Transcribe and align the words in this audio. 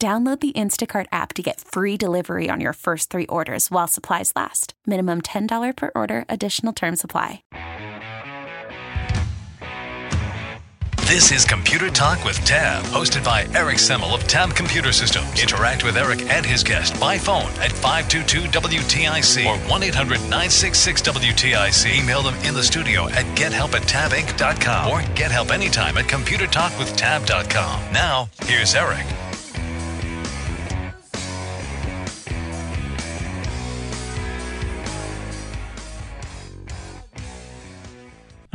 Download 0.00 0.38
the 0.38 0.52
Instacart 0.52 1.06
app 1.10 1.34
to 1.34 1.42
get 1.42 1.60
free 1.60 1.96
delivery 1.96 2.48
on 2.48 2.60
your 2.60 2.72
first 2.72 3.10
three 3.10 3.26
orders 3.26 3.68
while 3.68 3.88
supplies 3.88 4.32
last. 4.36 4.74
Minimum 4.86 5.22
$10 5.22 5.76
per 5.76 5.90
order, 5.96 6.24
additional 6.28 6.72
term 6.72 6.94
supply. 6.94 7.42
This 11.08 11.32
is 11.32 11.44
Computer 11.44 11.90
Talk 11.90 12.24
with 12.24 12.38
Tab, 12.44 12.84
hosted 12.84 13.24
by 13.24 13.48
Eric 13.54 13.78
Semmel 13.78 14.14
of 14.14 14.22
Tab 14.28 14.54
Computer 14.54 14.92
Systems. 14.92 15.42
Interact 15.42 15.82
with 15.82 15.96
Eric 15.96 16.20
and 16.30 16.46
his 16.46 16.62
guest 16.62 17.00
by 17.00 17.18
phone 17.18 17.50
at 17.58 17.72
522-WTIC 17.72 19.46
or 19.46 19.56
1-800-966-WTIC. 19.68 22.00
Email 22.00 22.22
them 22.22 22.36
in 22.44 22.54
the 22.54 22.62
studio 22.62 23.08
at 23.08 23.24
gethelp 23.36 23.74
at 23.74 23.82
tabinc.com 23.88 24.92
or 24.92 25.02
get 25.16 25.32
help 25.32 25.50
anytime 25.50 25.96
at 25.96 26.04
computertalkwithtab.com. 26.04 27.92
Now, 27.92 28.28
here's 28.44 28.76
Eric. 28.76 29.04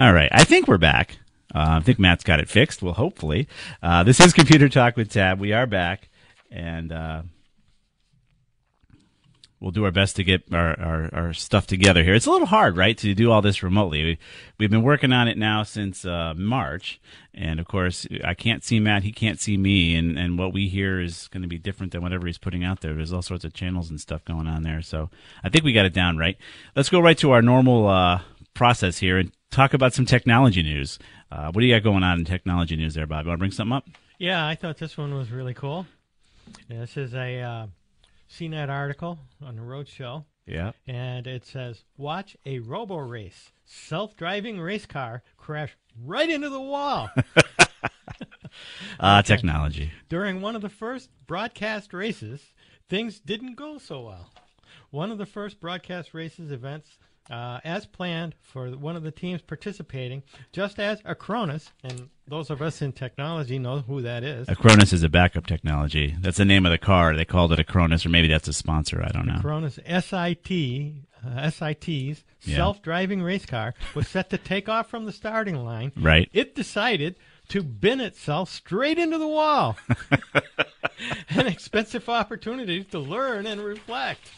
All 0.03 0.11
right. 0.11 0.27
I 0.33 0.43
think 0.43 0.67
we're 0.67 0.77
back. 0.77 1.17
Uh, 1.55 1.77
I 1.77 1.79
think 1.79 1.97
Matt's 1.97 2.25
got 2.25 2.41
it 2.41 2.49
fixed. 2.49 2.81
Well, 2.81 2.93
hopefully. 2.93 3.47
Uh, 3.81 4.03
this 4.03 4.19
is 4.19 4.33
Computer 4.33 4.67
Talk 4.67 4.97
with 4.97 5.09
Tab. 5.09 5.39
We 5.39 5.53
are 5.53 5.65
back, 5.65 6.09
and 6.51 6.91
uh, 6.91 7.21
we'll 9.61 9.71
do 9.71 9.85
our 9.85 9.91
best 9.91 10.17
to 10.17 10.25
get 10.25 10.43
our, 10.53 10.77
our, 10.77 11.09
our, 11.13 11.33
stuff 11.33 11.67
together 11.67 12.03
here. 12.03 12.15
It's 12.15 12.25
a 12.25 12.31
little 12.31 12.47
hard, 12.47 12.75
right, 12.75 12.97
to 12.97 13.13
do 13.13 13.31
all 13.31 13.41
this 13.41 13.63
remotely. 13.63 14.19
We, 14.59 14.65
have 14.65 14.71
been 14.71 14.83
working 14.83 15.13
on 15.13 15.29
it 15.29 15.37
now 15.37 15.63
since 15.63 16.03
uh, 16.03 16.33
March, 16.35 16.99
and 17.33 17.61
of 17.61 17.69
course, 17.69 18.05
I 18.25 18.33
can't 18.33 18.61
see 18.61 18.81
Matt. 18.81 19.03
He 19.03 19.13
can't 19.13 19.39
see 19.39 19.55
me, 19.55 19.95
and, 19.95 20.19
and 20.19 20.37
what 20.37 20.51
we 20.51 20.67
hear 20.67 20.99
is 20.99 21.29
going 21.29 21.43
to 21.43 21.47
be 21.47 21.57
different 21.57 21.93
than 21.93 22.01
whatever 22.01 22.27
he's 22.27 22.37
putting 22.37 22.65
out 22.65 22.81
there. 22.81 22.93
There's 22.93 23.13
all 23.13 23.21
sorts 23.21 23.45
of 23.45 23.53
channels 23.53 23.89
and 23.89 24.01
stuff 24.01 24.25
going 24.25 24.47
on 24.47 24.63
there. 24.63 24.81
So 24.81 25.11
I 25.45 25.47
think 25.47 25.63
we 25.63 25.71
got 25.71 25.85
it 25.85 25.93
down 25.93 26.17
right. 26.17 26.37
Let's 26.75 26.89
go 26.89 26.99
right 26.99 27.17
to 27.19 27.31
our 27.31 27.41
normal 27.41 27.87
uh, 27.87 28.19
process 28.53 28.97
here 28.97 29.17
and 29.17 29.31
talk 29.53 29.73
about 29.73 29.93
some 29.93 30.05
technology 30.05 30.63
news. 30.63 30.99
Uh, 31.31 31.51
what 31.51 31.61
do 31.61 31.67
you 31.67 31.75
got 31.75 31.83
going 31.83 32.03
on 32.03 32.19
in 32.19 32.25
technology 32.25 32.75
news 32.75 32.95
there, 32.95 33.07
Bob? 33.07 33.25
You 33.25 33.29
want 33.29 33.37
to 33.37 33.41
bring 33.41 33.51
something 33.51 33.73
up? 33.73 33.87
Yeah, 34.17 34.45
I 34.45 34.55
thought 34.55 34.77
this 34.77 34.97
one 34.97 35.13
was 35.13 35.31
really 35.31 35.53
cool. 35.53 35.85
This 36.67 36.97
is 36.97 37.13
a 37.13 37.41
uh, 37.41 37.67
CNET 38.29 38.69
article 38.69 39.19
on 39.45 39.55
the 39.55 39.61
roadshow. 39.61 40.25
Yeah. 40.45 40.71
And 40.87 41.25
it 41.27 41.45
says, 41.45 41.83
watch 41.97 42.35
a 42.45 42.59
Roborace. 42.59 43.51
Self 43.65 44.17
driving 44.17 44.59
race 44.59 44.85
car 44.85 45.23
crash 45.37 45.77
right 46.03 46.29
into 46.29 46.49
the 46.49 46.61
wall. 46.61 47.09
Ah, 48.99 49.17
uh, 49.17 49.21
technology. 49.23 49.91
During 50.09 50.39
one 50.39 50.55
of 50.55 50.61
the 50.61 50.69
first 50.69 51.09
broadcast 51.25 51.91
races, 51.91 52.53
things 52.87 53.19
didn't 53.19 53.55
go 53.55 53.79
so 53.79 54.01
well. 54.01 54.29
One 54.93 55.11
of 55.11 55.17
the 55.17 55.25
first 55.25 55.59
broadcast 55.59 56.13
races 56.13 56.51
events 56.51 56.99
uh, 57.27 57.59
as 57.63 57.87
planned 57.87 58.35
for 58.41 58.69
one 58.69 58.95
of 58.95 59.01
the 59.01 59.09
teams 59.09 59.41
participating, 59.41 60.21
just 60.51 60.77
as 60.77 61.01
Acronis, 61.01 61.71
and 61.83 62.09
those 62.27 62.51
of 62.51 62.61
us 62.61 62.79
in 62.79 62.91
technology 62.91 63.57
know 63.57 63.79
who 63.79 64.03
that 64.03 64.23
is. 64.23 64.45
Acronis 64.45 64.93
is 64.93 65.01
a 65.01 65.09
backup 65.09 65.47
technology. 65.47 66.15
That's 66.19 66.37
the 66.37 66.45
name 66.45 66.67
of 66.67 66.71
the 66.71 66.77
car. 66.77 67.15
They 67.15 67.25
called 67.25 67.51
it 67.53 67.65
Acronis, 67.65 68.05
or 68.05 68.09
maybe 68.09 68.27
that's 68.27 68.47
a 68.47 68.53
sponsor. 68.53 69.03
I 69.03 69.09
don't 69.09 69.25
know. 69.25 69.41
Acronis 69.41 69.79
SIT, 69.83 71.07
uh, 71.25 71.49
SIT's 71.49 72.23
yeah. 72.43 72.55
self-driving 72.55 73.23
race 73.23 73.47
car 73.47 73.73
was 73.95 74.07
set 74.07 74.29
to 74.29 74.37
take 74.37 74.69
off 74.69 74.91
from 74.91 75.05
the 75.05 75.11
starting 75.11 75.55
line. 75.55 75.91
Right. 75.97 76.29
It 76.33 76.53
decided 76.53 77.15
to 77.47 77.63
bin 77.63 77.99
itself 77.99 78.51
straight 78.51 78.99
into 78.99 79.17
the 79.17 79.27
wall. 79.27 79.75
An 81.29 81.47
expensive 81.47 82.07
opportunity 82.09 82.83
to 82.85 82.99
learn 82.99 83.45
and 83.47 83.61
reflect. 83.61 84.29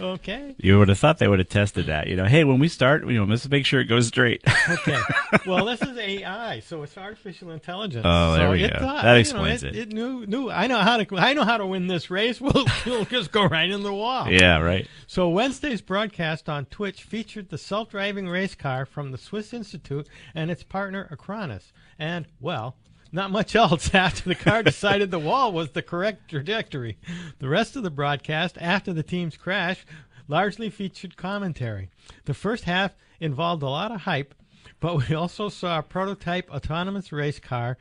Okay. 0.00 0.56
You 0.58 0.78
would 0.78 0.88
have 0.88 0.98
thought 0.98 1.18
they 1.18 1.28
would 1.28 1.38
have 1.38 1.48
tested 1.48 1.86
that. 1.86 2.08
You 2.08 2.16
know, 2.16 2.24
hey, 2.24 2.42
when 2.42 2.58
we 2.58 2.66
start, 2.66 3.06
you 3.06 3.14
know, 3.14 3.24
let's 3.24 3.48
make 3.48 3.64
sure 3.64 3.80
it 3.80 3.84
goes 3.84 4.08
straight. 4.08 4.42
okay. 4.68 4.98
Well, 5.46 5.66
this 5.66 5.82
is 5.82 5.98
AI, 5.98 6.60
so 6.60 6.82
it's 6.84 6.96
artificial 6.96 7.50
intelligence. 7.50 8.04
Oh, 8.06 8.34
there 8.34 8.46
so 8.46 8.52
we 8.52 8.60
go. 8.60 8.78
Thought, 8.78 9.02
that 9.02 9.18
explains 9.18 9.62
know, 9.62 9.68
it, 9.68 9.76
it. 9.76 9.88
It 9.88 9.92
knew, 9.92 10.24
knew. 10.26 10.50
I 10.50 10.68
know 10.68 10.78
how 10.78 10.96
to. 10.96 11.18
I 11.18 11.32
know 11.34 11.44
how 11.44 11.58
to 11.58 11.66
win 11.66 11.86
this 11.86 12.10
race. 12.10 12.40
We'll, 12.44 12.66
we'll 12.86 13.04
just 13.04 13.32
go 13.32 13.44
right 13.44 13.68
in 13.68 13.82
the 13.82 13.92
wall. 13.92 14.30
Yeah, 14.30 14.58
right. 14.58 14.86
So 15.06 15.28
Wednesday's 15.28 15.80
broadcast 15.80 16.48
on 16.48 16.66
Twitch 16.66 17.02
featured 17.02 17.48
the 17.48 17.58
self-driving 17.58 18.28
race 18.28 18.54
car 18.54 18.86
from 18.86 19.10
the 19.10 19.18
Swiss 19.18 19.52
Institute 19.52 20.08
and 20.34 20.50
its 20.50 20.62
partner 20.62 21.08
Acronis, 21.10 21.72
and 21.98 22.26
well, 22.40 22.76
not 23.14 23.30
much 23.30 23.54
else 23.54 23.94
after 23.94 24.28
the 24.28 24.34
car 24.34 24.62
decided 24.62 25.10
the 25.10 25.18
wall 25.18 25.52
was 25.52 25.70
the 25.70 25.82
correct 25.82 26.28
trajectory. 26.30 26.98
The 27.38 27.48
rest 27.48 27.76
of 27.76 27.82
the 27.82 27.90
broadcast 27.90 28.58
after 28.60 28.92
the 28.92 29.02
team's 29.02 29.36
crash 29.36 29.86
largely 30.28 30.68
featured 30.68 31.16
commentary. 31.16 31.90
The 32.24 32.34
first 32.34 32.64
half 32.64 32.92
involved 33.20 33.62
a 33.62 33.68
lot 33.68 33.92
of 33.92 34.02
hype, 34.02 34.34
but 34.80 35.08
we 35.08 35.14
also 35.14 35.48
saw 35.48 35.78
a 35.78 35.82
prototype 35.82 36.50
autonomous 36.50 37.12
race 37.12 37.38
car 37.38 37.78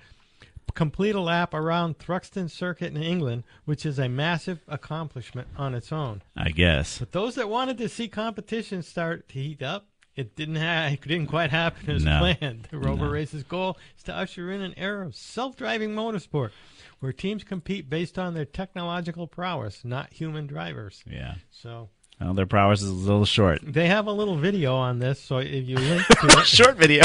complete 0.74 1.16
a 1.16 1.20
lap 1.20 1.54
around 1.54 2.00
Thruxton 2.00 2.50
Circuit 2.50 2.96
in 2.96 3.02
England, 3.02 3.44
which 3.66 3.86
is 3.86 4.00
a 4.00 4.10
massive 4.10 4.60
accomplishment 4.68 5.48
on 5.58 5.76
its 5.76 5.92
own. 5.92 6.22
I 6.36 6.50
guess. 6.50 7.00
But 7.00 7.12
those 7.12 7.36
that 7.36 7.50
wanted 7.50 7.78
to 7.80 7.90
see 7.90 8.08
competition 8.08 8.82
start 8.82 9.30
to 9.30 9.40
heat 9.40 9.62
up, 9.62 9.88
it 10.16 10.36
didn't 10.36 10.58
ha- 10.58 10.90
it 10.94 11.02
didn't 11.02 11.28
quite 11.28 11.50
happen 11.50 11.90
as 11.90 12.04
no. 12.04 12.20
planned. 12.20 12.68
The 12.72 12.78
Rover 12.78 13.06
no. 13.06 13.12
Race's 13.12 13.44
goal 13.44 13.78
is 13.98 14.04
to 14.04 14.14
usher 14.16 14.52
in 14.52 14.62
an 14.62 14.74
era 14.78 15.06
of 15.06 15.16
self-driving 15.16 15.92
motorsport 15.92 16.52
where 17.00 17.12
teams 17.12 17.44
compete 17.44 17.90
based 17.90 18.18
on 18.18 18.34
their 18.34 18.46
technological 18.46 19.28
prowess, 19.28 19.84
not 19.84 20.14
human 20.14 20.48
drivers. 20.48 21.04
Yeah. 21.10 21.36
So 21.52 21.90
well, 22.20 22.34
their 22.34 22.46
prowess 22.46 22.82
is 22.82 22.90
a 22.90 22.94
little 22.94 23.26
short. 23.26 23.60
They 23.64 23.88
have 23.88 24.08
a 24.08 24.12
little 24.12 24.38
video 24.38 24.76
on 24.76 25.00
this, 25.00 25.20
so 25.20 25.40
if 25.40 25.68
you 25.68 25.78
link 25.78 26.06
to 26.08 26.28
it, 26.40 26.46
short 26.46 26.78
video. 26.78 27.04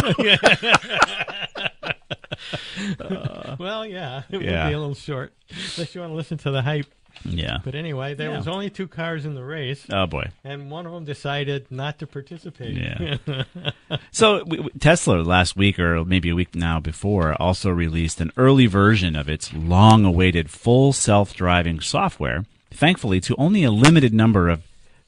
uh, 3.01 3.57
well, 3.59 3.87
yeah, 3.87 4.23
it 4.31 4.41
yeah. 4.43 4.65
would 4.65 4.71
be 4.71 4.75
a 4.75 4.79
little 4.79 4.95
short, 4.95 5.33
unless 5.51 5.95
you 5.95 6.01
want 6.01 6.13
to 6.13 6.17
listen 6.17 6.39
to 6.39 6.51
the 6.51 6.63
hype. 6.63 6.87
Yeah. 7.25 7.59
But 7.65 7.75
anyway, 7.75 8.15
there 8.15 8.31
yeah. 8.31 8.37
was 8.37 8.49
only 8.49 8.71
two 8.71 8.89
cars 8.89 9.25
in 9.25 9.35
the 9.35 9.45
race. 9.45 9.87
Oh 9.93 10.07
boy. 10.07 10.31
And 10.45 10.71
one 10.71 10.87
of 10.87 10.93
them 10.93 11.05
decided 11.05 11.71
not 11.71 11.99
to 11.99 12.07
participate. 12.07 12.77
Yeah. 12.77 13.45
so 14.11 14.45
we, 14.45 14.69
Tesla 14.79 15.17
last 15.17 15.57
week 15.57 15.79
or 15.79 16.05
maybe 16.05 16.31
a 16.31 16.35
week 16.35 16.55
now 16.55 16.81
before 16.81 17.35
also 17.41 17.71
released 17.71 18.21
an 18.21 18.33
early 18.37 18.67
version 18.67 19.17
of 19.17 19.29
its 19.29 19.53
long-awaited 19.53 20.51
full 20.51 20.93
self-driving 20.93 21.81
software. 21.81 22.45
Thankfully, 22.71 23.21
to 23.23 23.35
only 23.37 23.65
a 23.65 23.71
limited 23.71 24.13
number 24.13 24.49
of 24.49 24.63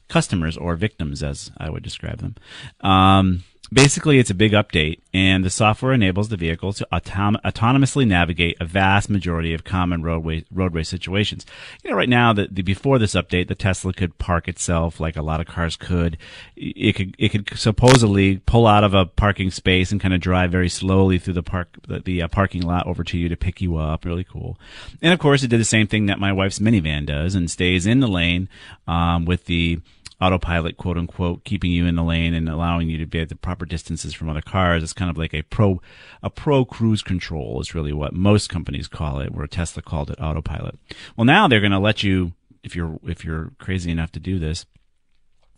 customers 0.09 0.57
or 0.57 0.75
victims, 0.75 1.23
as 1.23 1.51
I 1.57 1.69
would 1.69 1.83
describe 1.83 2.17
them. 2.17 2.35
Um, 2.81 3.43
basically, 3.71 4.19
it's 4.19 4.29
a 4.29 4.35
big 4.35 4.51
update, 4.51 4.99
and 5.13 5.43
the 5.43 5.49
software 5.49 5.93
enables 5.93 6.29
the 6.29 6.37
vehicle 6.37 6.73
to 6.73 6.87
autom- 6.91 7.41
autonomously 7.43 8.07
navigate 8.07 8.57
a 8.59 8.65
vast 8.65 9.09
majority 9.09 9.53
of 9.53 9.63
common 9.63 10.03
roadway 10.03 10.43
roadway 10.51 10.83
situations. 10.83 11.45
You 11.83 11.91
know, 11.91 11.95
right 11.95 12.09
now, 12.09 12.33
the, 12.33 12.47
the 12.51 12.61
before 12.61 12.99
this 12.99 13.15
update, 13.15 13.47
the 13.47 13.55
Tesla 13.55 13.93
could 13.93 14.17
park 14.17 14.47
itself 14.47 14.99
like 14.99 15.15
a 15.15 15.21
lot 15.21 15.39
of 15.39 15.47
cars 15.47 15.75
could. 15.75 16.17
It 16.55 16.93
could 16.93 17.15
it 17.17 17.29
could 17.29 17.57
supposedly 17.57 18.37
pull 18.39 18.67
out 18.67 18.83
of 18.83 18.93
a 18.93 19.05
parking 19.05 19.51
space 19.51 19.91
and 19.91 20.01
kind 20.01 20.13
of 20.13 20.21
drive 20.21 20.51
very 20.51 20.69
slowly 20.69 21.17
through 21.17 21.35
the 21.35 21.43
park 21.43 21.69
the, 21.87 21.99
the 21.99 22.21
uh, 22.23 22.27
parking 22.27 22.61
lot 22.61 22.87
over 22.87 23.03
to 23.03 23.17
you 23.17 23.29
to 23.29 23.37
pick 23.37 23.61
you 23.61 23.77
up. 23.77 24.05
Really 24.05 24.25
cool. 24.25 24.57
And 25.01 25.13
of 25.13 25.19
course, 25.19 25.43
it 25.43 25.47
did 25.47 25.59
the 25.59 25.65
same 25.65 25.87
thing 25.87 26.07
that 26.07 26.19
my 26.19 26.33
wife's 26.33 26.59
minivan 26.59 27.05
does 27.05 27.35
and 27.35 27.49
stays 27.49 27.85
in 27.85 27.99
the 27.99 28.07
lane 28.07 28.49
um, 28.87 29.25
with 29.25 29.45
the 29.45 29.79
autopilot, 30.21 30.77
quote 30.77 30.97
unquote, 30.97 31.43
keeping 31.43 31.71
you 31.71 31.85
in 31.85 31.95
the 31.95 32.03
lane 32.03 32.33
and 32.33 32.47
allowing 32.47 32.89
you 32.89 32.97
to 32.99 33.05
be 33.05 33.19
at 33.19 33.29
the 33.29 33.35
proper 33.35 33.65
distances 33.65 34.13
from 34.13 34.29
other 34.29 34.41
cars. 34.41 34.83
It's 34.83 34.93
kind 34.93 35.09
of 35.09 35.17
like 35.17 35.33
a 35.33 35.41
pro, 35.41 35.81
a 36.21 36.29
pro 36.29 36.63
cruise 36.63 37.01
control 37.01 37.59
is 37.59 37.73
really 37.73 37.91
what 37.91 38.13
most 38.13 38.49
companies 38.49 38.87
call 38.87 39.19
it, 39.19 39.33
where 39.33 39.47
Tesla 39.47 39.81
called 39.81 40.11
it 40.11 40.21
autopilot. 40.21 40.77
Well, 41.17 41.25
now 41.25 41.47
they're 41.47 41.59
going 41.59 41.71
to 41.71 41.79
let 41.79 42.03
you, 42.03 42.33
if 42.63 42.75
you're, 42.75 42.99
if 43.03 43.25
you're 43.25 43.51
crazy 43.57 43.89
enough 43.89 44.11
to 44.11 44.19
do 44.19 44.37
this, 44.37 44.65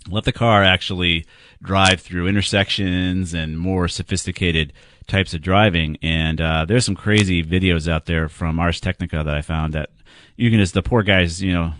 let 0.09 0.25
the 0.25 0.33
car 0.33 0.63
actually 0.63 1.25
drive 1.61 2.01
through 2.01 2.27
intersections 2.27 3.33
and 3.33 3.57
more 3.57 3.87
sophisticated 3.87 4.73
types 5.07 5.33
of 5.33 5.41
driving. 5.41 5.97
And 6.01 6.41
uh, 6.41 6.65
there's 6.65 6.85
some 6.85 6.95
crazy 6.95 7.43
videos 7.43 7.89
out 7.89 8.05
there 8.05 8.27
from 8.29 8.59
Ars 8.59 8.79
Technica 8.79 9.23
that 9.23 9.35
I 9.35 9.41
found 9.41 9.73
that 9.73 9.89
you 10.35 10.49
can 10.49 10.59
just 10.59 10.73
the 10.73 10.81
poor 10.81 11.03
guys, 11.03 11.41
you 11.41 11.53
know, 11.53 11.73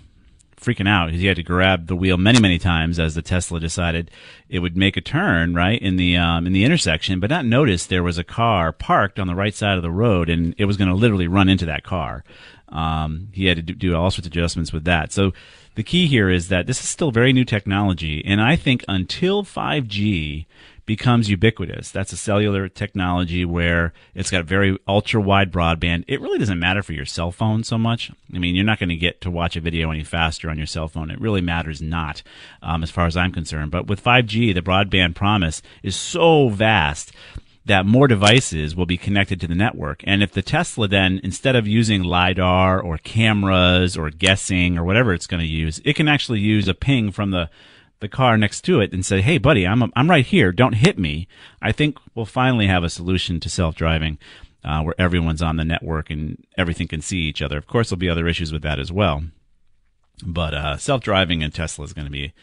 freaking 0.64 0.88
out 0.88 1.08
because 1.08 1.22
he 1.22 1.28
had 1.28 1.36
to 1.36 1.44
grab 1.44 1.88
the 1.88 1.96
wheel 1.96 2.18
many, 2.18 2.40
many 2.40 2.58
times 2.58 3.00
as 3.00 3.16
the 3.16 3.22
Tesla 3.22 3.60
decided 3.60 4.10
it 4.50 4.60
would 4.60 4.78
make 4.78 4.98
a 4.98 5.02
turn 5.02 5.54
right 5.54 5.82
in 5.82 5.98
the 5.98 6.18
um, 6.18 6.48
in 6.48 6.54
the 6.54 6.64
intersection, 6.64 7.20
but 7.20 7.30
not 7.30 7.46
notice 7.46 7.86
there 7.86 8.04
was 8.04 8.18
a 8.18 8.24
car 8.24 8.72
parked 8.72 9.20
on 9.20 9.28
the 9.28 9.36
right 9.36 9.54
side 9.54 9.78
of 9.78 9.84
the 9.84 9.92
road 9.92 10.30
and 10.30 10.56
it 10.58 10.66
was 10.66 10.78
going 10.78 10.90
to 10.90 10.96
literally 10.96 11.28
run 11.28 11.50
into 11.50 11.66
that 11.66 11.84
car. 11.84 12.24
Um, 12.70 13.30
he 13.34 13.46
had 13.46 13.68
to 13.68 13.74
do 13.74 13.96
all 13.96 14.10
sorts 14.10 14.26
of 14.26 14.34
adjustments 14.34 14.74
with 14.74 14.86
that. 14.86 15.12
So 15.12 15.32
the 15.76 15.84
key 15.84 16.08
here 16.08 16.30
is 16.30 16.50
that 16.50 16.68
this 16.68 16.80
is 16.80 16.90
still 16.90 17.12
very 17.12 17.34
new 17.34 17.46
technology, 17.46 18.24
and 18.26 18.42
I 18.42 18.56
think 18.56 18.84
until 18.88 19.44
5G 19.44 20.46
becomes 20.86 21.30
ubiquitous. 21.30 21.92
That's 21.92 22.12
a 22.12 22.18
cellular 22.18 22.68
technology 22.68 23.46
where 23.46 23.94
it's 24.14 24.32
got 24.32 24.46
very 24.46 24.78
ultra 24.88 25.22
wide 25.22 25.52
broadband. 25.52 26.04
It 26.08 26.20
really 26.20 26.40
doesn't 26.40 26.60
matter 26.60 26.84
for 26.84 26.94
your 26.94 27.06
cell 27.06 27.32
phone 27.32 27.64
so 27.64 27.78
much. 27.78 28.12
I 28.34 28.40
mean, 28.40 28.56
you're 28.56 28.66
not 28.66 28.80
going 28.80 28.90
to 28.90 28.96
get 28.96 29.22
to 29.22 29.32
watch 29.32 29.56
a 29.56 29.62
video 29.62 29.92
any 29.92 30.04
faster 30.04 30.50
on 30.50 30.58
your 30.58 30.68
cell 30.68 30.88
phone. 30.88 31.10
It 31.10 31.22
really 31.22 31.42
matters 31.42 31.82
not, 31.82 32.22
um, 32.62 32.84
as 32.84 32.92
far 32.92 33.06
as 33.06 33.16
I'm 33.16 33.32
concerned. 33.32 33.72
But 33.72 33.88
with 33.88 34.04
5G, 34.04 34.54
the 34.54 34.62
broadband 34.62 35.16
promise 35.16 35.62
is 35.84 35.96
so 35.96 36.50
vast 36.50 37.14
that 37.66 37.86
more 37.86 38.08
devices 38.08 38.76
will 38.76 38.86
be 38.86 38.98
connected 38.98 39.40
to 39.40 39.48
the 39.48 39.56
network. 39.56 40.04
And 40.06 40.22
if 40.22 40.34
the 40.34 40.42
Tesla 40.42 40.88
then, 40.88 41.22
instead 41.24 41.56
of 41.56 41.66
using 41.66 42.04
LiDAR 42.04 42.82
or 42.82 42.98
cameras 42.98 43.96
or 43.96 44.10
guessing 44.10 44.78
or 44.78 44.84
whatever 44.84 45.14
it's 45.14 45.28
going 45.28 45.42
to 45.42 45.48
use, 45.48 45.80
it 45.86 45.96
can 45.96 46.10
actually 46.10 46.42
use 46.42 46.68
a 46.68 46.74
ping 46.74 47.12
from 47.12 47.32
the 47.32 47.50
the 48.04 48.10
car 48.10 48.38
next 48.38 48.62
to 48.66 48.80
it 48.80 48.94
and 48.94 49.04
say, 49.04 49.22
"Hey, 49.22 49.40
buddy, 49.40 49.66
I'm 49.66 49.92
I'm 49.96 50.10
right 50.10 50.26
here. 50.26 50.52
Don't 50.52 50.74
hit 50.74 51.00
me." 51.00 51.28
I 51.62 51.72
think 51.72 51.98
we'll 52.14 52.26
finally 52.26 52.68
have 52.68 52.84
a 52.84 52.90
solution 52.90 53.40
to 53.40 53.50
self-driving 53.50 54.20
uh, 54.64 54.84
where 54.84 54.96
everyone's 55.00 55.42
on 55.42 55.58
the 55.58 55.66
network 55.66 56.10
and 56.10 56.46
everything 56.58 56.88
can 56.88 57.02
see 57.02 57.20
each 57.20 57.42
other. 57.42 57.58
Of 57.58 57.66
course, 57.66 57.90
there'll 57.90 58.00
be 58.00 58.10
other 58.10 58.28
issues 58.28 58.52
with 58.54 58.62
that 58.62 58.80
as 58.80 58.92
well, 58.92 59.24
but 60.24 60.54
uh, 60.54 60.78
self-driving 60.78 61.42
in 61.42 61.52
Tesla 61.52 61.86
is 61.86 61.94
going 61.94 62.06
to 62.06 62.12
be 62.12 62.34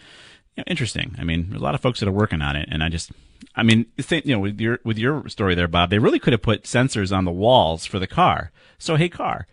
you 0.56 0.58
know, 0.58 0.64
interesting. 0.66 1.14
I 1.18 1.24
mean, 1.24 1.50
there's 1.50 1.60
a 1.60 1.64
lot 1.64 1.74
of 1.74 1.80
folks 1.80 2.00
that 2.00 2.08
are 2.08 2.12
working 2.12 2.42
on 2.42 2.56
it, 2.56 2.68
and 2.72 2.82
I 2.82 2.88
just, 2.88 3.12
I 3.54 3.62
mean, 3.62 3.86
you 4.10 4.22
know, 4.34 4.40
with 4.40 4.60
your 4.60 4.80
with 4.84 4.98
your 4.98 5.28
story 5.28 5.54
there, 5.54 5.68
Bob, 5.68 5.90
they 5.90 5.98
really 5.98 6.18
could 6.18 6.32
have 6.32 6.42
put 6.42 6.64
sensors 6.64 7.16
on 7.16 7.24
the 7.24 7.30
walls 7.30 7.86
for 7.86 7.98
the 7.98 8.06
car. 8.06 8.50
So, 8.78 8.96
hey, 8.96 9.08
car, 9.08 9.46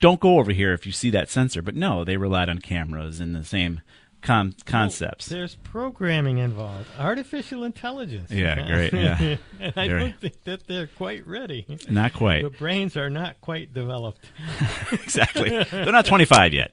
don't 0.00 0.20
go 0.20 0.38
over 0.38 0.52
here 0.52 0.74
if 0.74 0.84
you 0.84 0.92
see 0.92 1.08
that 1.10 1.30
sensor. 1.30 1.62
But 1.62 1.76
no, 1.76 2.04
they 2.04 2.18
relied 2.18 2.50
on 2.50 2.58
cameras 2.58 3.20
and 3.20 3.34
the 3.34 3.44
same 3.44 3.80
con- 4.22 4.54
concepts. 4.64 5.30
Well, 5.30 5.38
there's 5.40 5.56
programming 5.56 6.38
involved, 6.38 6.88
artificial 6.98 7.64
intelligence. 7.64 8.30
Yeah, 8.30 8.66
great. 8.66 8.92
Yeah, 8.92 9.36
I 9.76 9.88
don't 9.88 10.18
think 10.18 10.42
that 10.44 10.66
they're 10.66 10.86
quite 10.86 11.26
ready. 11.26 11.66
Not 11.90 12.14
quite. 12.14 12.42
The 12.44 12.50
brains 12.50 12.96
are 12.96 13.10
not 13.10 13.40
quite 13.40 13.74
developed. 13.74 14.24
exactly. 14.92 15.64
They're 15.64 15.92
not 15.92 16.06
25 16.06 16.54
yet. 16.54 16.72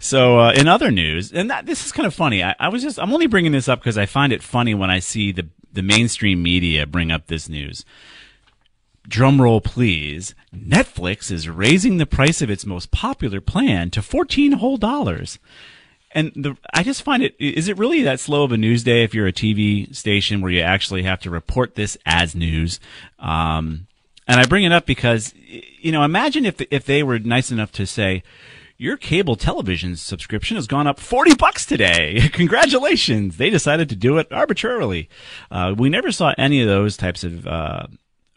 So, 0.00 0.38
uh, 0.38 0.52
in 0.52 0.68
other 0.68 0.90
news, 0.90 1.32
and 1.32 1.50
that, 1.50 1.66
this 1.66 1.84
is 1.84 1.92
kind 1.92 2.06
of 2.06 2.14
funny. 2.14 2.42
I, 2.44 2.54
I 2.60 2.68
was 2.68 2.82
just 2.82 2.98
I'm 2.98 3.12
only 3.12 3.26
bringing 3.26 3.52
this 3.52 3.68
up 3.68 3.80
because 3.80 3.98
I 3.98 4.06
find 4.06 4.32
it 4.32 4.42
funny 4.42 4.74
when 4.74 4.90
I 4.90 4.98
see 5.00 5.32
the 5.32 5.48
the 5.72 5.82
mainstream 5.82 6.42
media 6.42 6.86
bring 6.86 7.10
up 7.10 7.26
this 7.26 7.48
news. 7.48 7.84
Drumroll, 9.08 9.64
please. 9.64 10.34
Netflix 10.54 11.30
is 11.30 11.48
raising 11.48 11.96
the 11.96 12.06
price 12.06 12.40
of 12.40 12.50
its 12.50 12.64
most 12.64 12.90
popular 12.92 13.40
plan 13.40 13.90
to 13.90 14.02
14 14.02 14.52
whole 14.52 14.76
dollars 14.76 15.38
and 16.14 16.32
the 16.34 16.56
I 16.72 16.82
just 16.82 17.02
find 17.02 17.22
it 17.22 17.34
is 17.38 17.68
it 17.68 17.78
really 17.78 18.02
that 18.02 18.20
slow 18.20 18.44
of 18.44 18.52
a 18.52 18.56
news 18.56 18.84
day 18.84 19.04
if 19.04 19.14
you're 19.14 19.26
a 19.26 19.32
TV 19.32 19.94
station 19.94 20.40
where 20.40 20.50
you 20.50 20.60
actually 20.60 21.02
have 21.02 21.20
to 21.20 21.30
report 21.30 21.74
this 21.74 21.96
as 22.06 22.34
news. 22.34 22.80
Um, 23.18 23.86
and 24.26 24.40
I 24.40 24.46
bring 24.46 24.64
it 24.64 24.72
up 24.72 24.86
because 24.86 25.34
you 25.36 25.92
know 25.92 26.02
imagine 26.02 26.46
if 26.46 26.60
if 26.70 26.84
they 26.84 27.02
were 27.02 27.18
nice 27.18 27.50
enough 27.50 27.72
to 27.72 27.86
say 27.86 28.22
your 28.78 28.96
cable 28.96 29.36
television 29.36 29.94
subscription 29.94 30.56
has 30.56 30.66
gone 30.66 30.88
up 30.88 30.98
40 30.98 31.36
bucks 31.36 31.64
today. 31.64 32.28
Congratulations. 32.32 33.36
They 33.36 33.48
decided 33.48 33.88
to 33.90 33.96
do 33.96 34.18
it 34.18 34.32
arbitrarily. 34.32 35.08
Uh, 35.52 35.72
we 35.76 35.88
never 35.88 36.10
saw 36.10 36.34
any 36.36 36.62
of 36.62 36.68
those 36.68 36.96
types 36.96 37.22
of 37.22 37.46
uh, 37.46 37.86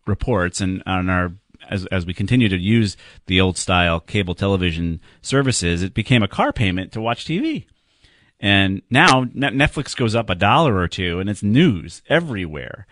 reports 0.06 0.62
and 0.62 0.84
on 0.86 1.10
our 1.10 1.34
as 1.70 1.86
as 1.88 2.06
we 2.06 2.14
continue 2.14 2.50
to 2.50 2.58
use 2.58 2.98
the 3.28 3.42
old 3.42 3.58
style 3.58 4.00
cable 4.00 4.36
television 4.36 5.00
services, 5.22 5.82
it 5.82 5.94
became 5.94 6.24
a 6.24 6.28
car 6.28 6.52
payment 6.54 6.92
to 6.94 7.02
watch 7.02 7.26
TV. 7.26 7.66
And 8.40 8.82
now 8.90 9.24
Netflix 9.24 9.96
goes 9.96 10.14
up 10.14 10.30
a 10.30 10.36
dollar 10.36 10.78
or 10.78 10.88
two, 10.88 11.20
and 11.20 11.30
it's 11.30 11.42
news 11.42 12.02
everywhere. 12.10 12.86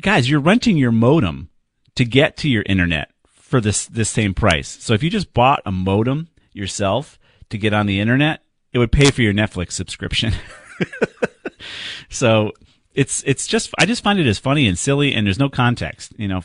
Guys, 0.00 0.28
you're 0.28 0.40
renting 0.40 0.76
your 0.76 0.92
modem 0.92 1.48
to 1.94 2.04
get 2.04 2.36
to 2.38 2.48
your 2.48 2.62
internet 2.66 3.10
for 3.24 3.60
this 3.60 3.86
this 3.86 4.10
same 4.10 4.34
price. 4.34 4.68
So 4.68 4.94
if 4.94 5.02
you 5.02 5.10
just 5.10 5.34
bought 5.34 5.62
a 5.64 5.72
modem 5.72 6.28
yourself 6.52 7.18
to 7.50 7.58
get 7.58 7.74
on 7.74 7.86
the 7.86 8.00
internet, 8.00 8.42
it 8.72 8.78
would 8.78 8.92
pay 8.92 9.10
for 9.10 9.22
your 9.22 9.34
Netflix 9.34 9.72
subscription. 9.72 10.34
so 12.08 12.52
it's 12.94 13.22
it's 13.26 13.46
just 13.46 13.74
I 13.78 13.86
just 13.86 14.02
find 14.02 14.18
it 14.18 14.26
as 14.26 14.38
funny 14.38 14.66
and 14.66 14.78
silly, 14.78 15.14
and 15.14 15.26
there's 15.26 15.38
no 15.38 15.48
context. 15.48 16.12
You 16.18 16.28
know, 16.28 16.42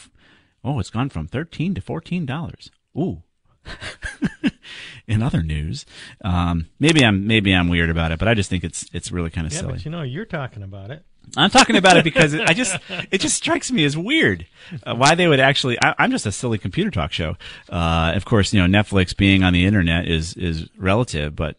Oh, 0.68 0.80
it's 0.80 0.90
gone 0.90 1.08
from 1.08 1.28
thirteen 1.28 1.74
to 1.76 1.82
fourteen 1.82 2.26
dollars. 2.26 2.70
Ooh. 2.98 3.24
In 5.08 5.24
other 5.24 5.42
news, 5.42 5.86
um, 6.26 6.68
maybe 6.78 7.06
I'm 7.06 7.26
maybe 7.26 7.54
I'm 7.54 7.70
weird 7.70 7.90
about 7.90 8.12
it, 8.12 8.20
but 8.20 8.28
I 8.28 8.34
just 8.34 8.50
think 8.50 8.66
it's 8.66 8.86
it's 8.92 9.10
really 9.10 9.30
kind 9.30 9.48
of 9.48 9.54
yeah, 9.54 9.60
silly. 9.60 9.74
But 9.74 9.86
you 9.86 9.92
know, 9.92 10.02
you're 10.02 10.26
talking 10.26 10.64
about 10.64 10.92
it. 10.92 11.06
I'm 11.38 11.50
talking 11.50 11.78
about 11.78 11.96
it 11.96 12.04
because 12.04 12.34
it, 12.34 12.42
I 12.50 12.54
just 12.54 12.78
it 13.12 13.20
just 13.20 13.38
strikes 13.38 13.72
me 13.72 13.86
as 13.86 13.98
weird 13.98 14.46
uh, 14.84 14.96
why 14.96 15.16
they 15.16 15.28
would 15.28 15.40
actually. 15.40 15.78
I, 15.82 15.96
am 16.00 16.12
just 16.12 16.26
a 16.26 16.34
silly 16.34 16.58
computer 16.58 16.92
talk 16.92 17.14
show. 17.14 17.38
Uh, 17.70 18.12
of 18.16 18.26
course, 18.26 18.54
you 18.54 18.66
know 18.66 18.68
Netflix 18.68 19.16
being 19.16 19.44
on 19.44 19.54
the 19.54 19.66
internet 19.66 20.06
is 20.06 20.34
is 20.36 20.68
relative, 20.78 21.34
but 21.34 21.56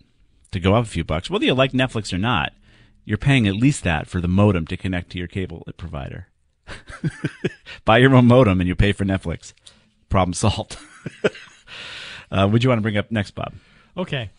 to 0.52 0.60
go 0.60 0.74
up 0.74 0.84
a 0.84 0.88
few 0.88 1.04
bucks, 1.04 1.30
whether 1.30 1.46
you 1.46 1.54
like 1.54 1.72
Netflix 1.72 2.12
or 2.12 2.18
not, 2.18 2.52
you're 3.06 3.16
paying 3.16 3.48
at 3.48 3.54
least 3.54 3.84
that 3.84 4.06
for 4.06 4.20
the 4.20 4.28
modem 4.28 4.66
to 4.66 4.76
connect 4.76 5.10
to 5.12 5.18
your 5.18 5.28
cable 5.28 5.66
provider. 5.78 6.27
Buy 7.84 7.98
your 7.98 8.14
own 8.14 8.26
modem 8.26 8.60
and 8.60 8.68
you 8.68 8.74
pay 8.74 8.92
for 8.92 9.04
Netflix. 9.04 9.52
Problem 10.08 10.34
solved. 10.34 10.76
uh, 12.30 12.48
would 12.50 12.62
you 12.62 12.70
want 12.70 12.78
to 12.78 12.82
bring 12.82 12.96
up 12.96 13.10
next, 13.10 13.32
Bob? 13.32 13.54
Okay. 13.96 14.30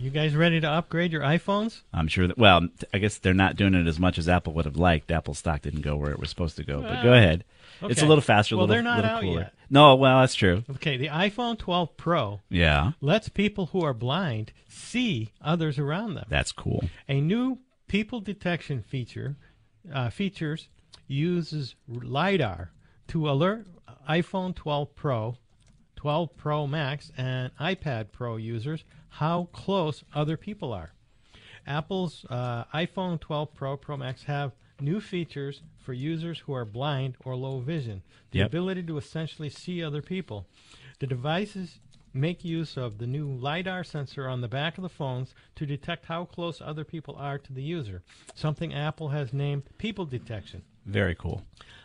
You 0.00 0.10
guys 0.10 0.36
ready 0.36 0.60
to 0.60 0.70
upgrade 0.70 1.10
your 1.10 1.22
iPhones? 1.22 1.80
I'm 1.92 2.06
sure 2.06 2.28
that. 2.28 2.38
Well, 2.38 2.68
I 2.94 2.98
guess 2.98 3.18
they're 3.18 3.34
not 3.34 3.56
doing 3.56 3.74
it 3.74 3.88
as 3.88 3.98
much 3.98 4.16
as 4.16 4.28
Apple 4.28 4.52
would 4.52 4.64
have 4.64 4.76
liked. 4.76 5.10
Apple 5.10 5.34
stock 5.34 5.62
didn't 5.62 5.80
go 5.80 5.96
where 5.96 6.12
it 6.12 6.20
was 6.20 6.30
supposed 6.30 6.56
to 6.56 6.64
go. 6.64 6.80
But 6.80 7.02
go 7.02 7.12
ahead. 7.12 7.44
Okay. 7.82 7.90
It's 7.90 8.02
a 8.02 8.06
little 8.06 8.22
faster. 8.22 8.56
Well, 8.56 8.66
little, 8.66 8.76
they're 8.76 8.94
not 8.94 9.04
out 9.04 9.22
cooler. 9.22 9.40
yet. 9.40 9.54
No, 9.70 9.96
well, 9.96 10.20
that's 10.20 10.34
true. 10.34 10.62
Okay, 10.76 10.96
the 10.96 11.08
iPhone 11.08 11.58
12 11.58 11.96
Pro. 11.96 12.40
Yeah. 12.48 12.92
Lets 13.00 13.28
people 13.28 13.66
who 13.66 13.82
are 13.82 13.94
blind 13.94 14.52
see 14.68 15.30
others 15.42 15.78
around 15.78 16.14
them. 16.14 16.26
That's 16.28 16.52
cool. 16.52 16.84
A 17.08 17.20
new 17.20 17.58
people 17.88 18.20
detection 18.20 18.82
feature 18.82 19.36
uh, 19.92 20.10
features 20.10 20.68
uses 21.08 21.74
LiDAR 21.88 22.70
to 23.08 23.28
alert 23.28 23.66
iPhone 24.08 24.54
12 24.54 24.94
Pro, 24.94 25.36
12 25.96 26.36
Pro 26.36 26.66
Max, 26.66 27.10
and 27.16 27.50
iPad 27.58 28.12
Pro 28.12 28.36
users 28.36 28.84
how 29.08 29.48
close 29.52 30.04
other 30.14 30.36
people 30.36 30.72
are. 30.72 30.92
Apple's 31.66 32.24
uh, 32.30 32.64
iPhone 32.74 33.20
12 33.20 33.54
Pro, 33.54 33.76
Pro 33.76 33.96
Max 33.96 34.22
have 34.24 34.52
new 34.80 35.00
features 35.00 35.62
for 35.76 35.92
users 35.92 36.38
who 36.40 36.52
are 36.52 36.64
blind 36.64 37.16
or 37.24 37.36
low 37.36 37.60
vision. 37.60 38.02
The 38.30 38.38
yep. 38.38 38.48
ability 38.48 38.84
to 38.84 38.96
essentially 38.96 39.50
see 39.50 39.82
other 39.82 40.02
people. 40.02 40.46
The 40.98 41.06
devices 41.06 41.80
make 42.14 42.44
use 42.44 42.76
of 42.76 42.98
the 42.98 43.06
new 43.06 43.30
LiDAR 43.30 43.84
sensor 43.84 44.28
on 44.28 44.40
the 44.40 44.48
back 44.48 44.78
of 44.78 44.82
the 44.82 44.88
phones 44.88 45.34
to 45.56 45.66
detect 45.66 46.06
how 46.06 46.24
close 46.24 46.60
other 46.60 46.84
people 46.84 47.16
are 47.16 47.38
to 47.38 47.52
the 47.52 47.62
user, 47.62 48.02
something 48.34 48.72
Apple 48.72 49.10
has 49.10 49.32
named 49.32 49.64
people 49.78 50.06
detection. 50.06 50.62
Very 50.88 51.14
cool. 51.14 51.42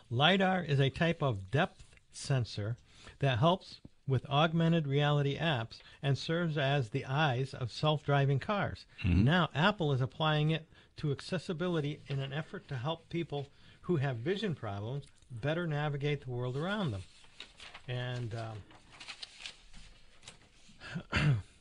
LiDAR 0.09 0.63
is 0.63 0.79
a 0.79 0.89
type 0.89 1.21
of 1.21 1.51
depth 1.51 1.83
sensor 2.13 2.77
that 3.19 3.39
helps 3.39 3.81
with 4.07 4.25
augmented 4.29 4.87
reality 4.87 5.37
apps 5.37 5.79
and 6.01 6.17
serves 6.17 6.57
as 6.57 6.89
the 6.89 7.05
eyes 7.05 7.53
of 7.53 7.69
self 7.69 8.03
driving 8.03 8.39
cars. 8.39 8.85
Now, 9.25 9.49
Apple 9.53 9.91
is 9.91 9.99
applying 9.99 10.51
it 10.51 10.69
to 10.97 11.11
accessibility 11.11 11.99
in 12.07 12.19
an 12.19 12.31
effort 12.31 12.67
to 12.69 12.77
help 12.77 13.09
people 13.09 13.47
who 13.81 13.97
have 13.97 14.17
vision 14.17 14.55
problems 14.55 15.03
better 15.29 15.67
navigate 15.67 16.23
the 16.23 16.31
world 16.31 16.55
around 16.55 16.91
them. 16.91 17.03
And 17.89 18.33
um, 21.11 21.41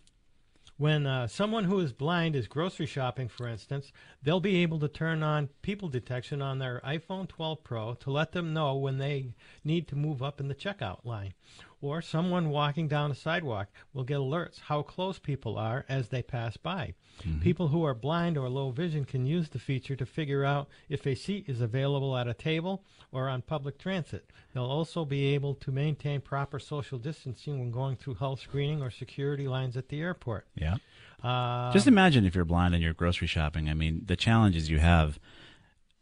when 0.83 1.07
uh, 1.07 1.29
someone 1.29 1.63
who 1.63 1.79
is 1.79 1.93
blind 1.93 2.35
is 2.35 2.49
grocery 2.49 2.87
shopping, 2.87 3.29
for 3.29 3.47
instance, 3.47 3.93
they'll 4.21 4.41
be 4.41 4.57
able 4.65 4.81
to 4.81 4.89
turn 4.89 5.23
on 5.23 5.49
people 5.63 5.89
detection 5.89 6.43
on 6.43 6.59
their 6.59 6.81
iPhone 6.85 7.29
12 7.29 7.63
Pro 7.63 7.95
to 7.95 8.11
let 8.11 8.33
them 8.33 8.53
know 8.53 8.75
when 8.75 8.99
they 8.99 9.33
need 9.63 9.87
to 9.87 9.95
move 9.95 10.25
up 10.25 10.41
in 10.41 10.49
the 10.49 10.57
checkout 10.57 11.05
line. 11.05 11.35
Or 11.83 12.01
someone 12.01 12.51
walking 12.51 12.87
down 12.87 13.11
a 13.11 13.15
sidewalk 13.15 13.67
will 13.93 14.05
get 14.05 14.19
alerts 14.19 14.61
how 14.61 14.83
close 14.83 15.19
people 15.19 15.59
are 15.59 15.85
as 15.89 16.09
they 16.09 16.23
pass 16.23 16.57
by. 16.57 16.95
People 17.41 17.69
who 17.69 17.85
are 17.85 17.93
blind 17.95 18.39
or 18.39 18.49
low 18.49 18.71
vision 18.71 19.05
can 19.05 19.27
use 19.27 19.49
the 19.49 19.59
feature 19.59 19.97
to 19.97 20.07
figure 20.07 20.45
out 20.45 20.69
if 20.89 21.07
a 21.07 21.15
seat 21.15 21.45
is 21.49 21.61
available 21.61 22.17
at 22.17 22.29
a 22.29 22.35
table 22.35 22.85
or 23.11 23.29
on 23.29 23.43
public 23.43 23.79
transit. 23.79 24.31
They'll 24.55 24.65
also 24.65 25.05
be 25.05 25.35
able 25.35 25.55
to 25.57 25.71
maintain 25.73 26.21
proper 26.21 26.59
social 26.59 26.99
distancing 26.99 27.59
when 27.59 27.71
going 27.71 27.97
through 27.97 28.15
health 28.15 28.41
screening 28.41 28.81
or 28.81 28.91
security 28.91 29.47
lines 29.49 29.77
at 29.77 29.89
the 29.89 30.01
airport. 30.01 30.47
Yeah. 30.55 30.77
Uh, 31.23 31.73
Just 31.73 31.87
imagine 31.87 32.25
if 32.25 32.35
you're 32.35 32.45
blind 32.45 32.75
and 32.75 32.83
you're 32.83 32.95
grocery 32.95 33.27
shopping. 33.29 33.69
I 33.69 33.75
mean, 33.75 34.03
the 34.07 34.17
challenges 34.17 34.71
you 34.71 34.79
have, 34.79 35.19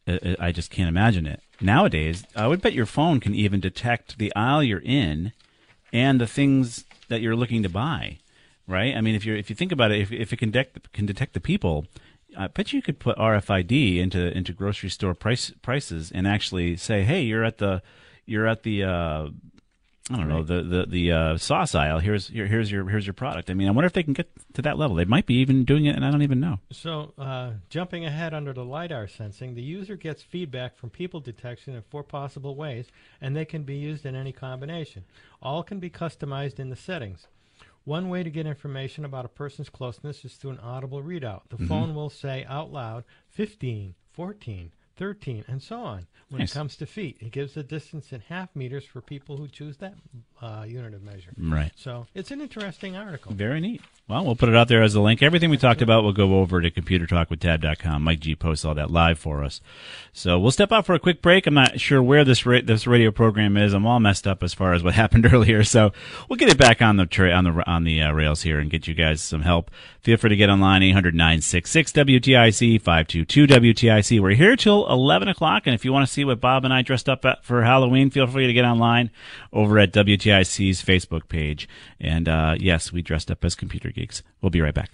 uh, 0.06 0.18
uh, 0.24 0.34
I 0.38 0.52
just 0.52 0.70
can't 0.70 0.88
imagine 0.88 1.26
it. 1.26 1.42
Nowadays, 1.60 2.24
I 2.36 2.46
would 2.46 2.62
bet 2.62 2.72
your 2.72 2.86
phone 2.86 3.18
can 3.20 3.34
even 3.34 3.60
detect 3.60 4.18
the 4.18 4.34
aisle 4.36 4.62
you're 4.62 4.78
in 4.82 5.32
and 5.92 6.20
the 6.20 6.26
things 6.26 6.84
that 7.08 7.20
you're 7.20 7.36
looking 7.36 7.62
to 7.62 7.68
buy, 7.68 8.18
right? 8.66 8.94
I 8.96 9.00
mean, 9.00 9.14
if 9.14 9.24
you 9.24 9.34
if 9.34 9.50
you 9.50 9.56
think 9.56 9.72
about 9.72 9.90
it, 9.90 10.00
if, 10.00 10.12
if 10.12 10.32
it 10.32 10.36
can 10.36 10.50
detect 10.50 10.92
can 10.92 11.06
detect 11.06 11.34
the 11.34 11.40
people, 11.40 11.86
I 12.36 12.46
bet 12.48 12.72
you 12.72 12.82
could 12.82 12.98
put 12.98 13.16
RFID 13.16 13.98
into 13.98 14.36
into 14.36 14.52
grocery 14.52 14.90
store 14.90 15.14
price 15.14 15.52
prices 15.62 16.10
and 16.12 16.26
actually 16.26 16.76
say, 16.76 17.02
hey, 17.02 17.22
you're 17.22 17.44
at 17.44 17.58
the 17.58 17.82
you're 18.26 18.46
at 18.46 18.62
the 18.62 18.84
uh, 18.84 19.28
I 20.10 20.16
don't 20.16 20.28
know 20.28 20.42
the 20.42 20.62
the 20.62 20.86
the 20.86 21.12
uh, 21.12 21.36
sauce 21.36 21.74
aisle. 21.74 22.00
Here's 22.00 22.28
here, 22.28 22.46
here's 22.46 22.70
your 22.70 22.88
here's 22.88 23.06
your 23.06 23.14
product. 23.14 23.48
I 23.48 23.54
mean, 23.54 23.68
I 23.68 23.70
wonder 23.70 23.86
if 23.86 23.92
they 23.92 24.02
can 24.02 24.12
get 24.12 24.28
to 24.54 24.62
that 24.62 24.76
level. 24.76 24.96
They 24.96 25.04
might 25.04 25.24
be 25.24 25.34
even 25.34 25.64
doing 25.64 25.86
it, 25.86 25.94
and 25.94 26.04
I 26.04 26.10
don't 26.10 26.22
even 26.22 26.40
know. 26.40 26.58
So, 26.72 27.14
uh, 27.16 27.52
jumping 27.68 28.04
ahead 28.04 28.34
under 28.34 28.52
the 28.52 28.64
LiDAR 28.64 29.06
sensing, 29.06 29.54
the 29.54 29.62
user 29.62 29.96
gets 29.96 30.22
feedback 30.22 30.76
from 30.76 30.90
people 30.90 31.20
detection 31.20 31.76
in 31.76 31.82
four 31.82 32.02
possible 32.02 32.56
ways, 32.56 32.86
and 33.20 33.36
they 33.36 33.44
can 33.44 33.62
be 33.62 33.76
used 33.76 34.04
in 34.04 34.16
any 34.16 34.32
combination. 34.32 35.04
All 35.40 35.62
can 35.62 35.78
be 35.78 35.90
customized 35.90 36.58
in 36.58 36.70
the 36.70 36.76
settings. 36.76 37.28
One 37.84 38.08
way 38.08 38.24
to 38.24 38.30
get 38.30 38.46
information 38.46 39.04
about 39.04 39.24
a 39.24 39.28
person's 39.28 39.70
closeness 39.70 40.24
is 40.24 40.34
through 40.34 40.50
an 40.50 40.58
audible 40.58 41.02
readout. 41.02 41.42
The 41.48 41.66
phone 41.66 41.94
will 41.94 42.10
say 42.10 42.44
out 42.48 42.72
loud 42.72 43.04
15, 43.30 43.94
14, 44.12 44.72
13, 45.00 45.44
and 45.48 45.60
so 45.62 45.80
on. 45.80 46.06
When 46.28 46.38
Nice. 46.40 46.52
it 46.52 46.54
comes 46.54 46.76
to 46.76 46.86
feet, 46.86 47.16
it 47.20 47.32
gives 47.32 47.54
the 47.54 47.64
distance 47.64 48.12
in 48.12 48.20
half 48.28 48.54
meters 48.54 48.84
for 48.84 49.00
people 49.00 49.36
who 49.36 49.48
choose 49.48 49.78
that 49.78 49.94
uh, 50.40 50.64
unit 50.68 50.94
of 50.94 51.02
measure. 51.02 51.32
Right. 51.36 51.72
So, 51.74 52.06
it's 52.14 52.30
an 52.30 52.40
interesting 52.40 52.96
article. 52.96 53.32
Very 53.32 53.58
neat. 53.60 53.80
Well, 54.06 54.24
we'll 54.24 54.36
put 54.36 54.48
it 54.48 54.54
out 54.54 54.68
there 54.68 54.82
as 54.82 54.94
a 54.94 55.00
link. 55.00 55.22
Everything 55.22 55.50
we 55.50 55.56
talked 55.56 55.82
about, 55.82 56.04
we'll 56.04 56.12
go 56.12 56.38
over 56.38 56.60
to 56.60 56.70
computertalkwithtab.com. 56.70 58.02
Mike 58.02 58.20
G 58.20 58.36
posts 58.36 58.64
all 58.64 58.74
that 58.74 58.90
live 58.90 59.18
for 59.18 59.42
us. 59.42 59.60
So 60.12 60.38
we'll 60.38 60.50
step 60.52 60.70
out 60.70 60.86
for 60.86 60.94
a 60.94 60.98
quick 61.00 61.20
break. 61.22 61.46
I'm 61.46 61.54
not 61.54 61.80
sure 61.80 62.02
where 62.02 62.24
this 62.24 62.44
ra- 62.46 62.60
this 62.64 62.86
radio 62.86 63.10
program 63.10 63.56
is. 63.56 63.72
I'm 63.72 63.86
all 63.86 64.00
messed 64.00 64.26
up 64.26 64.42
as 64.42 64.52
far 64.54 64.72
as 64.74 64.82
what 64.84 64.94
happened 65.02 65.32
earlier. 65.32 65.64
So 65.64 65.92
we'll 66.28 66.36
get 66.36 66.48
it 66.50 66.58
back 66.58 66.82
on 66.82 66.96
the 66.96 67.06
tra- 67.06 67.32
on 67.32 67.44
the 67.44 67.70
on 67.70 67.84
the 67.84 68.02
uh, 68.02 68.12
rails 68.12 68.42
here 68.42 68.58
and 68.60 68.70
get 68.70 68.86
you 68.86 68.94
guys 68.94 69.20
some 69.20 69.42
help. 69.42 69.70
Feel 70.00 70.16
free 70.16 70.30
to 70.30 70.36
get 70.36 70.48
online 70.50 70.80
800-966 70.82 71.92
WTIC 72.20 72.80
522 72.80 73.46
WTIC. 73.46 74.20
We're 74.20 74.30
here 74.30 74.56
till 74.56 74.89
11 74.90 75.28
o'clock, 75.28 75.66
and 75.66 75.74
if 75.74 75.84
you 75.84 75.92
want 75.92 76.06
to 76.06 76.12
see 76.12 76.24
what 76.24 76.40
Bob 76.40 76.64
and 76.64 76.74
I 76.74 76.82
dressed 76.82 77.08
up 77.08 77.24
at 77.24 77.44
for 77.44 77.62
Halloween, 77.62 78.10
feel 78.10 78.26
free 78.26 78.48
to 78.48 78.52
get 78.52 78.64
online 78.64 79.10
over 79.52 79.78
at 79.78 79.92
WTIC's 79.92 80.82
Facebook 80.82 81.28
page. 81.28 81.68
And 82.00 82.28
uh, 82.28 82.56
yes, 82.58 82.92
we 82.92 83.00
dressed 83.00 83.30
up 83.30 83.44
as 83.44 83.54
computer 83.54 83.90
geeks. 83.90 84.22
We'll 84.42 84.50
be 84.50 84.60
right 84.60 84.74
back. 84.74 84.90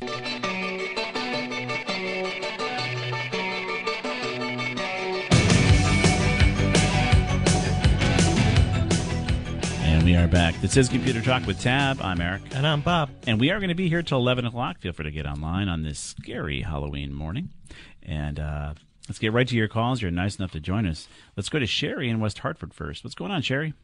And 9.82 10.04
we 10.04 10.14
are 10.14 10.28
back. 10.28 10.60
This 10.60 10.76
is 10.76 10.90
Computer 10.90 11.22
Talk 11.22 11.46
with 11.46 11.58
Tab. 11.58 12.02
I'm 12.02 12.20
Eric. 12.20 12.42
And 12.52 12.66
I'm 12.66 12.82
Bob. 12.82 13.08
And 13.26 13.40
we 13.40 13.50
are 13.50 13.58
going 13.58 13.70
to 13.70 13.74
be 13.74 13.88
here 13.88 14.02
till 14.02 14.18
11 14.18 14.44
o'clock. 14.44 14.78
Feel 14.80 14.92
free 14.92 15.04
to 15.04 15.10
get 15.10 15.26
online 15.26 15.70
on 15.70 15.82
this 15.82 15.98
scary 15.98 16.60
Halloween 16.60 17.14
morning. 17.14 17.48
And 18.02 18.38
uh, 18.38 18.74
let's 19.08 19.18
get 19.18 19.32
right 19.32 19.46
to 19.48 19.56
your 19.56 19.68
calls. 19.68 20.02
You're 20.02 20.10
nice 20.10 20.36
enough 20.36 20.52
to 20.52 20.60
join 20.60 20.86
us. 20.86 21.08
Let's 21.36 21.48
go 21.48 21.58
to 21.58 21.66
Sherry 21.66 22.08
in 22.08 22.20
West 22.20 22.38
Hartford 22.40 22.74
first. 22.74 23.04
What's 23.04 23.14
going 23.14 23.30
on, 23.30 23.42
Sherry? 23.42 23.74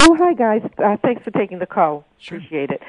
Oh, 0.00 0.16
hi 0.16 0.34
guys. 0.34 0.62
Uh, 0.78 0.96
thanks 1.02 1.22
for 1.22 1.30
taking 1.30 1.58
the 1.58 1.66
call. 1.66 2.04
Sure. 2.18 2.38
Appreciate 2.38 2.70
it. 2.70 2.82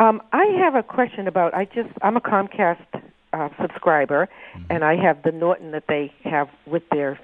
Um, 0.00 0.22
I 0.32 0.44
have 0.58 0.74
a 0.74 0.82
question 0.82 1.28
about. 1.28 1.54
I 1.54 1.64
just 1.66 1.90
I'm 2.02 2.16
a 2.16 2.20
Comcast 2.20 2.84
uh, 3.32 3.48
subscriber, 3.60 4.28
and 4.70 4.84
I 4.84 4.96
have 4.96 5.22
the 5.22 5.32
Norton 5.32 5.72
that 5.72 5.84
they 5.88 6.12
have 6.24 6.48
with 6.66 6.82
their, 6.90 7.18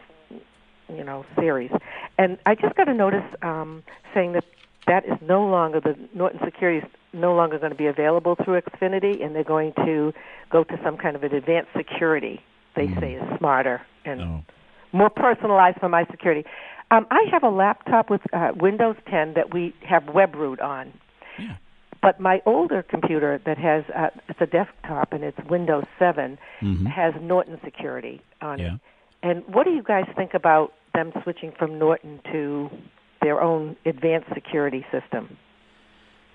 you 0.89 1.05
know, 1.05 1.25
series, 1.39 1.71
and 2.19 2.39
I 2.47 2.55
just 2.55 2.77
got 2.77 2.89
a 2.89 2.95
notice 2.95 3.25
um, 3.43 3.83
saying 4.15 4.33
that 4.33 4.45
that 4.87 5.05
is 5.05 5.19
no 5.21 5.45
longer 5.45 5.81
the 5.81 5.97
Norton 6.15 6.41
security 6.45 6.87
is 6.87 6.93
no 7.13 7.35
longer 7.35 7.59
going 7.59 7.73
to 7.73 7.79
be 7.79 7.87
available 7.87 8.37
through 8.37 8.61
Xfinity, 8.61 9.25
and 9.25 9.35
they're 9.35 9.45
going 9.45 9.73
to 9.85 10.13
go 10.51 10.65
to 10.65 10.81
some 10.85 10.97
kind 10.97 11.17
of 11.17 11.23
an 11.25 11.35
advanced 11.35 11.71
security. 11.77 12.41
They 12.77 12.89
say 13.01 13.15
is 13.15 13.39
smarter 13.39 13.83
and 14.05 14.21
Oh, 14.21 14.43
more 14.93 15.11
personalized 15.11 15.79
for 15.81 15.89
my 15.89 16.05
security. 16.11 16.45
Um, 16.91 17.07
I 17.11 17.21
have 17.31 17.43
a 17.43 17.49
laptop 17.51 18.11
with 18.11 18.21
uh, 18.33 18.51
Windows 18.57 18.97
10 19.09 19.35
that 19.35 19.53
we 19.55 19.75
have 19.89 20.05
WebRoot 20.05 20.61
on. 20.63 20.93
Yeah. 21.39 21.57
But 22.03 22.19
my 22.19 22.41
older 22.47 22.83
computer 22.83 23.41
that 23.45 23.59
has 23.59 23.85
uh, 23.95 24.09
it's 24.29 24.41
a 24.41 24.47
desktop 24.47 25.13
and 25.13 25.23
it's 25.23 25.39
Windows 25.49 25.85
7 25.99 26.39
Mhm. 26.63 26.87
has 26.87 27.15
Norton 27.21 27.61
security 27.65 28.23
on 28.41 28.59
Yeah. 28.59 28.75
it. 28.75 28.81
And 29.23 29.45
what 29.47 29.65
do 29.65 29.71
you 29.73 29.83
guys 29.83 30.07
think 30.17 30.33
about 30.35 30.73
them 30.95 31.13
switching 31.23 31.53
from 31.53 31.79
Norton 31.79 32.21
to 32.33 32.71
their 33.23 33.41
own 33.41 33.77
advanced 33.85 34.29
security 34.35 34.85
system? 34.91 35.37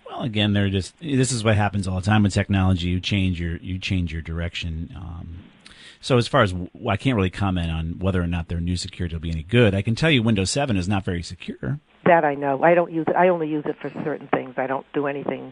Well, 0.08 0.22
again, 0.22 0.54
they're 0.54 0.70
just. 0.70 0.98
This 1.00 1.32
is 1.32 1.44
what 1.44 1.56
happens 1.56 1.88
all 1.88 1.96
the 1.96 2.06
time 2.06 2.22
with 2.22 2.32
technology. 2.34 2.90
You 2.90 3.00
change 3.00 3.42
your 3.42 3.58
you 3.58 3.80
change 3.80 4.14
your 4.14 4.22
direction. 4.22 4.94
Um, 4.96 5.40
so 6.06 6.20
as 6.20 6.28
far 6.28 6.44
as 6.44 6.54
well, 6.54 6.70
I 6.88 6.98
can't 6.98 7.16
really 7.16 7.32
comment 7.32 7.72
on 7.72 7.98
whether 7.98 8.22
or 8.22 8.28
not 8.28 8.48
their 8.48 8.60
new 8.60 8.78
security 8.78 9.16
will 9.16 9.22
be 9.22 9.32
any 9.32 9.42
good. 9.42 9.74
I 9.74 9.82
can 9.82 9.96
tell 9.96 10.12
you 10.12 10.22
Windows 10.22 10.52
7 10.52 10.78
is 10.78 10.88
not 10.88 11.04
very 11.04 11.24
secure. 11.24 11.80
That 12.06 12.24
I 12.24 12.36
know. 12.36 12.62
I 12.62 12.76
don't 12.76 12.92
use 12.92 13.06
it. 13.08 13.16
I 13.16 13.30
only 13.30 13.50
use 13.50 13.64
it 13.66 13.76
for 13.82 13.90
certain 14.04 14.28
things. 14.28 14.54
I 14.56 14.68
don't 14.68 14.86
do 14.94 15.08
anything 15.08 15.52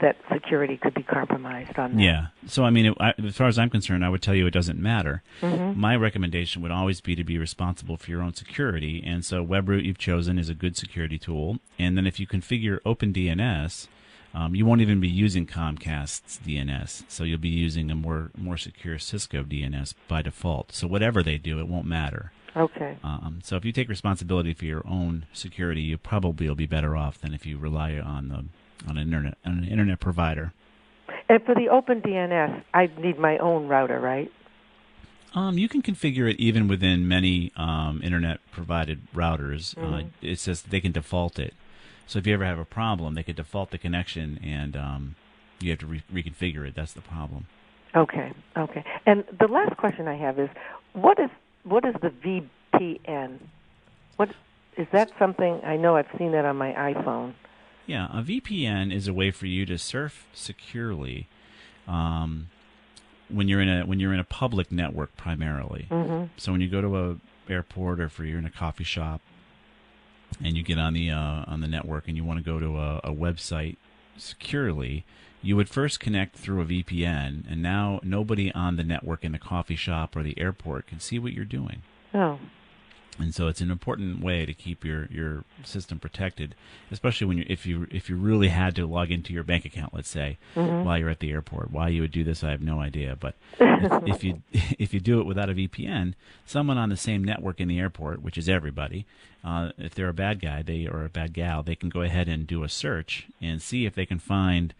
that 0.00 0.16
security 0.32 0.78
could 0.78 0.94
be 0.94 1.02
compromised 1.02 1.78
on. 1.78 1.96
that. 1.96 2.02
Yeah. 2.02 2.26
So 2.46 2.64
I 2.64 2.70
mean, 2.70 2.86
it, 2.86 2.94
I, 2.98 3.12
as 3.22 3.36
far 3.36 3.46
as 3.46 3.58
I'm 3.58 3.68
concerned, 3.68 4.06
I 4.06 4.08
would 4.08 4.22
tell 4.22 4.34
you 4.34 4.46
it 4.46 4.52
doesn't 4.52 4.80
matter. 4.80 5.22
Mm-hmm. 5.42 5.78
My 5.78 5.96
recommendation 5.96 6.62
would 6.62 6.70
always 6.70 7.02
be 7.02 7.14
to 7.14 7.22
be 7.22 7.36
responsible 7.36 7.98
for 7.98 8.10
your 8.10 8.22
own 8.22 8.32
security, 8.32 9.02
and 9.04 9.22
so 9.22 9.44
WebRoot 9.44 9.84
you've 9.84 9.98
chosen 9.98 10.38
is 10.38 10.48
a 10.48 10.54
good 10.54 10.78
security 10.78 11.18
tool. 11.18 11.58
And 11.78 11.94
then 11.94 12.06
if 12.06 12.18
you 12.18 12.26
configure 12.26 12.80
OpenDNS, 12.86 13.86
um, 14.34 14.54
you 14.54 14.64
won't 14.66 14.80
even 14.80 15.00
be 15.00 15.08
using 15.08 15.46
Comcast's 15.46 16.38
DNS, 16.46 17.04
so 17.08 17.24
you'll 17.24 17.38
be 17.38 17.48
using 17.48 17.90
a 17.90 17.94
more 17.94 18.30
more 18.36 18.56
secure 18.56 18.98
Cisco 18.98 19.42
DNS 19.42 19.94
by 20.06 20.22
default. 20.22 20.72
So 20.72 20.86
whatever 20.86 21.22
they 21.22 21.38
do, 21.38 21.58
it 21.60 21.68
won't 21.68 21.86
matter. 21.86 22.32
Okay. 22.56 22.96
Um, 23.04 23.40
so 23.42 23.56
if 23.56 23.64
you 23.64 23.72
take 23.72 23.88
responsibility 23.88 24.52
for 24.54 24.64
your 24.64 24.82
own 24.86 25.26
security, 25.32 25.82
you 25.82 25.96
probably 25.98 26.48
will 26.48 26.54
be 26.56 26.66
better 26.66 26.96
off 26.96 27.18
than 27.18 27.32
if 27.34 27.46
you 27.46 27.58
rely 27.58 27.98
on 27.98 28.28
the 28.28 28.44
on 28.88 28.96
an 28.96 29.04
internet 29.04 29.38
on 29.44 29.58
an 29.58 29.64
internet 29.64 30.00
provider. 30.00 30.52
And 31.28 31.42
for 31.44 31.54
the 31.54 31.68
Open 31.68 32.00
DNS, 32.00 32.62
I 32.74 32.88
need 32.98 33.18
my 33.18 33.38
own 33.38 33.68
router, 33.68 34.00
right? 34.00 34.30
Um, 35.34 35.58
you 35.58 35.68
can 35.68 35.82
configure 35.82 36.30
it 36.30 36.40
even 36.40 36.68
within 36.68 37.06
many 37.06 37.52
um, 37.56 38.00
internet 38.02 38.40
provided 38.50 39.00
routers. 39.14 39.76
Uh, 39.76 39.80
Mm-hmm. 39.80 40.08
it 40.26 40.38
says 40.38 40.62
they 40.62 40.80
can 40.80 40.92
default 40.92 41.38
it. 41.38 41.52
So 42.08 42.18
if 42.18 42.26
you 42.26 42.32
ever 42.32 42.46
have 42.46 42.58
a 42.58 42.64
problem, 42.64 43.14
they 43.14 43.22
could 43.22 43.36
default 43.36 43.70
the 43.70 43.76
connection, 43.76 44.40
and 44.42 44.74
um, 44.76 45.14
you 45.60 45.70
have 45.70 45.78
to 45.80 45.86
re- 45.86 46.02
reconfigure 46.12 46.66
it. 46.66 46.74
That's 46.74 46.94
the 46.94 47.02
problem. 47.02 47.46
Okay, 47.94 48.32
okay. 48.56 48.82
And 49.04 49.24
the 49.38 49.46
last 49.46 49.76
question 49.76 50.08
I 50.08 50.16
have 50.16 50.38
is, 50.38 50.48
what 50.94 51.18
is 51.20 51.28
what 51.64 51.84
is 51.84 51.94
the 52.00 52.48
VPN? 52.72 53.38
What 54.16 54.30
is 54.78 54.86
that 54.92 55.10
something? 55.18 55.60
I 55.62 55.76
know 55.76 55.96
I've 55.96 56.08
seen 56.16 56.32
that 56.32 56.46
on 56.46 56.56
my 56.56 56.72
iPhone. 56.72 57.34
Yeah, 57.86 58.08
a 58.10 58.22
VPN 58.22 58.92
is 58.92 59.06
a 59.06 59.12
way 59.12 59.30
for 59.30 59.46
you 59.46 59.66
to 59.66 59.76
surf 59.76 60.26
securely 60.32 61.28
um, 61.86 62.48
when 63.28 63.48
you're 63.48 63.60
in 63.60 63.68
a 63.68 63.84
when 63.84 64.00
you're 64.00 64.14
in 64.14 64.20
a 64.20 64.24
public 64.24 64.72
network 64.72 65.14
primarily. 65.18 65.88
Mm-hmm. 65.90 66.26
So 66.38 66.52
when 66.52 66.62
you 66.62 66.70
go 66.70 66.80
to 66.80 66.96
a 66.96 67.16
airport 67.52 68.00
or 68.00 68.04
if 68.04 68.18
you're 68.18 68.38
in 68.38 68.46
a 68.46 68.50
coffee 68.50 68.84
shop 68.84 69.20
and 70.42 70.56
you 70.56 70.62
get 70.62 70.78
on 70.78 70.94
the 70.94 71.10
uh, 71.10 71.44
on 71.46 71.60
the 71.60 71.68
network 71.68 72.08
and 72.08 72.16
you 72.16 72.24
want 72.24 72.38
to 72.38 72.44
go 72.44 72.58
to 72.58 72.78
a, 72.78 72.96
a 73.04 73.12
website 73.12 73.76
securely, 74.16 75.04
you 75.42 75.56
would 75.56 75.68
first 75.68 76.00
connect 76.00 76.36
through 76.36 76.60
a 76.60 76.64
VPN, 76.64 77.50
and 77.50 77.62
now 77.62 78.00
nobody 78.02 78.52
on 78.52 78.76
the 78.76 78.84
network 78.84 79.24
in 79.24 79.32
the 79.32 79.38
coffee 79.38 79.76
shop 79.76 80.16
or 80.16 80.22
the 80.22 80.38
airport 80.38 80.86
can 80.86 81.00
see 81.00 81.18
what 81.18 81.32
you're 81.32 81.44
doing. 81.44 81.82
Oh, 82.12 82.38
And 83.18 83.34
so 83.34 83.48
it's 83.48 83.60
an 83.60 83.70
important 83.70 84.22
way 84.22 84.46
to 84.46 84.54
keep 84.54 84.84
your, 84.84 85.06
your 85.06 85.44
system 85.64 85.98
protected, 85.98 86.54
especially 86.92 87.26
when 87.26 87.38
you 87.38 87.44
if 87.48 87.66
you 87.66 87.86
if 87.90 88.08
you 88.08 88.16
really 88.16 88.48
had 88.48 88.76
to 88.76 88.86
log 88.86 89.10
into 89.10 89.32
your 89.32 89.42
bank 89.42 89.64
account, 89.64 89.92
let's 89.92 90.08
say, 90.08 90.38
while 90.54 90.96
you're 90.96 91.08
at 91.08 91.18
the 91.18 91.32
airport. 91.32 91.72
Why 91.72 91.88
you 91.88 92.02
would 92.02 92.12
do 92.12 92.22
this, 92.22 92.44
I 92.44 92.50
have 92.50 92.62
no 92.62 92.80
idea. 92.80 93.16
But 93.18 93.34
if, 93.58 94.02
if 94.06 94.24
you 94.24 94.42
if 94.52 94.94
you 94.94 95.00
do 95.00 95.20
it 95.20 95.26
without 95.26 95.50
a 95.50 95.54
VPN, 95.54 96.14
someone 96.46 96.78
on 96.78 96.90
the 96.90 96.96
same 96.96 97.24
network 97.24 97.60
in 97.60 97.68
the 97.68 97.80
airport, 97.80 98.22
which 98.22 98.38
is 98.38 98.48
everybody, 98.48 99.04
uh, 99.44 99.70
if 99.78 99.94
they're 99.94 100.08
a 100.08 100.14
bad 100.14 100.40
guy, 100.40 100.62
they 100.62 100.86
or 100.86 101.04
a 101.04 101.08
bad 101.08 101.32
gal, 101.32 101.62
they 101.62 101.74
can 101.74 101.88
go 101.88 102.02
ahead 102.02 102.28
and 102.28 102.46
do 102.46 102.62
a 102.62 102.68
search 102.68 103.26
and 103.40 103.60
see 103.60 103.84
if 103.84 103.94
they 103.94 104.06
can 104.06 104.18
find, 104.18 104.74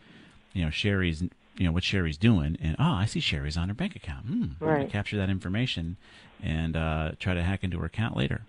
you 0.52 0.64
know, 0.64 0.70
Sherry's. 0.70 1.24
You 1.58 1.66
know 1.66 1.72
what 1.72 1.82
Sherry's 1.84 2.16
doing, 2.16 2.56
and 2.62 2.76
oh, 2.78 2.84
I 2.92 3.04
see 3.06 3.20
Sherry's 3.20 3.56
on 3.56 3.68
her 3.68 3.74
bank 3.74 3.96
account. 3.96 4.26
Hmm, 4.26 4.42
I'm 4.42 4.56
gonna 4.60 4.72
Right. 4.72 4.90
capture 4.90 5.16
that 5.16 5.28
information 5.28 5.96
and 6.42 6.76
uh, 6.76 7.12
try 7.18 7.34
to 7.34 7.42
hack 7.42 7.64
into 7.64 7.78
her 7.80 7.86
account 7.86 8.16
later. 8.16 8.42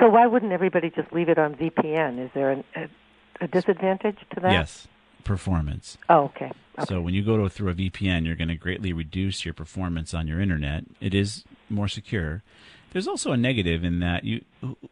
so 0.00 0.08
why 0.08 0.26
wouldn't 0.26 0.52
everybody 0.52 0.90
just 0.90 1.12
leave 1.12 1.28
it 1.28 1.38
on 1.38 1.54
VPN? 1.54 2.18
Is 2.24 2.30
there 2.34 2.50
an, 2.50 2.64
a, 2.74 2.88
a 3.44 3.46
disadvantage 3.48 4.18
to 4.34 4.40
that? 4.40 4.50
Yes, 4.52 4.88
performance. 5.22 5.96
Oh, 6.08 6.24
okay. 6.24 6.50
okay. 6.78 6.84
So 6.88 7.00
when 7.00 7.14
you 7.14 7.22
go 7.24 7.36
to, 7.36 7.48
through 7.48 7.70
a 7.70 7.74
VPN, 7.74 8.26
you're 8.26 8.34
going 8.34 8.48
to 8.48 8.56
greatly 8.56 8.92
reduce 8.92 9.44
your 9.44 9.54
performance 9.54 10.12
on 10.14 10.26
your 10.26 10.40
internet. 10.40 10.84
It 11.00 11.14
is 11.14 11.44
more 11.70 11.86
secure. 11.86 12.42
There's 12.92 13.06
also 13.06 13.30
a 13.32 13.36
negative 13.36 13.84
in 13.84 14.00
that 14.00 14.24
you 14.24 14.44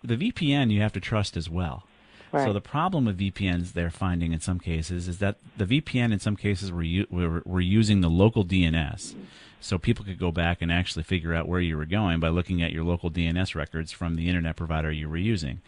the 0.04 0.16
VPN 0.16 0.70
you 0.70 0.82
have 0.82 0.92
to 0.92 1.00
trust 1.00 1.37
as 1.37 1.49
well. 1.50 1.85
So 2.33 2.52
the 2.52 2.61
problem 2.61 3.04
with 3.04 3.18
VPNs 3.18 3.73
they're 3.73 3.90
finding 3.90 4.33
in 4.33 4.40
some 4.40 4.59
cases 4.59 5.09
is 5.09 5.18
that 5.18 5.37
the 5.56 5.64
VPN 5.64 6.12
in 6.12 6.18
some 6.18 6.37
cases 6.37 6.73
were 6.73 6.83
u- 6.83 7.06
were, 7.11 7.42
were 7.45 7.61
using 7.61 8.00
the 8.00 8.11
local 8.11 8.45
DNS. 8.45 9.14
So 9.61 9.78
people 9.78 10.04
could 10.04 10.18
go 10.18 10.30
back 10.30 10.61
and 10.61 10.71
actually 10.71 11.02
figure 11.02 11.35
out 11.35 11.49
where 11.49 11.61
you 11.61 11.76
were 11.76 11.87
going 11.87 12.21
by 12.21 12.28
looking 12.28 12.62
at 12.62 12.73
your 12.73 12.85
local 12.85 13.11
DNS 13.11 13.54
records 13.54 13.90
from 13.90 14.16
the 14.16 14.28
internet 14.28 14.56
provider 14.56 14.92
you 14.92 15.09
were 15.09 15.16
using. 15.16 15.61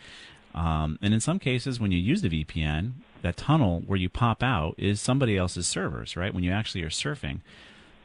Um, 0.54 0.98
and 1.02 1.14
in 1.14 1.20
some 1.20 1.38
cases, 1.38 1.80
when 1.80 1.92
you 1.92 1.98
use 1.98 2.22
the 2.22 2.28
VPN, 2.44 2.92
that 3.22 3.36
tunnel 3.36 3.82
where 3.86 3.98
you 3.98 4.08
pop 4.08 4.42
out 4.42 4.74
is 4.78 5.00
somebody 5.00 5.36
else's 5.36 5.66
servers, 5.66 6.16
right? 6.16 6.34
When 6.34 6.44
you 6.44 6.52
actually 6.52 6.82
are 6.82 6.90
surfing, 6.90 7.40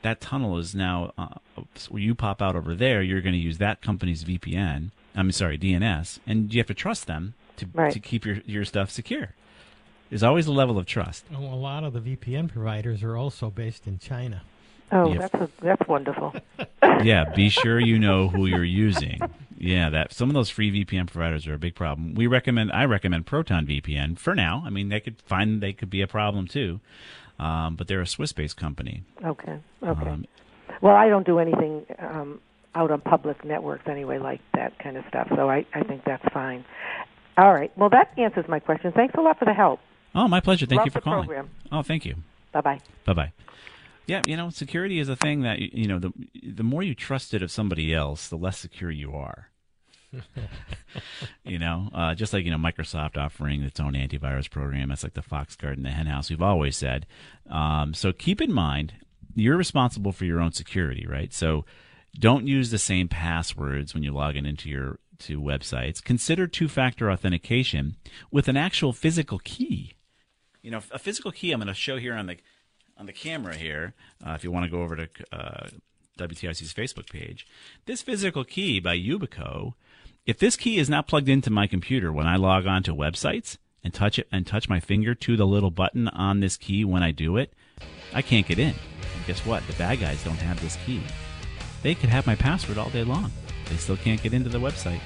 that 0.02 0.22
tunnel 0.22 0.58
is 0.58 0.76
now 0.76 1.14
uh, 1.18 1.36
where 1.90 2.02
you 2.02 2.16
pop 2.16 2.42
out 2.42 2.56
over 2.56 2.76
there. 2.76 3.02
You're 3.02 3.22
going 3.22 3.34
to 3.34 3.40
use 3.40 3.58
that 3.58 3.82
company's 3.82 4.24
VPN. 4.24 4.90
I'm 5.16 5.32
sorry, 5.32 5.58
DNS, 5.58 6.20
and 6.26 6.54
you 6.54 6.60
have 6.60 6.68
to 6.68 6.74
trust 6.74 7.08
them 7.08 7.36
to 7.58 7.68
Right. 7.74 7.92
to 7.94 8.00
keep 8.00 8.26
your 8.26 8.38
your 8.46 8.66
stuff 8.66 8.90
secure. 8.90 9.30
There's 10.10 10.24
always 10.24 10.48
a 10.48 10.52
level 10.52 10.78
of 10.78 10.86
trust. 10.86 11.26
Oh, 11.36 11.44
a 11.44 11.56
lot 11.56 11.84
of 11.84 11.94
the 11.94 12.00
VPN 12.00 12.48
providers 12.52 13.02
are 13.04 13.18
also 13.18 13.50
based 13.50 13.88
in 13.88 13.98
China. 13.98 14.44
oh, 14.92 15.12
yeah. 15.12 15.20
that's 15.20 15.34
a, 15.34 15.50
that's 15.62 15.88
wonderful. 15.88 16.36
yeah, 17.04 17.26
be 17.36 17.50
sure 17.50 17.80
you 17.80 17.98
know 17.98 18.28
who 18.28 18.46
you're 18.46 18.64
using. 18.64 19.20
Yeah, 19.58 19.90
that 19.90 20.14
some 20.14 20.30
of 20.30 20.36
those 20.36 20.50
free 20.50 20.70
VPN 20.86 21.08
providers 21.08 21.48
are 21.48 21.54
a 21.56 21.58
big 21.58 21.74
problem. 21.74 22.14
We 22.16 22.28
recommend 22.28 22.72
I 22.72 22.86
recommend 22.86 23.26
Proton 23.26 23.66
VPN 23.66 24.20
for 24.20 24.36
now. 24.36 24.62
I 24.66 24.70
mean, 24.70 24.90
they 24.90 25.00
could 25.00 25.20
find 25.26 25.62
they 25.62 25.74
could 25.74 25.90
be 25.90 26.02
a 26.02 26.08
problem 26.08 26.48
too, 26.48 26.80
um, 27.40 27.76
but 27.76 27.88
they're 27.88 28.02
a 28.02 28.08
Swiss-based 28.08 28.58
company. 28.58 29.04
Okay. 29.24 29.58
Okay. 29.82 30.10
Um, 30.10 30.26
well, 30.82 30.96
I 30.96 31.08
don't 31.08 31.26
do 31.26 31.40
anything 31.40 31.86
um, 31.98 32.40
out 32.76 32.92
on 32.92 33.00
public 33.02 33.44
networks 33.46 33.88
anyway, 33.88 34.20
like 34.20 34.42
that 34.54 34.78
kind 34.80 34.98
of 34.98 35.06
stuff. 35.08 35.28
So 35.36 35.50
I, 35.50 35.66
I 35.74 35.82
think 35.84 36.04
that's 36.06 36.26
fine. 36.34 36.66
All 37.38 37.54
right. 37.54 37.72
Well, 37.78 37.90
that 37.90 38.12
answers 38.18 38.46
my 38.48 38.60
question. 38.60 38.92
Thanks 38.92 39.16
a 39.18 39.22
lot 39.22 39.40
for 39.40 39.46
the 39.46 39.54
help. 39.54 39.80
oh, 40.16 40.28
my 40.28 40.40
pleasure. 40.40 40.66
Thank 40.66 40.80
Love 40.80 40.88
you 40.88 40.92
for 40.92 41.00
the 41.00 41.04
calling. 41.04 41.26
program. 41.26 41.50
Oh, 41.72 41.82
thank 41.82 42.06
you. 42.06 42.16
Bye 42.52 42.62
bye. 42.62 42.80
Bye 43.06 43.14
bye. 43.14 43.32
Yeah, 44.06 44.22
you 44.28 44.36
know, 44.38 44.50
security 44.50 45.00
is 45.00 45.08
a 45.10 45.16
thing 45.16 45.42
that 45.42 45.60
you 45.60 45.88
know 45.88 45.98
the 45.98 46.12
the 46.44 46.64
more 46.64 46.84
you 46.84 46.94
trust 46.94 47.34
it 47.34 47.42
of 47.42 47.50
somebody 47.50 47.94
else, 47.94 48.28
the 48.28 48.36
less 48.38 48.58
secure 48.60 48.92
you 48.92 49.14
are. 49.14 49.50
you 51.44 51.58
know, 51.58 51.90
uh, 51.94 52.14
just 52.14 52.34
like 52.34 52.46
you 52.46 52.52
know 52.52 52.58
Microsoft 52.58 53.18
offering 53.18 53.64
its 53.64 53.80
own 53.80 53.94
antivirus 53.94 54.50
program. 54.50 54.90
That's 54.90 55.04
like 55.04 55.14
the 55.14 55.22
Fox 55.22 55.56
Guard 55.56 55.78
and 55.78 55.86
the 55.86 55.92
henhouse. 55.92 56.30
We've 56.30 56.42
always 56.42 56.76
said. 56.78 57.08
Um, 57.50 57.94
so 57.94 58.12
keep 58.12 58.42
in 58.42 58.52
mind, 58.52 58.94
you're 59.36 59.58
responsible 59.58 60.12
for 60.12 60.26
your 60.26 60.40
own 60.42 60.52
security, 60.52 61.08
right? 61.08 61.34
So 61.34 61.66
don't 62.20 62.46
use 62.46 62.70
the 62.72 62.78
same 62.78 63.08
passwords 63.08 63.94
when 63.94 64.04
you 64.04 64.12
log 64.12 64.36
in 64.36 64.46
into 64.46 64.70
your 64.70 65.00
to 65.24 65.42
websites. 65.42 66.04
Consider 66.04 66.48
two-factor 66.48 67.12
authentication 67.12 67.96
with 68.32 68.48
an 68.48 68.58
actual 68.58 68.94
physical 68.94 69.40
key 69.40 69.94
you 70.64 70.72
know, 70.72 70.82
a 70.90 70.98
physical 70.98 71.32
key. 71.32 71.52
I'm 71.52 71.60
going 71.60 71.68
to 71.68 71.74
show 71.76 71.98
here 71.98 72.16
on 72.16 72.26
the 72.26 72.38
on 72.98 73.06
the 73.06 73.14
camera 73.14 73.56
here. 73.56 73.94
Uh, 74.26 74.32
if 74.32 74.44
you 74.44 74.52
want 74.52 74.66
to 74.66 74.72
go 74.72 74.82
over 74.82 74.96
to 74.96 75.10
uh, 75.32 75.68
WTIC's 76.18 76.74
Facebook 76.74 77.12
page, 77.12 77.46
this 77.86 78.02
physical 78.02 78.44
key 78.44 78.80
by 78.80 78.98
Yubico. 78.98 79.74
If 80.26 80.40
this 80.40 80.56
key 80.56 80.78
is 80.78 80.90
not 80.90 81.08
plugged 81.08 81.28
into 81.28 81.50
my 81.50 81.68
computer 81.68 82.12
when 82.12 82.28
I 82.28 82.38
log 82.38 82.66
on 82.66 82.82
to 82.84 82.96
websites 82.96 83.58
and 83.84 83.94
touch 83.94 84.18
it 84.18 84.30
and 84.32 84.48
touch 84.48 84.70
my 84.70 84.80
finger 84.80 85.14
to 85.14 85.36
the 85.36 85.46
little 85.46 85.72
button 85.72 86.08
on 86.08 86.40
this 86.40 86.56
key 86.56 86.86
when 86.86 87.04
I 87.04 87.12
do 87.12 87.36
it, 87.36 87.52
I 88.14 88.22
can't 88.22 88.48
get 88.48 88.58
in. 88.58 88.70
And 88.70 89.26
guess 89.28 89.46
what? 89.46 89.68
The 89.68 89.74
bad 89.74 90.00
guys 90.00 90.24
don't 90.24 90.38
have 90.38 90.62
this 90.62 90.78
key. 90.86 91.02
They 91.82 91.94
could 91.94 92.10
have 92.10 92.26
my 92.26 92.36
password 92.36 92.78
all 92.78 92.90
day 92.90 93.04
long. 93.04 93.34
They 93.70 93.78
still 93.78 93.98
can't 93.98 94.22
get 94.22 94.34
into 94.34 94.50
the 94.50 94.60
website. 94.60 95.02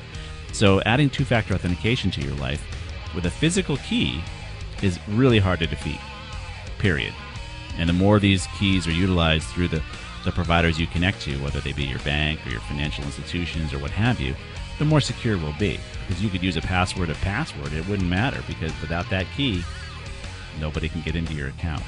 So 0.54 0.82
adding 0.82 1.10
two-factor 1.10 1.54
authentication 1.54 2.12
to 2.12 2.22
your 2.22 2.36
life 2.36 2.63
with 3.13 3.26
a 3.26 3.32
physical 3.32 3.78
key 3.78 4.22
is 4.82 5.00
really 5.08 5.39
hard 5.39 5.60
to 5.60 5.67
defeat. 5.67 6.00
Period. 6.80 7.13
And 7.78 7.88
the 7.88 7.93
more 7.93 8.20
these 8.20 8.48
keys 8.58 8.88
are 8.88 8.91
utilized 8.91 9.48
through 9.48 9.67
the, 9.70 9.82
the 10.26 10.32
providers 10.32 10.80
you 10.80 10.88
connect 10.88 11.22
to, 11.22 11.38
whether 11.43 11.60
they 11.60 11.74
be 11.74 11.84
your 11.84 12.00
bank 12.00 12.46
or 12.46 12.50
your 12.50 12.62
financial 12.62 13.04
institutions 13.04 13.74
or 13.74 13.80
what 13.80 13.91
have 13.91 14.20
you, 14.20 14.36
the 14.80 14.86
more 14.86 15.02
secure 15.02 15.38
we'll 15.38 15.54
be. 15.54 15.80
Because 16.08 16.24
you 16.24 16.30
could 16.30 16.43
use 16.43 16.58
a 16.58 16.62
password 16.62 17.10
of 17.10 17.17
password, 17.22 17.74
it 17.74 17.88
wouldn't 17.88 18.10
matter 18.10 18.41
because 18.48 18.72
without 18.82 19.10
that 19.10 19.26
key, 19.36 19.63
nobody 20.60 20.89
can 20.89 21.02
get 21.02 21.15
into 21.15 21.34
your 21.34 21.50
account. 21.50 21.84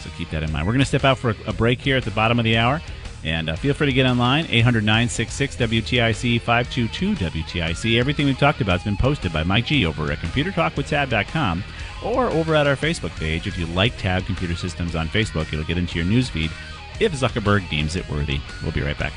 So 0.00 0.10
keep 0.16 0.30
that 0.30 0.42
in 0.42 0.52
mind. 0.52 0.66
We're 0.66 0.72
going 0.72 0.80
to 0.80 0.86
step 0.86 1.04
out 1.04 1.18
for 1.18 1.34
a 1.46 1.52
break 1.52 1.80
here 1.80 1.96
at 1.96 2.04
the 2.04 2.10
bottom 2.10 2.38
of 2.38 2.44
the 2.44 2.56
hour. 2.56 2.80
And 3.24 3.48
uh, 3.48 3.56
feel 3.56 3.72
free 3.72 3.86
to 3.86 3.92
get 3.92 4.06
online, 4.06 4.46
800 4.50 4.84
966 4.84 5.56
WTIC 5.56 6.40
522 6.40 7.14
WTIC. 7.14 7.98
Everything 7.98 8.26
we've 8.26 8.38
talked 8.38 8.60
about 8.60 8.80
has 8.80 8.84
been 8.84 8.98
posted 8.98 9.32
by 9.32 9.42
Mike 9.42 9.66
G 9.66 9.86
over 9.86 10.12
at 10.12 10.18
ComputerTalkWithTab.com 10.18 11.64
or 12.04 12.26
over 12.26 12.54
at 12.54 12.66
our 12.66 12.76
Facebook 12.76 13.16
page. 13.18 13.46
If 13.46 13.58
you 13.58 13.66
like 13.66 13.96
Tab 13.96 14.26
Computer 14.26 14.54
Systems 14.54 14.94
on 14.94 15.08
Facebook, 15.08 15.52
it'll 15.52 15.64
get 15.64 15.78
into 15.78 15.98
your 15.98 16.06
newsfeed 16.06 16.50
if 17.00 17.12
Zuckerberg 17.12 17.68
deems 17.70 17.96
it 17.96 18.08
worthy. 18.10 18.40
We'll 18.62 18.72
be 18.72 18.82
right 18.82 18.98
back. 18.98 19.12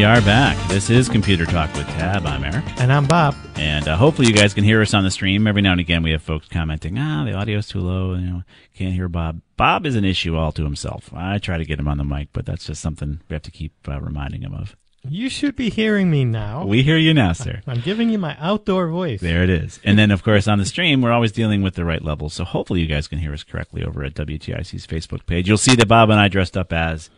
We 0.00 0.04
are 0.04 0.22
back. 0.22 0.56
This 0.70 0.88
is 0.88 1.10
Computer 1.10 1.44
Talk 1.44 1.70
with 1.74 1.86
Tab. 1.88 2.24
I'm 2.24 2.42
Eric. 2.42 2.64
And 2.80 2.90
I'm 2.90 3.06
Bob. 3.06 3.36
And 3.56 3.86
uh, 3.86 3.98
hopefully 3.98 4.28
you 4.28 4.32
guys 4.32 4.54
can 4.54 4.64
hear 4.64 4.80
us 4.80 4.94
on 4.94 5.04
the 5.04 5.10
stream. 5.10 5.46
Every 5.46 5.60
now 5.60 5.72
and 5.72 5.80
again 5.80 6.02
we 6.02 6.12
have 6.12 6.22
folks 6.22 6.48
commenting, 6.48 6.96
ah, 6.96 7.22
the 7.22 7.34
audio's 7.34 7.68
too 7.68 7.80
low, 7.80 8.14
you 8.14 8.24
know, 8.24 8.42
can't 8.74 8.94
hear 8.94 9.08
Bob. 9.08 9.42
Bob 9.58 9.84
is 9.84 9.96
an 9.96 10.06
issue 10.06 10.36
all 10.36 10.52
to 10.52 10.64
himself. 10.64 11.12
I 11.12 11.36
try 11.36 11.58
to 11.58 11.66
get 11.66 11.78
him 11.78 11.86
on 11.86 11.98
the 11.98 12.04
mic, 12.04 12.28
but 12.32 12.46
that's 12.46 12.64
just 12.64 12.80
something 12.80 13.20
we 13.28 13.34
have 13.34 13.42
to 13.42 13.50
keep 13.50 13.74
uh, 13.86 14.00
reminding 14.00 14.40
him 14.40 14.54
of. 14.54 14.74
You 15.06 15.28
should 15.28 15.54
be 15.54 15.68
hearing 15.68 16.10
me 16.10 16.24
now. 16.24 16.64
We 16.64 16.82
hear 16.82 16.96
you 16.96 17.12
now, 17.12 17.34
sir. 17.34 17.60
I'm 17.66 17.80
giving 17.80 18.08
you 18.08 18.16
my 18.16 18.38
outdoor 18.40 18.88
voice. 18.88 19.20
There 19.20 19.42
it 19.42 19.50
is. 19.50 19.80
And 19.84 19.98
then, 19.98 20.10
of 20.10 20.22
course, 20.22 20.48
on 20.48 20.56
the 20.56 20.64
stream, 20.64 21.02
we're 21.02 21.12
always 21.12 21.32
dealing 21.32 21.60
with 21.60 21.74
the 21.74 21.84
right 21.84 22.02
levels. 22.02 22.32
So 22.32 22.44
hopefully 22.44 22.80
you 22.80 22.86
guys 22.86 23.06
can 23.06 23.18
hear 23.18 23.34
us 23.34 23.44
correctly 23.44 23.84
over 23.84 24.02
at 24.02 24.14
WTIC's 24.14 24.86
Facebook 24.86 25.26
page. 25.26 25.46
You'll 25.46 25.58
see 25.58 25.74
that 25.74 25.88
Bob 25.88 26.08
and 26.08 26.18
I 26.18 26.28
dressed 26.28 26.56
up 26.56 26.72
as 26.72 27.10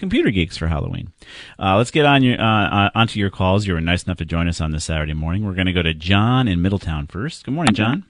computer 0.00 0.30
geeks 0.30 0.56
for 0.56 0.66
Halloween. 0.66 1.12
Uh, 1.58 1.76
let's 1.76 1.90
get 1.92 2.06
on 2.06 2.22
your 2.24 2.40
uh, 2.40 2.68
uh, 2.86 2.90
onto 2.96 3.20
your 3.20 3.30
calls. 3.30 3.66
You 3.66 3.74
were 3.74 3.80
nice 3.80 4.02
enough 4.04 4.16
to 4.18 4.24
join 4.24 4.48
us 4.48 4.60
on 4.60 4.72
this 4.72 4.84
Saturday 4.84 5.14
morning. 5.14 5.44
We're 5.44 5.54
going 5.54 5.66
to 5.66 5.72
go 5.72 5.82
to 5.82 5.94
John 5.94 6.48
in 6.48 6.60
Middletown 6.62 7.06
first. 7.06 7.44
Good 7.44 7.54
morning, 7.54 7.74
John. 7.74 8.04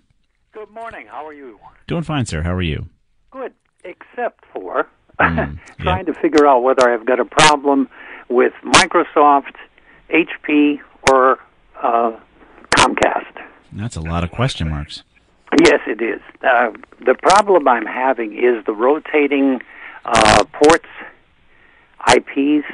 Good 0.53 0.71
morning. 0.71 1.07
How 1.09 1.27
are 1.27 1.35
you? 1.35 1.59
Doing 1.87 2.05
fine, 2.05 2.25
sir. 2.25 2.43
How 2.43 2.55
are 2.55 2.63
you? 2.63 2.87
Good, 3.31 3.53
except 3.85 4.45
for 4.55 4.89
Mm, 5.19 5.59
trying 5.81 6.07
to 6.07 6.15
figure 6.15 6.47
out 6.47 6.63
whether 6.63 6.89
I've 6.91 7.05
got 7.05 7.21
a 7.21 7.27
problem 7.27 7.91
with 8.31 8.55
Microsoft, 8.65 9.53
HP, 10.09 10.81
or 11.11 11.39
uh, 11.83 12.13
Comcast. 12.71 13.27
That's 13.73 13.97
a 13.97 14.01
lot 14.01 14.25
of 14.25 14.31
question 14.31 14.71
marks. 14.71 15.03
Yes, 15.63 15.81
it 15.87 16.01
is. 16.01 16.21
Uh, 16.43 16.71
the 17.05 17.15
problem 17.15 17.69
I'm 17.69 17.85
having 17.85 18.33
is 18.33 18.65
the 18.65 18.73
rotating 18.73 19.61
uh, 20.07 20.45
ports, 20.55 20.89
IPs. 22.09 22.67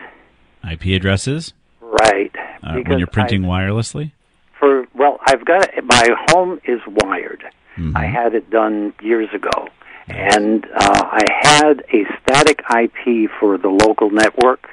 IP 0.71 0.95
addresses 0.97 1.53
Right. 1.81 2.35
uh, 2.63 2.81
when 2.87 2.99
you're 2.99 3.07
printing 3.07 3.45
I- 3.45 3.49
wirelessly. 3.49 4.13
for 4.59 4.87
well, 4.95 5.19
I've 5.27 5.45
got 5.45 5.69
my 5.85 6.09
home 6.31 6.61
is 6.65 6.81
wired. 6.87 7.45
Mhm. 7.77 7.93
I 7.97 8.07
had 8.07 8.35
it 8.35 8.49
done 8.51 8.95
years 9.03 9.29
ago, 9.35 9.69
and 10.09 10.65
uh, 10.75 11.03
I 11.21 11.25
had 11.43 11.85
a 11.93 12.05
static 12.23 12.63
IP 12.71 13.29
for 13.39 13.59
the 13.59 13.69
local 13.69 14.11
network, 14.11 14.69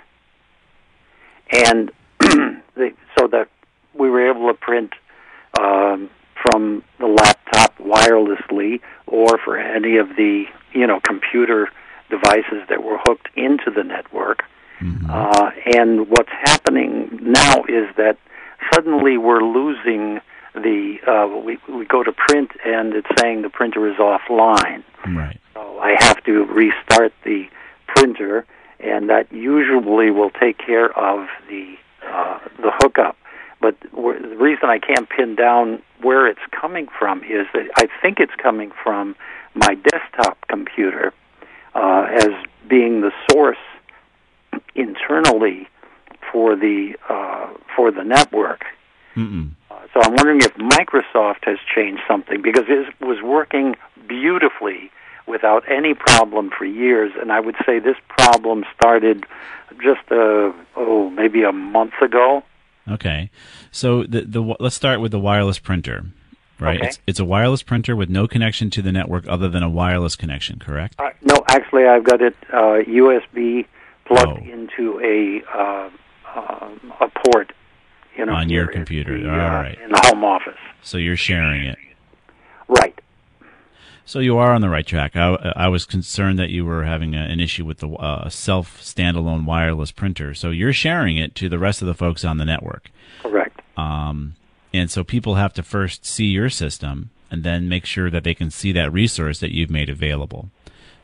and 1.52 1.92
the, 2.20 2.94
so 3.18 3.28
that 3.28 3.50
we 3.94 4.10
were 4.10 4.30
able 4.30 4.48
to 4.48 4.54
print 4.54 4.94
um, 5.60 6.10
from 6.42 6.84
the 7.00 7.08
laptop 7.08 7.78
wirelessly, 7.78 8.80
or 9.06 9.38
for 9.44 9.58
any 9.58 9.98
of 9.98 10.16
the 10.16 10.46
you 10.74 10.88
know 10.88 11.00
computer 11.02 11.70
devices 12.13 12.62
that 12.69 12.84
were 12.84 12.99
hooked 13.06 13.28
into 13.36 13.71
the 13.71 13.84
network. 13.84 14.43
Uh, 15.10 15.52
and 15.76 16.10
what's 16.10 16.32
happening 16.43 17.19
now 17.21 17.63
is 17.69 17.88
that 17.95 18.17
suddenly 18.73 19.17
we're 19.17 19.43
losing 19.43 20.19
the. 20.54 20.97
Uh, 21.08 21.39
we 21.39 21.58
we 21.69 21.86
go 21.86 22.04
to 22.04 22.12
print 22.12 22.52
and 22.65 22.93
it's 22.93 23.08
saying 23.19 23.43
the 23.43 23.49
printer 23.49 23.88
is 23.88 23.97
offline. 23.97 24.84
Right. 25.08 25.39
So 25.54 25.80
I 25.80 25.95
have 25.99 26.21
to 26.26 26.43
restart 26.45 27.13
the 27.23 27.47
printer, 27.88 28.45
and 28.80 29.10
that 29.10 29.32
usually 29.32 30.12
will 30.12 30.32
take 30.32 30.58
care 30.58 30.89
of 30.97 31.28
the 31.49 31.76
uh, 32.06 32.39
the 32.58 32.71
hookup. 32.82 33.15
But 33.62 33.80
the 33.80 34.38
reason 34.38 34.69
I 34.69 34.80
can't 34.80 35.10
pin 35.10 35.36
down 35.36 35.82
where 36.02 36.28
it's 36.28 36.45
coming 36.52 36.88
from 36.99 37.23
is 37.23 37.47
that 37.54 37.69
I 37.78 37.88
think 38.02 38.19
it's 38.19 38.36
coming 38.36 38.71
from 38.84 39.15
my 39.56 39.76
desktop 39.76 40.38
computer 40.49 41.13
uh, 41.76 42.08
as 42.10 42.32
being 42.68 43.02
the 43.02 43.12
source 43.32 43.58
internally 44.76 45.68
for 46.32 46.56
the 46.56 46.96
uh, 47.10 47.50
for 47.76 47.92
the 47.92 48.04
network. 48.04 48.64
Mm-mm. 49.16 49.52
Uh, 49.70 49.76
so 49.94 50.02
I'm 50.02 50.16
wondering 50.16 50.42
if 50.42 50.54
Microsoft 50.56 51.44
has 51.44 51.58
changed 51.74 52.02
something 52.08 52.42
because 52.42 52.66
it 52.68 52.94
was 53.06 53.22
working 53.22 53.76
beautifully 54.08 54.92
without 55.28 55.64
any 55.72 55.94
problem 55.94 56.50
for 56.58 56.66
years, 56.66 57.14
and 57.20 57.32
I 57.32 57.40
would 57.40 57.56
say 57.66 57.80
this 57.80 57.98
problem 58.08 58.66
started 58.76 59.26
just 59.82 60.12
uh, 60.12 60.52
oh 60.76 61.10
maybe 61.12 61.44
a 61.44 61.52
month 61.52 61.94
ago. 62.02 62.44
Okay. 62.88 63.30
So 63.72 64.04
the 64.04 64.22
the 64.22 64.42
let's 64.60 64.76
start 64.76 65.00
with 65.00 65.12
the 65.12 65.20
wireless 65.20 65.60
printer. 65.60 66.06
Right. 66.60 66.78
Okay. 66.80 66.88
It's, 66.88 67.00
it's 67.08 67.20
a 67.20 67.26
wireless 67.26 67.63
printer 67.63 67.96
with 67.96 68.10
no 68.10 68.28
connection 68.28 68.70
to 68.72 68.82
the 68.82 68.92
network 68.92 69.26
other 69.28 69.50
than 69.50 69.63
a 69.63 69.70
wireless 69.70 70.16
connection. 70.16 70.60
Correct. 70.60 70.96
Uh, 71.00 71.10
no, 71.22 71.44
actually, 71.50 71.86
I've 71.88 72.04
got 72.04 72.22
it 72.22 72.36
uh, 72.52 72.84
USB 72.88 73.66
plugged 74.06 74.42
Oh. 74.42 74.52
into 74.52 75.00
a 75.02 75.42
uh, 75.58 75.89
um 76.36 76.94
a 77.02 77.08
port. 77.10 77.52
You 78.18 78.26
know, 78.28 78.34
On 78.34 78.48
your 78.50 78.68
computer. 78.68 79.20
the, 79.20 79.28
All 79.28 79.39
uh, 79.39 79.50
right. 79.62 79.78
in 79.84 79.89
the 79.92 80.00
home 80.06 80.24
office. 80.24 80.58
So 80.84 80.98
you're 81.00 81.18
sharing 81.18 81.63
it. 81.66 81.78
Right. 82.68 83.00
So 84.06 84.20
you 84.20 84.38
are 84.38 84.54
on 84.54 84.62
the 84.62 84.70
right 84.70 84.86
track. 84.86 85.16
I, 85.16 85.54
I 85.56 85.68
was 85.70 85.86
concerned 85.86 86.38
that 86.38 86.50
you 86.50 86.63
were 86.66 86.84
having 86.84 87.16
a, 87.16 87.22
an 87.24 87.39
issue 87.39 87.66
with 87.66 87.80
the 87.80 87.89
uh, 87.89 88.30
self 88.30 88.80
standalone 88.82 89.46
wireless 89.46 89.92
printer. 89.92 90.34
So 90.36 90.52
you're 90.52 90.74
sharing 90.74 91.18
it 91.18 91.34
to 91.36 91.50
the 91.50 91.58
rest 91.58 91.82
of 91.82 91.88
the 91.88 91.94
folks 91.96 92.24
on 92.24 92.38
the 92.38 92.46
network. 92.46 92.92
Correct. 93.24 93.62
Um, 93.78 94.36
and 94.74 94.90
so 94.90 95.04
people 95.04 95.36
have 95.36 95.54
to 95.54 95.64
first 95.64 96.06
see 96.06 96.26
your 96.26 96.50
system 96.50 97.12
and 97.30 97.44
then 97.44 97.70
make 97.70 97.86
sure 97.86 98.10
that 98.10 98.24
they 98.24 98.34
can 98.34 98.52
see 98.52 98.72
that 98.72 98.92
resource 98.92 99.40
that 99.40 99.54
you've 99.54 99.70
made 99.70 99.90
available. 99.90 100.50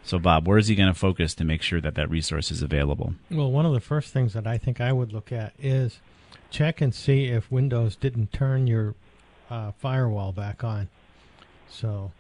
So, 0.03 0.17
Bob, 0.17 0.47
where 0.47 0.57
is 0.57 0.67
he 0.67 0.75
going 0.75 0.91
to 0.91 0.97
focus 0.97 1.35
to 1.35 1.43
make 1.43 1.61
sure 1.61 1.81
that 1.81 1.95
that 1.95 2.09
resource 2.09 2.51
is 2.51 2.61
available? 2.61 3.13
Well, 3.29 3.51
one 3.51 3.65
of 3.65 3.73
the 3.73 3.79
first 3.79 4.11
things 4.11 4.33
that 4.33 4.47
I 4.47 4.57
think 4.57 4.81
I 4.81 4.91
would 4.91 5.13
look 5.13 5.31
at 5.31 5.53
is 5.59 5.99
check 6.49 6.81
and 6.81 6.95
see 6.95 7.25
if 7.25 7.51
Windows 7.51 7.95
didn't 7.95 8.33
turn 8.33 8.65
your 8.65 8.95
uh, 9.49 9.71
firewall 9.77 10.31
back 10.31 10.63
on. 10.63 10.89
So, 11.69 12.11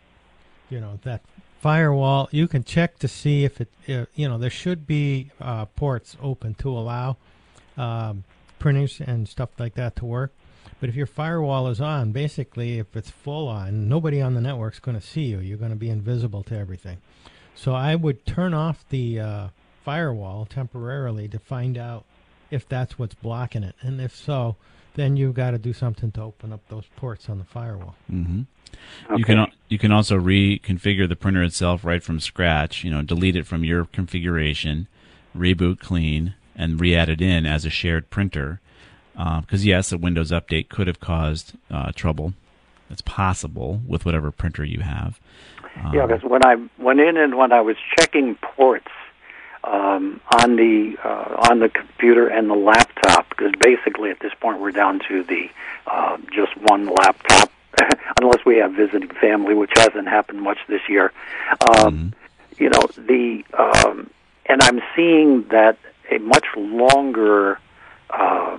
you 0.69 0.79
know 0.79 0.99
that 1.03 1.21
firewall, 1.59 2.29
you 2.31 2.47
can 2.47 2.63
check 2.63 2.99
to 2.99 3.07
see 3.07 3.43
if 3.43 3.61
it, 3.61 3.69
uh, 3.87 4.05
you 4.15 4.27
know, 4.27 4.37
there 4.37 4.49
should 4.49 4.85
be 4.87 5.31
uh, 5.41 5.65
ports 5.65 6.15
open 6.21 6.53
to 6.55 6.69
allow 6.69 7.17
um, 7.77 8.23
printers 8.59 9.01
and 9.01 9.27
stuff 9.27 9.49
like 9.57 9.75
that 9.75 9.95
to 9.97 10.05
work. 10.05 10.31
But 10.79 10.89
if 10.89 10.95
your 10.95 11.07
firewall 11.07 11.67
is 11.67 11.81
on, 11.81 12.11
basically, 12.11 12.79
if 12.79 12.95
it's 12.95 13.09
full 13.09 13.47
on, 13.47 13.89
nobody 13.89 14.21
on 14.21 14.33
the 14.33 14.41
network's 14.41 14.79
going 14.79 14.99
to 14.99 15.05
see 15.05 15.23
you. 15.23 15.39
You're 15.39 15.57
going 15.57 15.71
to 15.71 15.77
be 15.77 15.89
invisible 15.89 16.43
to 16.43 16.57
everything. 16.57 16.99
So 17.53 17.73
I 17.73 17.95
would 17.95 18.25
turn 18.25 18.53
off 18.53 18.85
the 18.89 19.19
uh, 19.19 19.47
firewall 19.83 20.45
temporarily 20.45 21.27
to 21.27 21.39
find 21.39 21.77
out 21.77 22.05
if 22.51 22.67
that's 22.67 22.97
what's 22.97 23.15
blocking 23.15 23.63
it, 23.63 23.75
and 23.81 23.99
if 24.01 24.15
so, 24.15 24.55
then 24.95 25.17
you've 25.17 25.35
got 25.35 25.51
to 25.51 25.57
do 25.57 25.73
something 25.73 26.11
to 26.11 26.21
open 26.21 26.51
up 26.51 26.61
those 26.69 26.85
ports 26.95 27.29
on 27.29 27.37
the 27.37 27.43
firewall. 27.43 27.95
Mm-hmm. 28.11 28.41
Okay. 29.05 29.17
You 29.17 29.25
can 29.25 29.51
you 29.67 29.77
can 29.77 29.91
also 29.91 30.19
reconfigure 30.19 31.07
the 31.07 31.15
printer 31.15 31.43
itself 31.43 31.83
right 31.83 32.03
from 32.03 32.19
scratch. 32.19 32.83
You 32.83 32.91
know, 32.91 33.01
delete 33.01 33.35
it 33.35 33.45
from 33.45 33.63
your 33.63 33.85
configuration, 33.85 34.87
reboot 35.35 35.79
clean, 35.79 36.33
and 36.55 36.79
re-add 36.79 37.09
it 37.09 37.21
in 37.21 37.45
as 37.45 37.65
a 37.65 37.69
shared 37.69 38.09
printer. 38.09 38.61
Because 39.41 39.65
yes, 39.65 39.91
a 39.91 39.97
Windows 39.97 40.31
update 40.31 40.69
could 40.69 40.87
have 40.87 40.99
caused 40.99 41.53
uh, 41.69 41.91
trouble. 41.93 42.33
It's 42.89 43.01
possible 43.01 43.81
with 43.87 44.05
whatever 44.05 44.31
printer 44.31 44.63
you 44.63 44.79
have. 44.79 45.19
Um, 45.83 45.93
Yeah, 45.93 46.05
because 46.07 46.23
when 46.23 46.45
I 46.45 46.55
went 46.77 46.99
in 46.99 47.17
and 47.17 47.37
when 47.37 47.51
I 47.51 47.61
was 47.61 47.75
checking 47.97 48.35
ports 48.35 48.87
um, 49.63 50.21
on 50.41 50.55
the 50.55 50.97
uh, 51.03 51.47
on 51.49 51.59
the 51.59 51.69
computer 51.69 52.27
and 52.27 52.49
the 52.49 52.55
laptop, 52.55 53.29
because 53.29 53.51
basically 53.59 54.09
at 54.09 54.19
this 54.21 54.33
point 54.39 54.59
we're 54.59 54.71
down 54.71 54.99
to 55.09 55.23
the 55.23 55.49
uh, 55.87 56.17
just 56.31 56.55
one 56.57 56.85
laptop, 56.87 57.51
unless 58.21 58.43
we 58.45 58.57
have 58.57 58.71
visiting 58.73 59.09
family, 59.09 59.53
which 59.53 59.71
hasn't 59.75 60.07
happened 60.07 60.41
much 60.41 60.59
this 60.67 60.81
year. 60.87 61.11
Um, 61.69 62.13
You 62.57 62.69
know 62.69 62.87
the 62.97 63.43
um, 63.57 64.09
and 64.47 64.61
I'm 64.63 64.81
seeing 64.95 65.43
that 65.49 65.77
a 66.11 66.17
much 66.17 66.45
longer 66.57 67.59
um, 68.09 68.58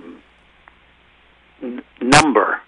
number 2.11 2.59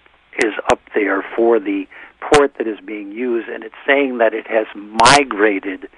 is 0.44 0.52
up 0.70 0.80
there 0.94 1.24
for 1.36 1.60
the 1.60 1.86
port 2.20 2.54
that 2.58 2.66
is 2.66 2.78
being 2.80 3.12
used, 3.12 3.48
and 3.48 3.62
it's 3.64 3.74
saying 3.86 4.18
that 4.18 4.34
it 4.34 4.46
has 4.46 4.66
migrated 4.74 5.88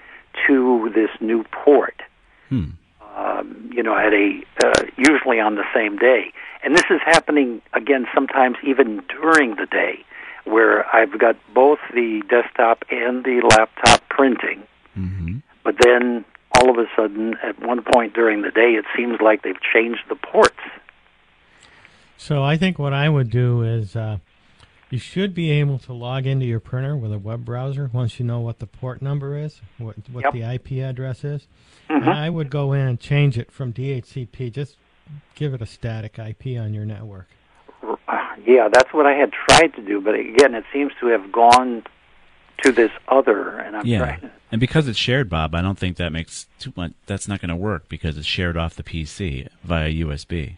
to 0.46 0.90
this 0.94 1.11
new 1.20 1.44
port. 1.44 2.02
Hmm. 2.48 2.70
Um, 3.16 3.70
you 3.72 3.82
know, 3.82 3.96
at 3.96 4.12
a 4.12 4.42
uh, 4.64 4.85
usually 4.98 5.40
on 5.40 5.54
the 5.54 5.64
same 5.74 5.96
day, 5.96 6.32
and 6.62 6.76
this 6.76 6.85
is 6.90 7.00
happening 7.04 7.62
again 7.72 8.06
sometimes 8.14 8.56
even 8.62 9.02
during 9.09 9.56
the 9.56 9.66
day, 9.66 10.04
where 10.44 10.85
I've 10.94 11.18
got 11.18 11.37
both 11.54 11.78
the 11.94 12.22
desktop 12.28 12.85
and 12.90 13.24
the 13.24 13.40
laptop 13.56 14.06
printing, 14.09 14.62
hmm 14.94 15.38
but 15.64 15.74
then 15.82 16.24
all 16.56 16.70
of 16.70 16.78
a 16.78 16.87
sudden, 16.94 17.37
at 17.42 17.59
one 17.61 17.82
point 17.82 18.14
during 18.14 18.42
the 18.42 18.52
day, 18.52 18.74
it 18.78 18.85
seems 18.96 19.20
like 19.20 19.42
they've 19.42 19.61
changed 19.61 20.02
the 20.09 20.14
ports. 20.14 20.61
So 22.18 22.42
I 22.42 22.57
think 22.57 22.79
what 22.79 22.92
I 22.92 23.09
would 23.09 23.31
do 23.31 23.62
is 23.62 23.94
uh, 23.94 24.18
you 24.90 24.98
should 24.98 25.35
be 25.35 25.50
able 25.50 25.79
to 25.81 25.92
log 25.92 26.26
into 26.26 26.46
your 26.46 26.61
printer 26.61 26.96
with 26.96 27.12
a 27.12 27.18
web 27.18 27.44
browser 27.44 27.90
once 27.92 28.18
you 28.18 28.24
know 28.26 28.40
what 28.40 28.59
the 28.59 28.66
port 28.66 29.02
number 29.02 29.37
is, 29.38 29.61
what 29.79 29.96
what 30.11 30.24
Yep. 30.24 30.33
the 30.33 30.42
IP 30.42 30.81
address 30.83 31.24
is. 31.24 31.46
Mhm. 31.90 32.02
And 32.02 32.11
I 32.11 32.31
would 32.31 32.50
go 32.50 32.72
in 32.72 32.87
and 32.87 32.98
change 33.00 33.38
it 33.38 33.50
from 33.52 33.72
DHCP. 33.72 34.50
Just 34.50 34.76
give 35.35 35.55
it 35.55 35.62
a 35.62 35.66
static 35.66 36.18
IP 36.18 36.59
on 36.59 36.72
your 36.74 36.85
network. 36.85 37.29
Uh, 37.83 38.18
Yeah, 38.46 38.68
that's 38.72 38.92
what 38.92 39.07
I 39.07 39.14
had 39.14 39.33
tried 39.33 39.74
to 39.74 39.83
do, 39.83 40.00
but 40.00 40.14
again, 40.14 40.55
it 40.55 40.64
seems 40.72 40.92
to 41.00 41.07
have 41.09 41.33
gone 41.33 41.83
to 42.62 42.70
this 42.72 42.90
other, 43.09 43.59
and 43.59 43.76
I'm 43.76 43.87
Yeah, 43.87 43.98
trying. 43.98 44.31
and 44.52 44.61
because 44.61 44.88
it's 44.88 44.98
shared, 44.98 45.29
Bob, 45.29 45.55
I 45.55 45.62
don't 45.62 45.79
think 45.79 45.96
that 45.96 46.12
makes 46.12 46.46
too 46.59 46.72
much. 46.76 46.92
That's 47.07 47.26
not 47.29 47.40
going 47.40 47.48
to 47.50 47.57
work 47.57 47.88
because 47.88 48.16
it's 48.16 48.26
shared 48.26 48.57
off 48.57 48.74
the 48.76 48.83
PC 48.83 49.46
via 49.64 49.88
USB. 49.90 50.57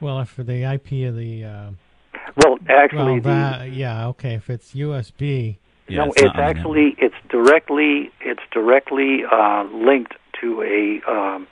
Well, 0.00 0.20
if 0.20 0.36
the 0.36 0.64
IP 0.64 1.08
of 1.08 1.16
the 1.16 1.44
uh, 1.44 1.70
Well, 2.36 2.58
actually, 2.68 3.20
well, 3.20 3.58
the, 3.60 3.68
yeah, 3.68 4.08
okay. 4.08 4.34
If 4.34 4.48
it's 4.50 4.74
USB, 4.74 5.58
Yeah, 5.88 5.98
no, 5.98 6.04
it's 6.12 6.22
it's, 6.22 6.24
not 6.24 6.36
on 6.36 6.42
actually 6.42 6.94
it's 6.98 7.14
directly 7.28 8.10
it's 8.20 8.42
directly 8.52 9.22
uh, 9.30 9.64
linked 9.72 10.14
to 10.40 10.62
a 10.62 11.10
um, 11.10 11.46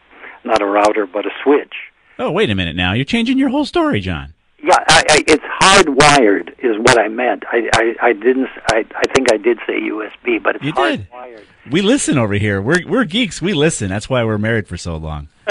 not 0.44 0.62
a 0.62 0.66
router 0.66 1.06
but 1.06 1.26
a 1.26 1.30
switch. 1.42 1.74
Oh, 2.18 2.30
wait 2.30 2.48
a 2.50 2.54
minute 2.54 2.76
now. 2.76 2.92
You're 2.92 3.04
changing 3.04 3.36
your 3.36 3.50
whole 3.50 3.66
story, 3.66 4.00
John. 4.00 4.32
Yeah, 4.62 4.74
I, 4.88 5.02
I, 5.10 5.24
it's 5.28 5.44
hardwired 5.60 6.54
is 6.64 6.76
what 6.78 6.98
I 6.98 7.08
meant. 7.08 7.44
I, 7.52 7.68
I, 7.74 7.94
I 8.08 8.12
didn't. 8.14 8.48
I, 8.70 8.84
I 8.94 9.02
think 9.14 9.30
I 9.32 9.36
did 9.36 9.58
say 9.66 9.80
USB, 9.80 10.42
but 10.42 10.56
it's 10.56 10.64
You 10.64 10.72
did. 10.72 11.08
hardwired. 11.10 11.44
We 11.70 11.82
listen 11.82 12.16
over 12.18 12.34
here. 12.34 12.60
We're 12.62 12.86
we're 12.88 13.04
geeks. 13.04 13.42
We 13.42 13.52
listen. 13.54 13.88
That's 13.88 14.08
why 14.08 14.24
we're 14.24 14.38
married 14.38 14.66
for 14.66 14.76
so 14.76 14.96
long. 14.96 15.28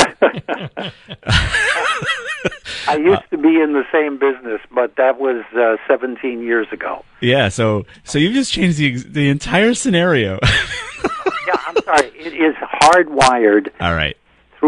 I 2.88 2.98
used 2.98 3.24
to 3.32 3.38
be 3.38 3.60
in 3.60 3.74
the 3.74 3.84
same 3.92 4.18
business, 4.20 4.62
but 4.74 4.96
that 4.98 5.20
was 5.20 5.44
uh, 5.58 5.78
17 5.88 6.42
years 6.42 6.68
ago. 6.72 7.04
Yeah, 7.22 7.50
so 7.50 7.86
so 8.04 8.20
you've 8.20 8.34
just 8.34 8.52
changed 8.52 8.78
the 8.78 8.98
the 8.98 9.30
entire 9.30 9.74
scenario. 9.74 10.40
Yeah, 11.48 11.62
I'm 11.68 11.76
sorry. 11.84 12.08
It 12.18 12.34
is 12.34 12.56
hardwired 12.56 13.70
All 13.80 13.94
right. 13.94 14.18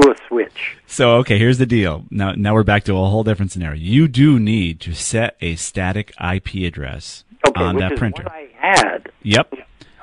Through 0.01 0.12
a 0.12 0.15
switch. 0.27 0.77
So 0.86 1.15
okay, 1.17 1.38
here's 1.38 1.57
the 1.57 1.65
deal. 1.65 2.05
Now 2.10 2.31
now 2.33 2.53
we're 2.53 2.63
back 2.63 2.83
to 2.86 2.93
a 2.93 3.10
whole 3.10 3.23
different 3.23 3.51
scenario. 3.51 3.79
You 3.81 4.07
do 4.07 4.39
need 4.39 4.79
to 4.81 4.93
set 4.93 5.36
a 5.41 5.55
static 5.55 6.13
IP 6.21 6.55
address 6.65 7.23
Okay, 7.47 7.62
on 7.63 7.75
which 7.75 7.81
that 7.81 7.91
is 7.93 7.99
printer. 7.99 8.23
what 8.23 8.31
I 8.31 8.49
had. 8.57 9.12
Yep. 9.23 9.53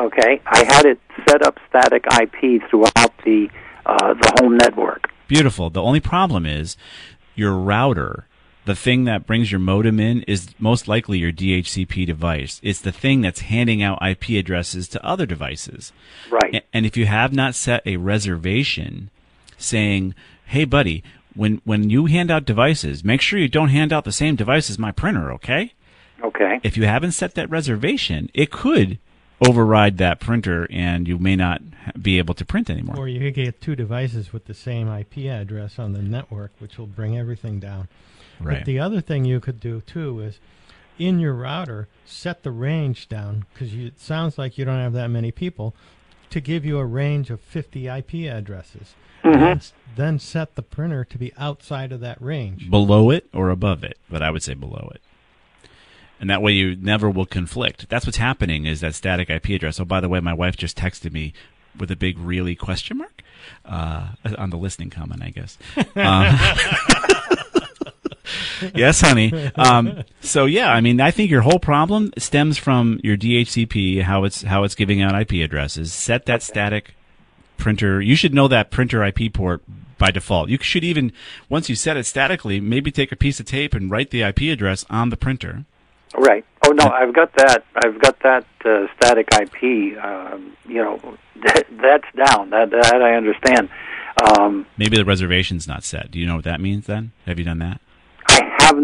Okay, 0.01 0.41
I 0.47 0.65
had 0.65 0.85
it 0.87 0.99
set 1.29 1.43
up 1.43 1.59
static 1.69 2.05
IP 2.21 2.63
throughout 2.69 3.13
the 3.25 3.49
uh, 3.87 4.15
the 4.15 4.33
home 4.41 4.57
network. 4.57 5.09
Beautiful. 5.29 5.71
The 5.71 5.83
only 5.83 6.01
problem 6.01 6.47
is 6.47 6.77
your 7.35 7.53
router, 7.53 8.27
the 8.65 8.75
thing 8.75 9.05
that 9.05 9.27
brings 9.27 9.51
your 9.53 9.59
modem 9.61 10.01
in, 10.01 10.23
is 10.23 10.55
most 10.59 10.89
likely 10.89 11.19
your 11.19 11.33
DHCP 11.33 12.07
device. 12.07 12.61
It's 12.63 12.81
the 12.81 12.93
thing 12.93 13.21
that's 13.21 13.41
handing 13.41 13.83
out 13.83 13.99
IP 14.07 14.31
addresses 14.31 14.89
to 14.89 15.05
other 15.05 15.27
devices. 15.27 15.93
Right. 16.31 16.65
And 16.73 16.87
if 16.87 16.97
you 16.97 17.07
have 17.07 17.33
not 17.33 17.55
set 17.55 17.83
a 17.87 17.97
reservation 17.97 19.11
saying, 19.65 20.15
hey, 20.47 20.65
buddy, 20.65 21.03
when, 21.35 21.61
when 21.65 21.91
you 21.91 22.07
hand 22.07 22.31
out 22.31 22.45
devices, 22.45 23.05
make 23.05 23.21
sure 23.21 23.39
you 23.39 23.49
don't 23.49 23.71
hand 23.71 23.93
out 23.93 24.05
the 24.05 24.13
same 24.13 24.37
device 24.37 24.71
as 24.71 24.79
my 24.79 24.93
printer, 24.93 25.33
okay? 25.33 25.73
Okay. 26.23 26.61
If 26.63 26.77
you 26.77 26.85
haven't 26.85 27.13
set 27.13 27.35
that 27.35 27.51
reservation, 27.51 28.31
it 28.35 28.51
could 28.51 28.99
override 29.47 29.99
that 29.99 30.21
printer 30.21 30.67
and 30.71 31.09
you 31.09 31.19
may 31.19 31.37
not 31.37 31.61
be 32.01 32.19
able 32.19 32.35
to 32.35 32.45
print 32.45 32.71
anymore. 32.71 32.97
Or 32.97 33.09
you 33.09 33.21
could 33.21 33.35
get 33.35 33.61
two 33.61 33.77
devices 33.77 34.33
with 34.33 34.47
the 34.47 34.55
same 34.55 34.89
IP 34.89 35.27
address 35.27 35.79
on 35.79 35.93
the 35.93 36.03
network, 36.03 36.53
which 36.59 36.79
will 36.79 36.87
bring 36.87 37.19
everything 37.19 37.59
down. 37.59 37.89
Right. 38.41 38.59
But 38.59 38.65
the 38.65 38.79
other 38.79 39.01
thing 39.01 39.25
you 39.25 39.41
could 39.41 39.61
do 39.61 39.81
too 39.81 40.21
is 40.21 40.39
in 40.99 41.19
your 41.19 41.35
router 41.35 41.89
set 42.05 42.43
the 42.43 42.51
range 42.51 43.09
down 43.09 43.47
because 43.53 43.75
it 43.75 44.01
sounds 44.01 44.39
like 44.39 44.57
you 44.57 44.65
don't 44.65 44.79
have 44.79 44.93
that 44.93 45.09
many 45.09 45.33
people 45.33 45.75
to 46.35 46.41
give 46.41 46.65
you 46.65 46.79
a 46.79 46.85
range 46.85 47.31
of 47.31 47.41
50 47.41 47.87
IP 47.87 48.15
addresses. 48.29 48.97
Mm-hmm. 49.23 49.43
And 49.43 49.73
then 49.95 50.19
set 50.19 50.57
the 50.57 50.63
printer 50.63 51.05
to 51.05 51.17
be 51.17 51.33
outside 51.39 51.93
of 51.93 52.01
that 52.01 52.21
range. 52.21 52.69
below 52.69 53.11
it 53.11 53.29
or 53.33 53.51
above 53.51 53.85
it, 53.85 53.97
but 54.11 54.21
I 54.21 54.33
would 54.33 54.43
say 54.43 54.55
below 54.55 54.91
it. 54.93 55.01
And 56.21 56.29
that 56.29 56.43
way 56.43 56.53
you 56.53 56.75
never 56.75 57.09
will 57.09 57.25
conflict. 57.25 57.89
That's 57.89 58.05
what's 58.05 58.19
happening 58.19 58.67
is 58.67 58.81
that 58.81 58.97
static 58.97 59.31
IP 59.31 59.51
address. 59.51 59.79
Oh, 59.79 59.85
by 59.85 60.01
the 60.01 60.09
way, 60.09 60.19
my 60.19 60.35
wife 60.35 60.57
just 60.57 60.77
texted 60.77 61.13
me 61.13 61.33
with 61.79 61.91
a 61.93 61.97
big 61.97 62.19
really 62.19 62.57
question 62.57 62.99
mark 62.99 63.23
uh, 63.65 64.09
on 64.37 64.51
the 64.51 64.59
listening 64.59 64.91
comment, 64.91 65.23
I 65.23 65.31
guess. 65.31 65.57
Um, 65.95 66.37
yes, 68.75 69.01
honey. 69.01 69.33
Um, 69.57 70.05
so 70.21 70.47
yeah, 70.47 70.73
I 70.73 70.81
mean, 70.81 71.01
I 71.01 71.11
think 71.11 71.31
your 71.31 71.43
whole 71.43 71.59
problem 71.59 72.13
stems 72.19 72.59
from 72.59 73.01
your 73.03 73.17
DHCP, 73.17 74.03
how 74.03 74.25
it's 74.25 74.43
how 74.43 74.65
it's 74.65 74.75
giving 74.75 75.03
out 75.03 75.19
IP 75.21 75.45
addresses. 75.45 75.93
Set 75.93 76.27
that 76.27 76.43
static 76.43 76.95
printer. 77.57 78.01
You 78.01 78.17
should 78.17 78.35
know 78.35 78.49
that 78.49 78.71
printer 78.71 79.05
IP 79.05 79.33
port 79.33 79.63
by 79.99 80.11
default. 80.11 80.49
You 80.49 80.59
should 80.61 80.85
even 80.85 81.13
once 81.49 81.69
you 81.69 81.75
set 81.75 81.97
it 81.97 82.05
statically, 82.05 82.61
maybe 82.61 82.91
take 82.91 83.13
a 83.13 83.17
piece 83.17 83.41
of 83.41 83.47
tape 83.47 83.75
and 83.75 83.91
write 83.91 84.11
the 84.11 84.23
IP 84.23 84.43
address 84.43 84.85
on 84.91 85.11
the 85.11 85.17
printer. 85.17 85.65
Right. 86.17 86.45
Oh 86.67 86.73
no, 86.73 86.85
I've 86.85 87.13
got 87.13 87.33
that. 87.37 87.65
I've 87.85 88.01
got 88.01 88.21
that 88.21 88.47
uh, 88.65 88.87
static 88.97 89.29
IP. 89.33 89.99
Um, 90.03 90.57
you 90.67 90.83
know, 90.83 90.99
that, 91.43 91.67
that's 91.71 92.31
down. 92.31 92.51
That 92.51 92.71
that 92.71 93.03
I 93.03 93.15
understand. 93.15 93.69
Um, 94.23 94.67
Maybe 94.77 94.97
the 94.97 95.05
reservation's 95.05 95.67
not 95.67 95.83
set. 95.83 96.11
Do 96.11 96.21
you 96.21 96.27
know 96.27 96.37
what 96.37 96.45
that 96.45 96.61
means? 96.61 96.87
Then 96.87 97.13
have 97.27 97.39
you 97.39 97.45
done 97.45 97.59
that? 97.59 97.81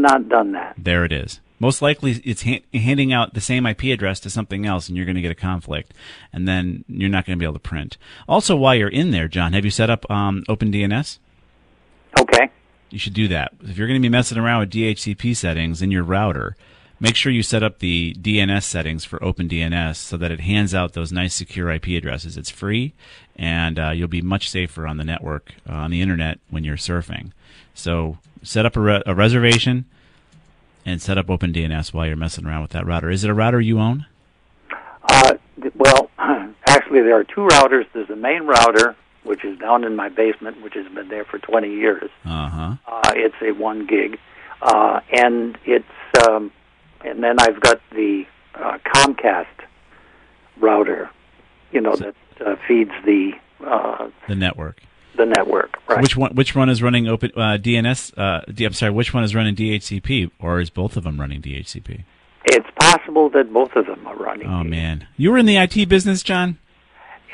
Not 0.01 0.29
done 0.29 0.53
that. 0.53 0.75
There 0.79 1.05
it 1.05 1.13
is. 1.13 1.41
Most 1.59 1.83
likely, 1.83 2.13
it's 2.25 2.45
ha- 2.45 2.65
handing 2.73 3.13
out 3.13 3.35
the 3.35 3.41
same 3.41 3.67
IP 3.67 3.85
address 3.85 4.19
to 4.21 4.31
something 4.31 4.65
else, 4.65 4.89
and 4.89 4.97
you're 4.97 5.05
going 5.05 5.17
to 5.17 5.21
get 5.21 5.31
a 5.31 5.35
conflict, 5.35 5.93
and 6.33 6.49
then 6.49 6.85
you're 6.89 7.11
not 7.11 7.27
going 7.27 7.39
to 7.39 7.41
be 7.41 7.45
able 7.45 7.55
to 7.55 7.61
print. 7.61 7.99
Also, 8.27 8.57
while 8.57 8.75
you're 8.75 8.89
in 8.89 9.11
there, 9.11 9.29
John, 9.29 9.53
have 9.53 9.67
you 9.67 9.71
set 9.71 9.91
up 9.91 10.11
um, 10.11 10.43
OpenDNS? 10.49 11.19
Okay. 12.19 12.51
You 12.89 12.99
should 12.99 13.13
do 13.13 13.29
that. 13.29 13.53
If 13.63 13.77
you're 13.77 13.87
going 13.87 14.01
to 14.01 14.03
be 14.03 14.09
messing 14.09 14.39
around 14.39 14.61
with 14.61 14.71
DHCP 14.71 15.37
settings 15.37 15.83
in 15.83 15.91
your 15.91 16.03
router, 16.03 16.57
make 16.99 17.15
sure 17.15 17.31
you 17.31 17.43
set 17.43 17.63
up 17.63 17.81
the 17.81 18.17
DNS 18.19 18.63
settings 18.63 19.05
for 19.05 19.19
OpenDNS 19.19 19.97
so 19.97 20.17
that 20.17 20.31
it 20.31 20.41
hands 20.41 20.75
out 20.75 20.95
those 20.95 21.13
nice 21.13 21.35
secure 21.35 21.71
IP 21.71 21.89
addresses. 21.89 22.39
It's 22.39 22.51
free, 22.51 22.95
and 23.37 23.79
uh, 23.79 23.91
you'll 23.91 24.09
be 24.09 24.23
much 24.23 24.49
safer 24.49 24.87
on 24.87 24.97
the 24.97 25.05
network, 25.05 25.53
uh, 25.69 25.75
on 25.75 25.91
the 25.91 26.01
internet 26.01 26.39
when 26.49 26.65
you're 26.65 26.79
surfing. 26.79 27.33
So 27.75 28.17
set 28.43 28.67
up 28.67 28.77
a, 28.77 28.81
re- 28.81 29.03
a 29.07 29.15
reservation 29.15 29.85
and 30.87 31.01
set 31.01 31.19
up 31.19 31.27
OpenDNS 31.27 31.93
while 31.93 32.07
you're 32.07 32.17
messing 32.17 32.47
around 32.47 32.63
with 32.63 32.71
that 32.73 32.87
router. 32.87 33.11
Is 33.11 33.25
it 33.25 33.31
a 33.31 33.35
router 33.35 33.61
you 33.61 33.79
own? 33.79 34.07
Uh, 35.03 35.35
well, 35.75 36.11
actually, 36.67 37.01
there 37.03 37.17
are 37.17 37.25
two 37.25 37.43
routers. 37.43 37.87
There's 37.93 38.09
the 38.09 38.17
main 38.17 38.47
router, 38.47 38.97
which 39.25 39.45
is 39.45 39.59
down 39.59 39.85
in 39.85 39.97
my 39.97 40.09
basement, 40.09 40.63
which 40.63 40.75
has 40.75 40.87
been 40.93 41.09
there 41.09 41.25
for 41.25 41.39
20 41.39 41.69
years. 41.71 42.11
Uh 42.25 42.49
huh. 42.49 42.75
Uh, 42.87 43.13
it's 43.15 43.37
a 43.43 43.53
one 43.53 43.87
gig, 43.87 44.19
uh, 44.63 45.01
and 45.13 45.59
it's 45.65 45.85
um, 46.27 46.51
and 47.05 47.23
then 47.23 47.39
I've 47.41 47.61
got 47.61 47.81
the 47.91 48.25
uh, 48.55 48.79
Comcast 48.85 49.47
router, 50.59 51.11
you 51.73 51.81
know, 51.81 51.95
that 51.97 52.15
uh, 52.45 52.57
feeds 52.67 52.93
the 53.05 53.33
uh, 53.65 54.11
The 54.29 54.37
network. 54.37 54.83
The 55.17 55.27
network. 55.27 55.77
Right. 55.89 56.03
Which 56.03 56.17
one? 56.17 56.35
Which 56.35 56.55
one 56.55 56.69
is 56.69 56.83
running 56.83 57.09
Open 57.09 57.31
uh, 57.37 57.59
DNS? 57.61 58.13
Uh, 58.17 58.41
D- 58.53 58.65
I'm 58.65 58.73
sorry. 58.73 58.93
Which 58.93 59.13
one 59.15 59.25
is 59.25 59.35
running 59.35 59.55
DHCP, 59.55 60.31
or 60.41 60.61
is 60.61 60.71
both 60.71 60.97
of 60.97 61.05
them 61.05 61.21
running 61.21 61.43
DHCP? 61.43 62.05
It's 62.47 62.69
possible 62.79 63.29
that 63.31 63.53
both 63.53 63.75
of 63.77 63.87
them 63.87 64.07
are 64.07 64.17
running. 64.17 64.47
Oh 64.47 64.65
man, 64.65 65.07
you 65.17 65.31
were 65.31 65.39
in 65.39 65.47
the 65.47 65.57
IT 65.57 65.89
business, 65.89 66.23
John. 66.23 66.59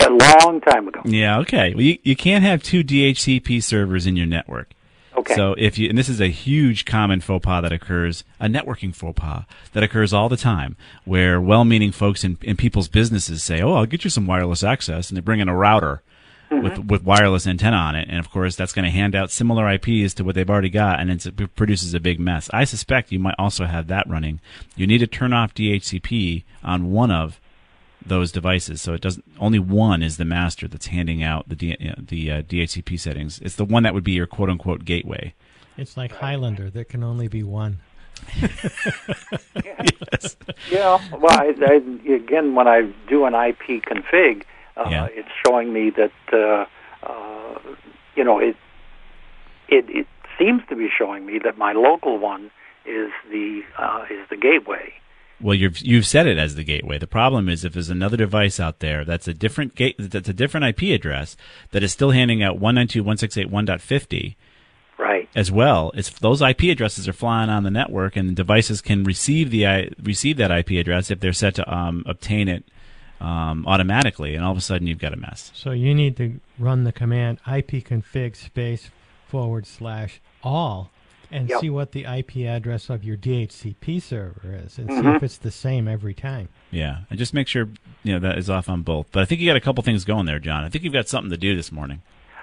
A 0.01 0.11
long 0.11 0.61
time 0.61 0.89
ago. 0.89 1.01
Yeah. 1.05 1.39
Okay. 1.39 1.73
Well, 1.75 1.83
you, 1.83 1.99
you 2.03 2.17
can't 2.17 2.45
have 2.45 2.63
two 2.63 2.85
DHCP 2.85 3.63
servers 3.63 4.07
in 4.07 4.15
your 4.17 4.27
network. 4.27 4.71
Okay. 5.17 5.35
So 5.35 5.55
if 5.57 5.79
you 5.79 5.89
and 5.89 5.97
this 5.97 6.11
is 6.11 6.21
a 6.21 6.29
huge 6.29 6.85
common 6.85 7.21
faux 7.23 7.43
pas 7.43 7.63
that 7.63 7.73
occurs, 7.73 8.23
a 8.39 8.47
networking 8.47 8.95
faux 8.95 9.19
pas 9.19 9.45
that 9.73 9.83
occurs 9.83 10.13
all 10.13 10.29
the 10.29 10.37
time, 10.37 10.77
where 11.05 11.41
well-meaning 11.41 11.93
folks 11.93 12.23
in, 12.23 12.37
in 12.43 12.57
people's 12.57 12.89
businesses 12.89 13.43
say, 13.43 13.63
"Oh, 13.63 13.73
I'll 13.75 13.87
get 13.87 14.05
you 14.05 14.11
some 14.11 14.27
wireless 14.27 14.63
access," 14.63 15.09
and 15.09 15.17
they 15.17 15.23
bring 15.23 15.41
in 15.41 15.49
a 15.49 15.57
router 15.57 16.03
with 16.51 16.79
with 16.79 17.03
wireless 17.03 17.47
antenna 17.47 17.77
on 17.77 17.97
it, 17.97 18.09
and 18.09 18.19
of 18.19 18.31
course 18.31 18.57
that's 18.57 18.73
going 18.73 18.85
to 18.85 18.91
hand 18.91 19.15
out 19.15 19.31
similar 19.31 19.71
IPs 19.71 20.15
to 20.15 20.25
what 20.25 20.35
they've 20.35 20.49
already 20.49 20.71
got, 20.71 21.01
and 21.01 21.11
it's, 21.11 21.27
it 21.27 21.57
produces 21.57 21.95
a 21.95 22.01
big 22.01 22.21
mess. 22.21 22.49
I 22.53 22.65
suspect 22.65 23.13
you 23.13 23.19
might 23.19 23.35
also 23.39 23.65
have 23.65 23.89
that 23.89 24.09
running. 24.09 24.41
You 24.77 24.87
need 24.87 24.99
to 24.99 25.07
turn 25.07 25.33
off 25.33 25.55
DHCP 25.55 26.45
on 26.63 26.91
one 26.93 27.11
of 27.11 27.41
those 28.05 28.31
devices, 28.31 28.81
so 28.81 28.95
it 28.95 29.01
doesn't. 29.01 29.25
Only 29.39 29.59
one 29.59 30.03
is 30.03 30.17
the 30.17 30.25
master 30.25 30.69
that's 30.69 30.87
handing 30.87 31.23
out 31.23 31.49
the 31.49 31.57
D, 31.57 31.77
the 31.99 32.31
uh, 32.31 32.43
DHCP 32.43 32.99
settings. 32.99 33.41
It's 33.41 33.57
the 33.57 33.65
one 33.65 33.83
that 33.83 33.95
would 33.95 34.05
be 34.05 34.13
your 34.13 34.27
quote 34.27 34.51
unquote 34.51 34.85
gateway. 34.85 35.35
It's 35.77 35.97
like 35.97 36.13
Highlander. 36.13 36.71
There 36.71 36.85
can 36.85 37.03
only 37.03 37.29
be 37.29 37.43
one. 37.43 37.81
yes. 38.41 40.37
Yeah. 40.71 40.99
Well, 41.13 41.39
I, 41.39 41.55
I, 41.61 42.13
again, 42.13 42.55
when 42.55 42.67
I 42.67 42.91
do 43.09 43.27
an 43.27 43.35
IP 43.35 43.85
config, 43.85 44.45
uh, 44.77 44.89
Yeah. 44.91 45.07
it's 45.11 45.29
showing 45.47 45.73
me 45.73 45.91
that 45.91 46.13
uh, 46.33 46.67
uh, 47.07 47.59
you 48.15 48.25
know 48.25 48.39
it, 48.39 48.57
it 49.69 49.85
it 49.89 50.07
seems 50.39 50.63
to 50.69 50.77
be 50.77 50.89
showing 50.97 51.25
me 51.27 51.39
that 51.45 51.57
my 51.59 51.73
local 51.73 52.19
one 52.19 52.51
is 52.85 53.11
the 53.31 53.63
uh, 53.79 54.05
is 54.11 54.29
the 54.31 54.37
gateway. 54.37 54.93
Well, 55.41 55.55
you've 55.55 55.79
you've 55.81 56.07
set 56.07 56.27
it 56.27 56.39
as 56.39 56.55
the 56.55 56.65
gateway. 56.65 56.97
The 56.99 57.07
problem 57.07 57.49
is 57.49 57.63
if 57.65 57.75
there's 57.75 57.91
another 57.91 58.17
device 58.17 58.59
out 58.59 58.79
there 58.81 59.05
that's 59.05 59.29
a 59.29 59.35
different 59.35 59.75
gate 59.75 59.97
that's 59.99 60.29
a 60.31 60.33
different 60.33 60.65
IP 60.67 60.95
address 60.95 61.37
that 61.73 61.83
is 61.83 61.93
still 61.93 62.13
handing 62.13 62.43
out 62.43 62.59
192.168.1.50 62.59 64.35
Right. 64.99 65.29
as 65.37 65.53
well. 65.53 65.93
It's 65.95 66.09
those 66.21 66.41
IP 66.41 66.63
addresses 66.71 67.07
are 67.07 67.13
flying 67.13 67.51
on 67.51 67.65
the 67.65 67.71
network, 67.71 68.17
and 68.17 68.35
devices 68.35 68.81
can 68.81 69.05
receive 69.05 69.51
the 69.51 69.93
receive 70.03 70.39
that 70.39 70.51
IP 70.51 70.71
address 70.81 71.11
if 71.11 71.21
they're 71.21 71.35
set 71.35 71.55
to 71.57 71.71
um, 71.75 72.03
obtain 72.07 72.49
it 72.49 72.65
um, 73.21 73.67
automatically, 73.67 74.35
and 74.35 74.45
all 74.45 74.53
of 74.53 74.59
a 74.59 74.61
sudden 74.61 74.87
you've 74.87 74.99
got 74.99 75.13
a 75.13 75.17
mess. 75.17 75.51
So 75.55 75.71
you 75.71 75.95
need 75.95 76.17
to 76.19 76.41
run 76.59 76.85
the 76.85 76.93
command 76.93 77.39
ipconfig 77.47 78.37
space 78.37 78.91
forward 79.29 79.67
slash 79.67 80.21
all 80.43 80.91
and 81.33 81.49
Yep. 81.49 81.61
see 81.61 81.71
what 81.71 81.91
the 81.93 82.05
IP 82.07 82.47
address 82.47 82.89
of 82.89 83.03
your 83.03 83.17
DHCP 83.17 83.99
server 84.01 84.55
is 84.65 84.79
and 84.79 84.89
see 84.89 84.97
Mhm. 85.03 85.17
if 85.17 85.23
it's 85.25 85.39
the 85.39 85.51
same 85.51 85.89
every 85.89 86.15
time. 86.15 86.49
Yeah, 86.71 86.99
and 87.11 87.19
just 87.19 87.35
make 87.35 87.49
sure 87.49 87.69
you 88.05 88.13
know 88.13 88.21
that 88.21 88.39
is 88.39 88.49
off 88.49 88.69
on 88.69 88.83
both. 88.83 89.11
But 89.11 89.23
I 89.23 89.25
think 89.25 89.41
you 89.41 89.47
got 89.49 89.57
a 89.57 89.61
couple 89.61 89.83
things 89.83 90.05
going 90.05 90.27
there, 90.27 90.39
John. 90.39 90.63
I 90.65 90.69
think 90.69 90.85
you've 90.85 90.93
got 90.93 91.09
something 91.09 91.31
to 91.31 91.37
do 91.37 91.57
this 91.57 91.73
morning. 91.73 92.03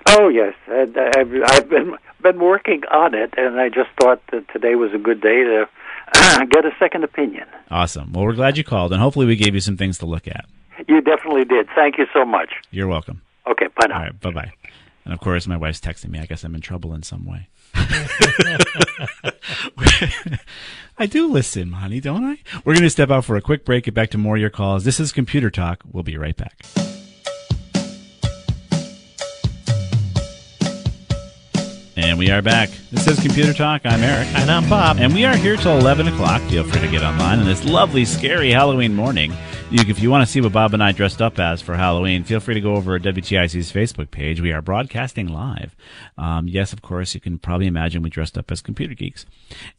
Oh 0.09 0.27
yes, 0.27 0.53
and 0.67 0.97
I've, 0.97 1.31
I've 1.45 1.69
been 1.69 1.95
been 2.21 2.39
working 2.39 2.83
on 2.91 3.13
it, 3.13 3.33
and 3.37 3.59
I 3.59 3.69
just 3.69 3.89
thought 4.01 4.21
that 4.31 4.47
today 4.51 4.75
was 4.75 4.93
a 4.93 4.97
good 4.97 5.21
day 5.21 5.43
to 5.43 5.67
get 6.49 6.65
a 6.65 6.71
second 6.77 7.03
opinion. 7.05 7.45
Awesome. 7.71 8.11
Well, 8.11 8.25
we're 8.25 8.33
glad 8.33 8.57
you 8.57 8.63
called, 8.65 8.91
and 8.91 9.01
hopefully 9.01 9.25
we 9.25 9.35
gave 9.37 9.53
you 9.53 9.61
some 9.61 9.77
things 9.77 9.97
to 9.99 10.05
look 10.05 10.27
at. 10.27 10.45
You 10.87 11.01
definitely 11.01 11.45
did. 11.45 11.67
Thank 11.75 11.97
you 11.97 12.05
so 12.13 12.25
much. 12.25 12.49
You're 12.71 12.87
welcome. 12.87 13.21
Okay, 13.47 13.67
bye 13.79 13.87
now. 13.87 13.95
All 13.95 14.01
right, 14.01 14.19
bye 14.19 14.31
bye. 14.31 14.51
And 15.05 15.13
of 15.13 15.19
course, 15.19 15.47
my 15.47 15.57
wife's 15.57 15.81
texting 15.81 16.09
me. 16.09 16.19
I 16.19 16.25
guess 16.25 16.43
I'm 16.43 16.55
in 16.55 16.61
trouble 16.61 16.93
in 16.93 17.03
some 17.03 17.25
way. 17.25 17.49
I 20.97 21.05
do 21.07 21.27
listen, 21.29 21.73
honey, 21.73 21.99
don't 21.99 22.23
I? 22.23 22.37
We're 22.63 22.73
going 22.73 22.83
to 22.83 22.89
step 22.89 23.09
out 23.09 23.25
for 23.25 23.35
a 23.35 23.41
quick 23.41 23.65
break, 23.65 23.83
get 23.85 23.93
back 23.93 24.11
to 24.11 24.17
more 24.17 24.35
of 24.35 24.41
your 24.41 24.49
calls. 24.49 24.85
This 24.85 24.99
is 24.99 25.11
Computer 25.11 25.49
Talk. 25.49 25.83
We'll 25.91 26.03
be 26.03 26.17
right 26.17 26.37
back. 26.37 26.65
And 31.95 32.17
we 32.17 32.29
are 32.31 32.41
back. 32.41 32.69
This 32.91 33.07
is 33.07 33.19
Computer 33.19 33.53
Talk. 33.53 33.81
I'm 33.85 34.01
Eric. 34.01 34.27
And 34.35 34.49
I'm 34.49 34.69
Bob. 34.69 34.97
And 34.99 35.13
we 35.13 35.25
are 35.25 35.35
here 35.35 35.55
till 35.57 35.77
11 35.77 36.07
o'clock. 36.07 36.41
Feel 36.43 36.63
free 36.63 36.81
to 36.81 36.87
get 36.87 37.03
online 37.03 37.39
on 37.39 37.45
this 37.45 37.63
lovely, 37.65 38.05
scary 38.05 38.51
Halloween 38.51 38.93
morning. 38.95 39.33
You, 39.73 39.81
if 39.87 39.99
you 39.99 40.11
want 40.11 40.23
to 40.23 40.31
see 40.31 40.39
what 40.39 40.51
Bob 40.51 40.75
and 40.75 40.83
I 40.83 40.91
dressed 40.91 41.19
up 41.19 41.39
as 41.39 41.59
for 41.59 41.73
Halloween, 41.73 42.23
feel 42.23 42.39
free 42.39 42.53
to 42.53 42.61
go 42.61 42.75
over 42.75 42.99
to 42.99 43.11
WTIC's 43.11 43.71
Facebook 43.71 44.11
page. 44.11 44.39
We 44.39 44.51
are 44.51 44.61
broadcasting 44.61 45.29
live. 45.29 45.75
Um, 46.15 46.47
yes, 46.47 46.73
of 46.73 46.83
course, 46.83 47.15
you 47.15 47.19
can 47.19 47.39
probably 47.39 47.65
imagine 47.65 48.03
we 48.03 48.11
dressed 48.11 48.37
up 48.37 48.51
as 48.51 48.61
computer 48.61 48.93
geeks. 48.93 49.25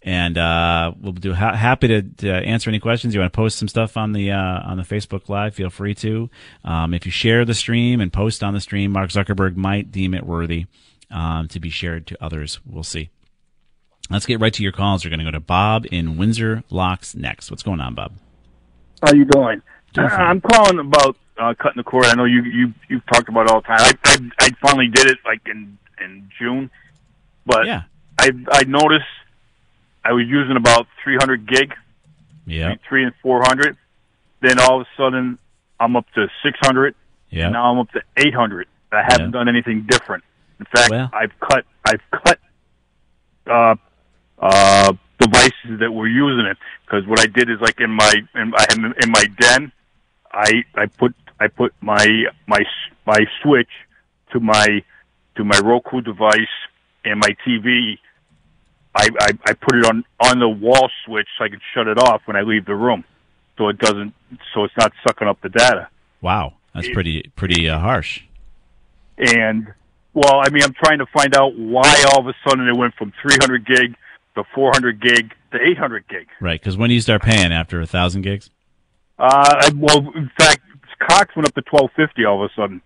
And 0.03 0.37
uh, 0.37 0.95
we'll 1.01 1.13
do 1.13 1.33
ha- 1.33 1.55
happy 1.55 1.87
to, 1.87 2.03
to, 2.03 2.29
answer 2.29 2.71
any 2.71 2.81
questions. 2.81 3.15
You 3.15 3.21
want 3.21 3.33
to 3.33 3.37
post 3.37 3.57
some 3.57 3.69
stuff 3.69 3.97
on 3.97 4.11
the 4.11 4.33
uh, 4.33 4.63
on 4.65 4.79
the 4.79 4.83
Facebook 4.83 5.29
Live, 5.29 5.55
feel 5.55 5.71
free 5.71 5.95
to. 5.95 6.29
Um, 6.65 6.93
if 6.93 7.07
you 7.07 7.13
share 7.13 7.45
the 7.45 7.55
stream 7.55 8.01
and 8.01 8.13
post 8.13 8.43
on 8.43 8.53
the 8.53 8.61
stream, 8.61 8.91
Mark 8.91 9.11
Zuckerberg 9.11 9.55
might 9.55 9.93
deem 9.93 10.13
it 10.13 10.27
worthy 10.27 10.67
um, 11.13 11.47
to 11.47 11.61
be 11.61 11.71
shared 11.71 12.09
to 12.09 12.17
others. 12.21 12.59
We'll 12.67 12.83
see. 12.83 13.11
Let's 14.11 14.27
get 14.27 14.41
right 14.41 14.55
to 14.55 14.63
your 14.65 14.73
calls. 14.73 15.05
We're 15.05 15.11
going 15.11 15.21
to 15.21 15.25
go 15.25 15.31
to 15.31 15.39
Bob 15.39 15.87
in 15.93 16.17
Windsor 16.17 16.65
Locks 16.69 17.15
next. 17.15 17.49
What's 17.49 17.63
going 17.63 17.79
on, 17.79 17.95
Bob? 17.95 18.15
How 19.01 19.13
you 19.13 19.25
doing? 19.25 19.63
I'm 19.97 20.41
calling 20.41 20.79
about 20.79 21.17
uh, 21.39 21.55
cutting 21.55 21.77
the 21.79 21.85
cord. 21.85 22.07
I 22.07 22.15
know 22.15 22.25
you 22.25 22.43
you 22.43 22.75
you've 22.89 23.07
talked 23.07 23.29
about 23.29 23.47
it 23.47 23.51
all 23.53 23.61
the 23.61 23.67
time. 23.67 23.79
I, 23.81 23.93
I 24.05 24.47
I 24.47 24.51
finally 24.61 24.89
did 24.89 25.07
it 25.07 25.19
like 25.25 25.41
in 25.47 25.79
in 26.03 26.29
June, 26.39 26.71
but 27.47 27.67
yeah. 27.67 27.83
I 28.19 28.31
I 28.51 28.65
noticed 28.65 29.05
I 30.05 30.13
was 30.13 30.27
using 30.27 30.57
about 30.57 30.87
300 31.03 31.47
gig, 31.47 31.75
yeah, 32.47 32.75
three 32.89 33.05
and 33.05 33.15
400. 33.23 33.77
Then 34.41 34.59
all 34.61 34.81
of 34.81 34.87
a 34.87 35.03
sudden 35.03 35.39
I'm 35.81 35.97
up 35.97 36.07
to 36.15 36.29
600. 36.43 36.95
Yeah. 37.31 37.49
Now 37.49 37.73
I'm 37.73 37.79
up 37.79 37.91
to 37.93 38.03
800. 38.17 38.69
I 38.93 39.03
haven't 39.03 39.33
done 39.33 39.49
anything 39.49 39.87
different. 39.89 40.23
In 40.61 40.67
fact, 40.67 40.91
Well- 40.91 41.11
I've 41.13 41.33
cut 41.41 41.65
I've 41.85 42.03
cut 42.11 42.39
uh, 43.47 43.75
uh, 44.39 44.93
devices 45.19 45.81
that 45.81 45.91
were 45.93 46.07
using 46.07 46.47
it 46.47 46.57
because 46.87 47.07
what 47.07 47.21
I 47.21 47.27
did 47.27 47.51
is 47.51 47.61
like 47.61 47.81
in 47.81 47.91
my 47.91 48.13
in, 48.35 48.55
I 48.55 48.67
had 48.69 48.79
in 48.79 49.11
my 49.11 49.25
den, 49.39 49.73
I 50.35 50.65
I 50.75 50.87
put 50.87 51.15
I 51.41 51.49
put 51.49 51.73
my 51.81 52.25
my 52.47 52.65
my 53.07 53.21
switch 53.43 53.71
to 54.33 54.41
my 54.41 54.83
to 55.37 55.45
my 55.45 55.59
Roku 55.59 56.01
device 56.01 56.37
and 57.05 57.21
my 57.21 57.37
TV. 57.47 57.99
I, 58.97 59.09
I 59.21 59.31
I 59.47 59.53
put 59.55 59.77
it 59.77 59.87
on 59.87 60.05
on 60.21 60.39
the 60.41 60.49
wall 60.49 60.91
switch 61.05 61.29
so 61.39 61.45
I 61.45 61.49
can 61.49 61.61
shut 61.73 61.87
it 61.87 61.99
off 61.99 62.23
when 62.27 62.37
I 62.37 62.43
leave 62.43 62.67
the 62.67 62.75
room, 62.75 63.05
so 63.57 63.69
it 63.69 63.79
doesn't 63.79 64.13
so 64.53 64.65
it's 64.65 64.77
not 64.77 64.93
sucking 65.07 65.29
up 65.29 65.41
the 65.41 65.49
data. 65.49 65.89
Wow, 66.21 66.55
that's 66.75 66.89
pretty 66.89 67.31
pretty 67.37 67.69
uh, 67.69 67.79
harsh. 67.79 68.23
And 69.17 69.73
well, 70.13 70.41
I 70.41 70.51
mean, 70.51 70.63
I'm 70.63 70.75
trying 70.75 70.99
to 70.99 71.07
find 71.07 71.37
out 71.37 71.57
why 71.57 72.05
all 72.13 72.21
of 72.21 72.29
a 72.29 72.35
sudden 72.47 72.69
it 72.69 72.77
went 72.77 72.95
from 72.95 73.13
300 73.21 73.67
gig 73.67 73.97
to 74.37 74.45
400 74.55 75.01
gig 75.01 75.35
to 75.53 75.59
800 75.61 76.09
gig. 76.09 76.29
Right, 76.41 76.61
because 76.61 76.77
when 76.77 76.89
do 76.89 76.95
you 76.95 77.01
start 77.01 77.23
paying 77.23 77.53
after 77.53 77.81
a 77.81 77.87
thousand 77.87 78.23
gigs? 78.23 78.51
Uh, 79.19 79.71
well, 79.77 80.11
in 80.15 80.31
fact, 80.39 80.63
Cox 80.99 81.35
went 81.37 81.47
up 81.49 81.55
to 81.55 81.63
1250 81.71 82.25
all 82.25 82.45
of 82.45 82.51
a 82.51 82.55
sudden. 82.55 82.81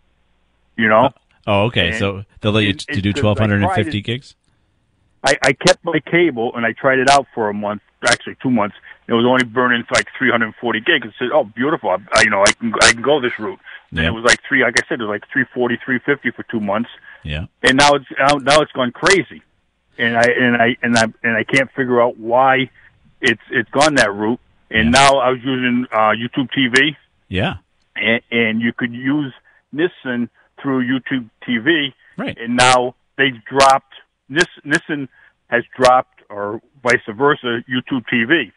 You 0.77 0.88
know, 0.88 1.11
Oh, 1.47 1.62
okay. 1.64 1.88
And 1.88 1.97
so 1.97 2.25
they'll 2.41 2.53
let 2.53 2.64
you 2.64 2.71
it- 2.71 2.79
to 2.81 3.01
do 3.01 3.12
twelve 3.12 3.38
hundred 3.38 3.62
and 3.62 3.73
fifty 3.73 4.01
gigs. 4.01 4.35
I, 5.25 5.37
I 5.43 5.53
kept 5.53 5.85
my 5.85 5.99
cable 5.99 6.53
and 6.55 6.64
I 6.64 6.73
tried 6.73 7.01
it 7.01 7.11
out 7.11 7.27
for 7.35 7.49
a 7.49 7.55
month, 7.55 7.83
actually 8.07 8.37
two 8.43 8.51
months. 8.51 8.77
It 9.09 9.14
was 9.14 9.25
only 9.27 9.45
burning 9.45 9.83
like 9.91 10.07
340 10.17 10.81
gigs. 10.81 11.09
I 11.09 11.19
said, 11.19 11.29
"Oh, 11.33 11.45
beautiful! 11.45 11.91
I, 11.91 11.97
I, 12.14 12.23
you 12.23 12.31
know, 12.31 12.43
I 12.43 12.53
can 12.53 12.73
I 12.83 12.93
can 12.93 13.03
go 13.03 13.21
this 13.21 13.37
route." 13.38 13.59
And 13.91 14.01
it 14.01 14.11
was 14.11 14.23
like 14.25 14.38
three, 14.47 14.62
like 14.62 14.75
I 14.79 14.87
said, 14.88 15.01
it 15.01 15.05
was 15.05 15.09
like 15.09 15.25
340, 15.33 15.77
350 15.83 16.31
for 16.33 16.43
two 16.45 16.61
months. 16.61 16.91
Yeah. 17.25 17.47
and 17.62 17.77
now 17.79 17.95
it's 17.95 18.05
now, 18.19 18.37
now 18.37 18.61
it's 18.61 18.71
gone 18.73 18.93
crazy, 18.93 19.43
and 19.99 20.17
I 20.17 20.23
and 20.38 20.57
I 20.57 20.77
and 20.83 20.97
I 20.97 21.05
and 21.25 21.37
I 21.37 21.43
can't 21.45 21.71
figure 21.73 22.01
out 22.01 22.19
why 22.19 22.71
it's 23.21 23.41
it's 23.51 23.71
gone 23.71 23.95
that 23.97 24.12
route. 24.14 24.38
And 24.70 24.92
now 24.92 25.18
I 25.18 25.31
was 25.31 25.38
using 25.42 25.87
uh, 25.92 26.12
YouTube 26.12 26.48
TV, 26.57 26.96
Yeah. 27.28 27.54
and, 27.96 28.20
and 28.31 28.61
you 28.61 28.72
could 28.72 28.92
use 28.92 29.33
NESN 29.74 30.28
through 30.61 30.85
YouTube 30.87 31.31
TV, 31.46 31.92
Right. 32.16 32.37
and 32.38 32.57
now 32.57 32.94
they've 33.16 33.42
dropped 33.48 33.94
Nis, 34.28 34.44
NESN 34.66 35.09
has 35.48 35.62
dropped, 35.78 36.20
or 36.28 36.61
vice 36.83 37.00
versa, 37.09 37.61
YouTube 37.68 38.04
TV. 38.12 38.52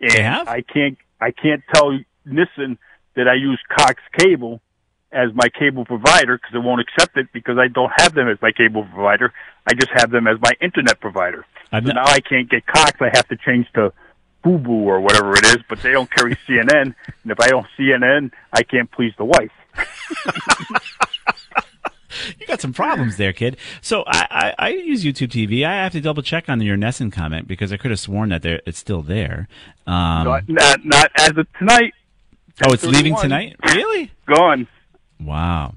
And 0.00 0.10
They 0.10 0.22
have? 0.22 0.46
I 0.48 0.60
can't 0.60 0.98
I 1.20 1.30
can't 1.30 1.62
tell 1.74 1.98
NESN 2.28 2.76
that 3.14 3.26
I 3.28 3.34
use 3.34 3.58
Cox 3.74 4.02
Cable 4.18 4.60
as 5.12 5.30
my 5.34 5.48
cable 5.48 5.86
provider 5.86 6.36
because 6.36 6.54
it 6.54 6.58
won't 6.58 6.82
accept 6.82 7.16
it 7.16 7.28
because 7.32 7.56
I 7.56 7.68
don't 7.68 7.92
have 7.98 8.12
them 8.14 8.28
as 8.28 8.36
my 8.42 8.52
cable 8.52 8.84
provider. 8.84 9.32
I 9.66 9.72
just 9.72 9.90
have 9.94 10.10
them 10.10 10.26
as 10.26 10.36
my 10.42 10.52
internet 10.60 11.00
provider. 11.00 11.46
I've 11.72 11.84
so 11.86 11.92
not- 11.92 12.04
now 12.06 12.12
I 12.12 12.20
can't 12.20 12.50
get 12.50 12.66
Cox. 12.66 12.92
I 13.00 13.08
have 13.14 13.26
to 13.28 13.36
change 13.36 13.66
to 13.74 13.94
Fubo 14.46 14.68
or 14.68 15.00
whatever 15.00 15.34
it 15.34 15.44
is. 15.44 15.58
But 15.68 15.82
they 15.82 15.90
don't 15.90 16.10
carry 16.10 16.36
CNN, 16.48 16.94
and 16.94 17.32
if 17.32 17.40
I 17.40 17.48
don't 17.48 17.66
CNN, 17.78 18.30
I 18.52 18.62
can't 18.62 18.90
please 18.90 19.12
the 19.18 19.24
wife. 19.24 19.50
You 22.40 22.46
got 22.46 22.60
some 22.62 22.72
problems 22.72 23.18
there, 23.18 23.32
kid. 23.32 23.56
So 23.82 24.02
I, 24.06 24.26
I, 24.30 24.54
I 24.58 24.68
use 24.70 25.04
YouTube 25.04 25.28
TV. 25.28 25.66
I 25.66 25.74
have 25.82 25.92
to 25.92 26.00
double 26.00 26.22
check 26.22 26.48
on 26.48 26.60
your 26.62 26.76
NESN 26.76 27.12
comment 27.12 27.46
because 27.46 27.72
I 27.72 27.76
could 27.76 27.90
have 27.90 28.00
sworn 28.00 28.30
that 28.30 28.40
there, 28.42 28.62
it's 28.66 28.78
still 28.78 29.02
there. 29.02 29.48
Um, 29.86 30.24
Not, 30.24 30.48
not, 30.48 30.84
not 30.84 31.10
as 31.18 31.36
of 31.36 31.46
tonight. 31.58 31.92
oh, 32.64 32.72
it's 32.72 32.84
leaving 32.84 33.14
10:31. 33.14 33.20
tonight. 33.22 33.56
Really? 33.66 34.10
Gone. 34.26 34.66
Wow. 35.20 35.74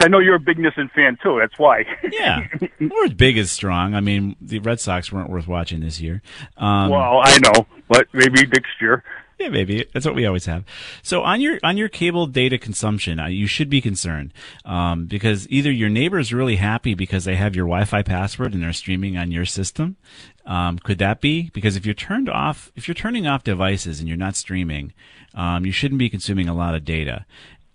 I 0.00 0.08
know 0.08 0.18
you're 0.18 0.36
a 0.36 0.40
big 0.40 0.58
NESN 0.58 0.90
fan 0.92 1.18
too. 1.22 1.38
That's 1.40 1.58
why. 1.58 1.84
Yeah, 2.12 2.46
we're 2.80 3.04
as 3.06 3.14
big 3.14 3.38
as 3.38 3.50
strong. 3.50 3.94
I 3.94 4.00
mean, 4.00 4.36
the 4.40 4.58
Red 4.58 4.80
Sox 4.80 5.12
weren't 5.12 5.30
worth 5.30 5.46
watching 5.46 5.80
this 5.80 6.00
year. 6.00 6.22
Um, 6.56 6.90
well, 6.90 7.20
I 7.22 7.38
know, 7.38 7.66
but 7.90 8.06
maybe 8.14 8.46
next 8.46 8.80
year. 8.80 9.04
Yeah, 9.38 9.48
maybe 9.48 9.86
that's 9.92 10.04
what 10.04 10.14
we 10.14 10.26
always 10.26 10.44
have. 10.46 10.64
So 11.02 11.22
on 11.22 11.40
your 11.40 11.58
on 11.62 11.76
your 11.78 11.88
cable 11.88 12.26
data 12.26 12.58
consumption, 12.58 13.18
uh, 13.18 13.26
you 13.26 13.46
should 13.46 13.70
be 13.70 13.80
concerned 13.80 14.32
um, 14.66 15.06
because 15.06 15.48
either 15.48 15.70
your 15.72 15.88
neighbor 15.88 16.18
is 16.18 16.32
really 16.32 16.56
happy 16.56 16.94
because 16.94 17.24
they 17.24 17.36
have 17.36 17.56
your 17.56 17.64
Wi-Fi 17.64 18.02
password 18.02 18.52
and 18.52 18.62
they're 18.62 18.74
streaming 18.74 19.16
on 19.16 19.30
your 19.30 19.46
system. 19.46 19.96
Um, 20.44 20.78
could 20.78 20.98
that 20.98 21.22
be? 21.22 21.50
Because 21.54 21.74
if 21.74 21.86
you're 21.86 21.94
turned 21.94 22.28
off, 22.28 22.70
if 22.76 22.86
you're 22.86 22.94
turning 22.94 23.26
off 23.26 23.42
devices 23.42 23.98
and 23.98 24.08
you're 24.08 24.16
not 24.18 24.36
streaming, 24.36 24.92
um, 25.34 25.64
you 25.64 25.72
shouldn't 25.72 25.98
be 25.98 26.10
consuming 26.10 26.48
a 26.48 26.54
lot 26.54 26.74
of 26.74 26.84
data. 26.84 27.24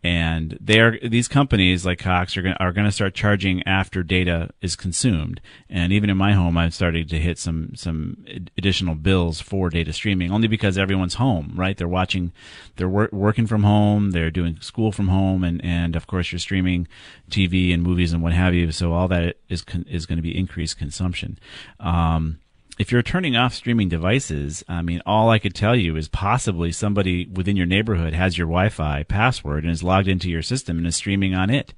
And 0.05 0.55
they're 0.61 0.99
these 1.01 1.27
companies 1.27 1.83
like 1.83 1.97
Cox 1.97 2.37
are 2.37 2.43
going 2.43 2.53
are 2.59 2.71
going 2.71 2.85
to 2.85 2.91
start 2.91 3.15
charging 3.15 3.67
after 3.67 4.03
data 4.03 4.51
is 4.61 4.75
consumed. 4.75 5.41
And 5.67 5.91
even 5.91 6.11
in 6.11 6.15
my 6.17 6.33
home, 6.33 6.59
I'm 6.59 6.69
starting 6.69 7.07
to 7.07 7.19
hit 7.19 7.39
some 7.39 7.71
some 7.75 8.23
additional 8.55 8.93
bills 8.93 9.41
for 9.41 9.71
data 9.71 9.91
streaming, 9.91 10.31
only 10.31 10.47
because 10.47 10.77
everyone's 10.77 11.15
home, 11.15 11.53
right? 11.55 11.75
They're 11.75 11.87
watching, 11.87 12.33
they're 12.75 12.87
wor- 12.87 13.09
working 13.11 13.47
from 13.47 13.63
home, 13.63 14.11
they're 14.11 14.29
doing 14.29 14.59
school 14.61 14.91
from 14.91 15.07
home, 15.07 15.43
and 15.43 15.59
and 15.65 15.95
of 15.95 16.05
course 16.05 16.31
you're 16.31 16.37
streaming 16.37 16.87
TV 17.31 17.73
and 17.73 17.81
movies 17.81 18.13
and 18.13 18.21
what 18.21 18.33
have 18.33 18.53
you. 18.53 18.71
So 18.71 18.93
all 18.93 19.07
that 19.07 19.37
is 19.49 19.63
con- 19.63 19.87
is 19.89 20.05
going 20.05 20.17
to 20.17 20.21
be 20.21 20.37
increased 20.37 20.77
consumption. 20.77 21.39
Um, 21.79 22.37
if 22.77 22.91
you're 22.91 23.01
turning 23.01 23.35
off 23.35 23.53
streaming 23.53 23.89
devices, 23.89 24.63
I 24.67 24.81
mean, 24.81 25.01
all 25.05 25.29
I 25.29 25.39
could 25.39 25.55
tell 25.55 25.75
you 25.75 25.95
is 25.95 26.07
possibly 26.07 26.71
somebody 26.71 27.25
within 27.27 27.55
your 27.55 27.65
neighborhood 27.65 28.13
has 28.13 28.37
your 28.37 28.47
Wi-Fi 28.47 29.03
password 29.03 29.63
and 29.63 29.71
is 29.71 29.83
logged 29.83 30.07
into 30.07 30.29
your 30.29 30.41
system 30.41 30.77
and 30.77 30.85
is 30.87 30.95
streaming 30.95 31.33
on 31.33 31.49
it. 31.49 31.73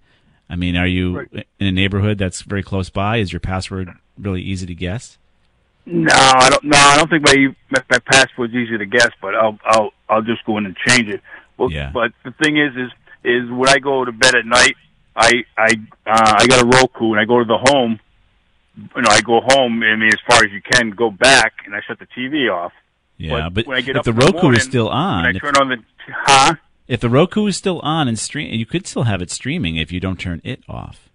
I 0.50 0.56
mean, 0.56 0.76
are 0.78 0.88
you 0.88 1.18
Right. 1.20 1.48
in 1.60 1.68
a 1.68 1.72
neighborhood 1.72 2.18
that's 2.18 2.42
very 2.42 2.64
close 2.64 2.90
by? 2.90 3.18
Is 3.18 3.32
your 3.34 3.40
password 3.42 3.92
really 4.18 4.42
easy 4.42 4.66
to 4.66 4.76
guess? 4.76 5.18
No, 5.86 6.10
I 6.14 6.50
don't. 6.50 6.64
No, 6.66 6.78
I 6.78 6.98
don't 6.98 7.10
think 7.10 7.26
my 7.26 7.56
my, 7.90 8.00
password's 8.00 8.54
easy 8.54 8.78
to 8.78 8.86
guess, 8.86 9.10
but 9.22 9.36
I'll 9.36 9.58
I'll 9.66 9.92
I'll 10.10 10.22
just 10.22 10.44
go 10.46 10.58
in 10.58 10.66
and 10.66 10.76
change 10.88 11.08
it. 11.10 11.22
Well, 11.58 11.72
Yeah. 11.72 11.92
But 11.94 12.12
the 12.26 12.32
thing 12.32 12.58
is, 12.58 12.76
is 12.76 12.92
is 13.24 13.50
when 13.50 13.70
I 13.70 13.78
go 13.80 14.04
to 14.04 14.12
bed 14.12 14.36
at 14.36 14.46
night, 14.46 14.76
I 15.16 15.46
I 15.58 15.70
uh, 16.06 16.34
I 16.40 16.48
got 16.48 16.62
a 16.62 16.66
Roku, 16.66 17.12
and 17.12 17.20
I 17.22 17.26
go 17.26 17.40
to 17.40 17.46
the 17.46 17.58
home. 17.58 18.00
You 18.78 19.02
know, 19.02 19.10
I 19.10 19.22
go 19.22 19.42
home. 19.42 19.82
I 19.84 19.96
mean, 19.96 20.10
as 20.10 20.20
far 20.30 20.44
as 20.44 20.52
you 20.52 20.62
can, 20.62 20.92
go 20.92 21.10
back, 21.10 21.54
and 21.66 21.76
I 21.76 21.82
shut 21.88 22.00
the 22.00 22.08
TV 22.08 22.52
off. 22.54 22.74
Yeah, 23.18 23.50
but, 23.50 23.66
when 23.66 23.78
I 23.78 23.82
get 23.82 23.96
if 23.96 24.04
the 24.04 24.12
in 24.12 24.16
the 24.16 24.26
Roku 24.26 24.42
morning, 24.44 24.60
is 24.60 24.66
still 24.66 24.90
on, 24.90 25.26
I 25.26 25.30
if, 25.32 25.42
turn 25.42 25.56
on 25.60 25.70
the 25.70 25.78
huh? 26.08 26.56
if 26.88 27.00
the 27.00 27.10
Roku 27.10 27.48
is 27.48 27.58
still 27.58 27.80
on 27.80 28.08
and 28.08 28.18
stream, 28.20 28.54
you 28.54 28.66
could 28.68 28.86
still 28.86 29.04
have 29.04 29.22
it 29.24 29.32
streaming 29.32 29.78
if 29.78 29.92
you 29.92 30.00
don't 30.00 30.20
turn 30.20 30.40
it 30.44 30.62
off. 30.70 31.10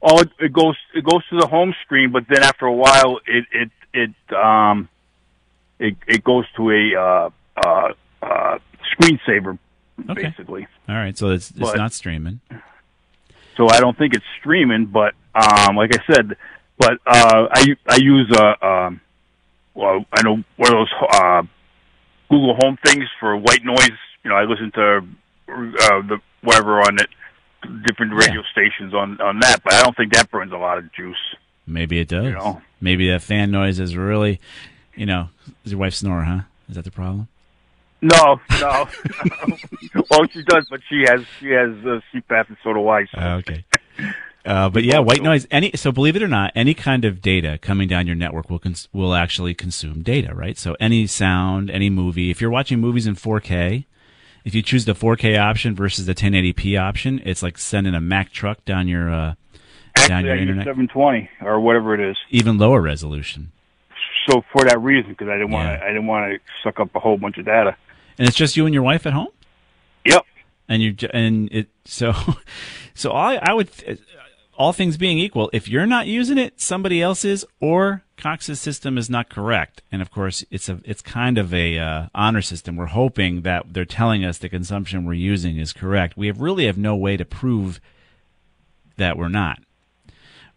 Oh, 0.00 0.20
it, 0.20 0.30
it 0.38 0.52
goes 0.52 0.76
it 0.94 1.02
goes 1.04 1.26
to 1.30 1.40
the 1.40 1.48
home 1.48 1.74
screen, 1.84 2.12
but 2.12 2.24
then 2.28 2.44
after 2.44 2.66
a 2.66 2.72
while, 2.72 3.18
it 3.26 3.44
it 3.52 3.70
it 3.92 4.34
um 4.36 4.88
it 5.80 5.96
it 6.06 6.22
goes 6.22 6.44
to 6.56 6.70
a 6.70 6.94
uh 6.94 7.30
uh 7.66 7.88
uh 8.22 8.58
screensaver 8.94 9.58
Okay. 10.08 10.22
basically. 10.22 10.68
All 10.88 10.94
right, 10.94 11.18
so 11.18 11.30
it's 11.30 11.50
it's 11.50 11.58
But- 11.58 11.76
not 11.76 11.92
streaming. 11.92 12.40
so 13.56 13.68
I 13.68 13.80
don't 13.80 13.98
think 13.98 14.14
it's 14.14 14.24
streaming. 14.38 14.86
But 14.86 15.14
um, 15.34 15.74
like 15.74 15.90
I 15.92 16.14
said, 16.14 16.36
but 16.78 16.98
uh, 17.06 17.48
I 17.50 17.76
I 17.88 17.96
use 17.96 18.30
a 18.36 18.66
um, 18.66 19.00
well 19.74 20.04
I 20.12 20.22
know 20.22 20.42
one 20.56 20.72
of 20.72 20.78
those 20.78 20.92
uh, 21.12 21.42
Google 22.30 22.56
Home 22.60 22.78
things 22.84 23.04
for 23.20 23.36
white 23.36 23.64
noise. 23.64 23.98
You 24.24 24.30
know, 24.30 24.36
I 24.36 24.44
listen 24.44 24.70
to 24.72 24.96
uh, 25.48 26.02
the 26.02 26.18
whatever 26.42 26.80
on 26.80 26.98
it, 26.98 27.08
different 27.86 28.14
radio 28.14 28.42
stations 28.52 28.94
on 28.94 29.20
on 29.20 29.40
that, 29.40 29.62
but 29.64 29.74
I 29.74 29.82
don't 29.82 29.96
think 29.96 30.12
that 30.14 30.30
burns 30.30 30.52
a 30.52 30.56
lot 30.56 30.78
of 30.78 30.92
juice. 30.92 31.16
Maybe 31.66 31.98
it 31.98 32.08
does. 32.08 32.24
You 32.24 32.32
know? 32.32 32.62
Maybe 32.80 33.10
that 33.10 33.22
fan 33.22 33.50
noise 33.50 33.78
is 33.78 33.96
really, 33.96 34.40
you 34.94 35.04
know, 35.04 35.28
is 35.64 35.72
your 35.72 35.80
wife 35.80 35.94
snore, 35.94 36.22
huh? 36.22 36.40
Is 36.68 36.76
that 36.76 36.84
the 36.84 36.90
problem? 36.90 37.28
No, 38.00 38.40
no. 38.60 38.88
well, 40.10 40.26
she 40.30 40.42
does, 40.44 40.66
but 40.70 40.80
she 40.88 41.04
has 41.08 41.24
she 41.40 41.48
has 41.50 41.70
uh, 41.84 42.00
CPAP, 42.14 42.48
and 42.48 42.56
so 42.62 42.72
do 42.72 42.88
I. 42.88 43.06
So. 43.06 43.18
Uh, 43.20 43.36
okay. 43.38 43.64
Uh, 44.48 44.68
but 44.70 44.82
yeah, 44.82 44.98
white 44.98 45.22
noise. 45.22 45.46
Any 45.50 45.72
so 45.74 45.92
believe 45.92 46.16
it 46.16 46.22
or 46.22 46.28
not, 46.28 46.52
any 46.54 46.72
kind 46.72 47.04
of 47.04 47.20
data 47.20 47.58
coming 47.60 47.86
down 47.86 48.06
your 48.06 48.16
network 48.16 48.48
will 48.48 48.58
cons- 48.58 48.88
will 48.94 49.14
actually 49.14 49.52
consume 49.54 50.02
data, 50.02 50.34
right? 50.34 50.56
So 50.56 50.74
any 50.80 51.06
sound, 51.06 51.70
any 51.70 51.90
movie. 51.90 52.30
If 52.30 52.40
you're 52.40 52.50
watching 52.50 52.80
movies 52.80 53.06
in 53.06 53.14
4K, 53.14 53.84
if 54.46 54.54
you 54.54 54.62
choose 54.62 54.86
the 54.86 54.94
4K 54.94 55.38
option 55.38 55.74
versus 55.74 56.06
the 56.06 56.14
1080p 56.14 56.80
option, 56.80 57.20
it's 57.26 57.42
like 57.42 57.58
sending 57.58 57.94
a 57.94 58.00
Mack 58.00 58.32
truck 58.32 58.64
down 58.64 58.88
your 58.88 59.10
uh, 59.12 59.34
down 60.06 60.24
your 60.24 60.36
internet. 60.36 60.64
720 60.64 61.28
or 61.42 61.60
whatever 61.60 61.92
it 61.92 62.00
is. 62.00 62.16
Even 62.30 62.56
lower 62.56 62.80
resolution, 62.80 63.52
So 64.30 64.42
for 64.50 64.64
that 64.64 64.80
reason, 64.80 65.10
because 65.10 65.28
I 65.28 65.32
didn't 65.36 65.50
want 65.50 65.68
Yeah. 65.68 65.76
to, 65.76 65.84
I 65.84 65.88
didn't 65.88 66.06
want 66.06 66.32
to 66.32 66.38
suck 66.64 66.80
up 66.80 66.94
a 66.94 67.00
whole 67.00 67.18
bunch 67.18 67.36
of 67.36 67.44
data. 67.44 67.76
and 68.18 68.26
it's 68.26 68.36
just 68.36 68.56
you 68.56 68.64
and 68.64 68.72
your 68.72 68.82
wife 68.82 69.06
at 69.06 69.12
home. 69.12 69.28
Yep. 70.06 70.24
and 70.70 70.82
you 70.82 70.94
and 71.12 71.50
it 71.52 71.68
so 71.84 72.14
so 72.94 73.10
I 73.12 73.34
I 73.36 73.52
would 73.52 73.68
all 74.58 74.72
things 74.72 74.96
being 74.96 75.18
equal, 75.18 75.48
if 75.52 75.68
you're 75.68 75.86
not 75.86 76.08
using 76.08 76.36
it, 76.36 76.60
somebody 76.60 77.00
else 77.00 77.24
is, 77.24 77.46
or 77.60 78.02
Cox's 78.16 78.60
system 78.60 78.98
is 78.98 79.08
not 79.08 79.30
correct. 79.30 79.82
And 79.92 80.02
of 80.02 80.10
course, 80.10 80.44
it's 80.50 80.68
a 80.68 80.80
it's 80.84 81.00
kind 81.00 81.38
of 81.38 81.54
a 81.54 81.78
uh, 81.78 82.06
honor 82.14 82.42
system. 82.42 82.76
We're 82.76 82.86
hoping 82.86 83.42
that 83.42 83.72
they're 83.72 83.84
telling 83.84 84.24
us 84.24 84.38
the 84.38 84.48
consumption 84.48 85.04
we're 85.04 85.14
using 85.14 85.56
is 85.56 85.72
correct. 85.72 86.16
We 86.16 86.26
have 86.26 86.40
really 86.40 86.66
have 86.66 86.76
no 86.76 86.96
way 86.96 87.16
to 87.16 87.24
prove 87.24 87.80
that 88.96 89.16
we're 89.16 89.28
not. 89.28 89.60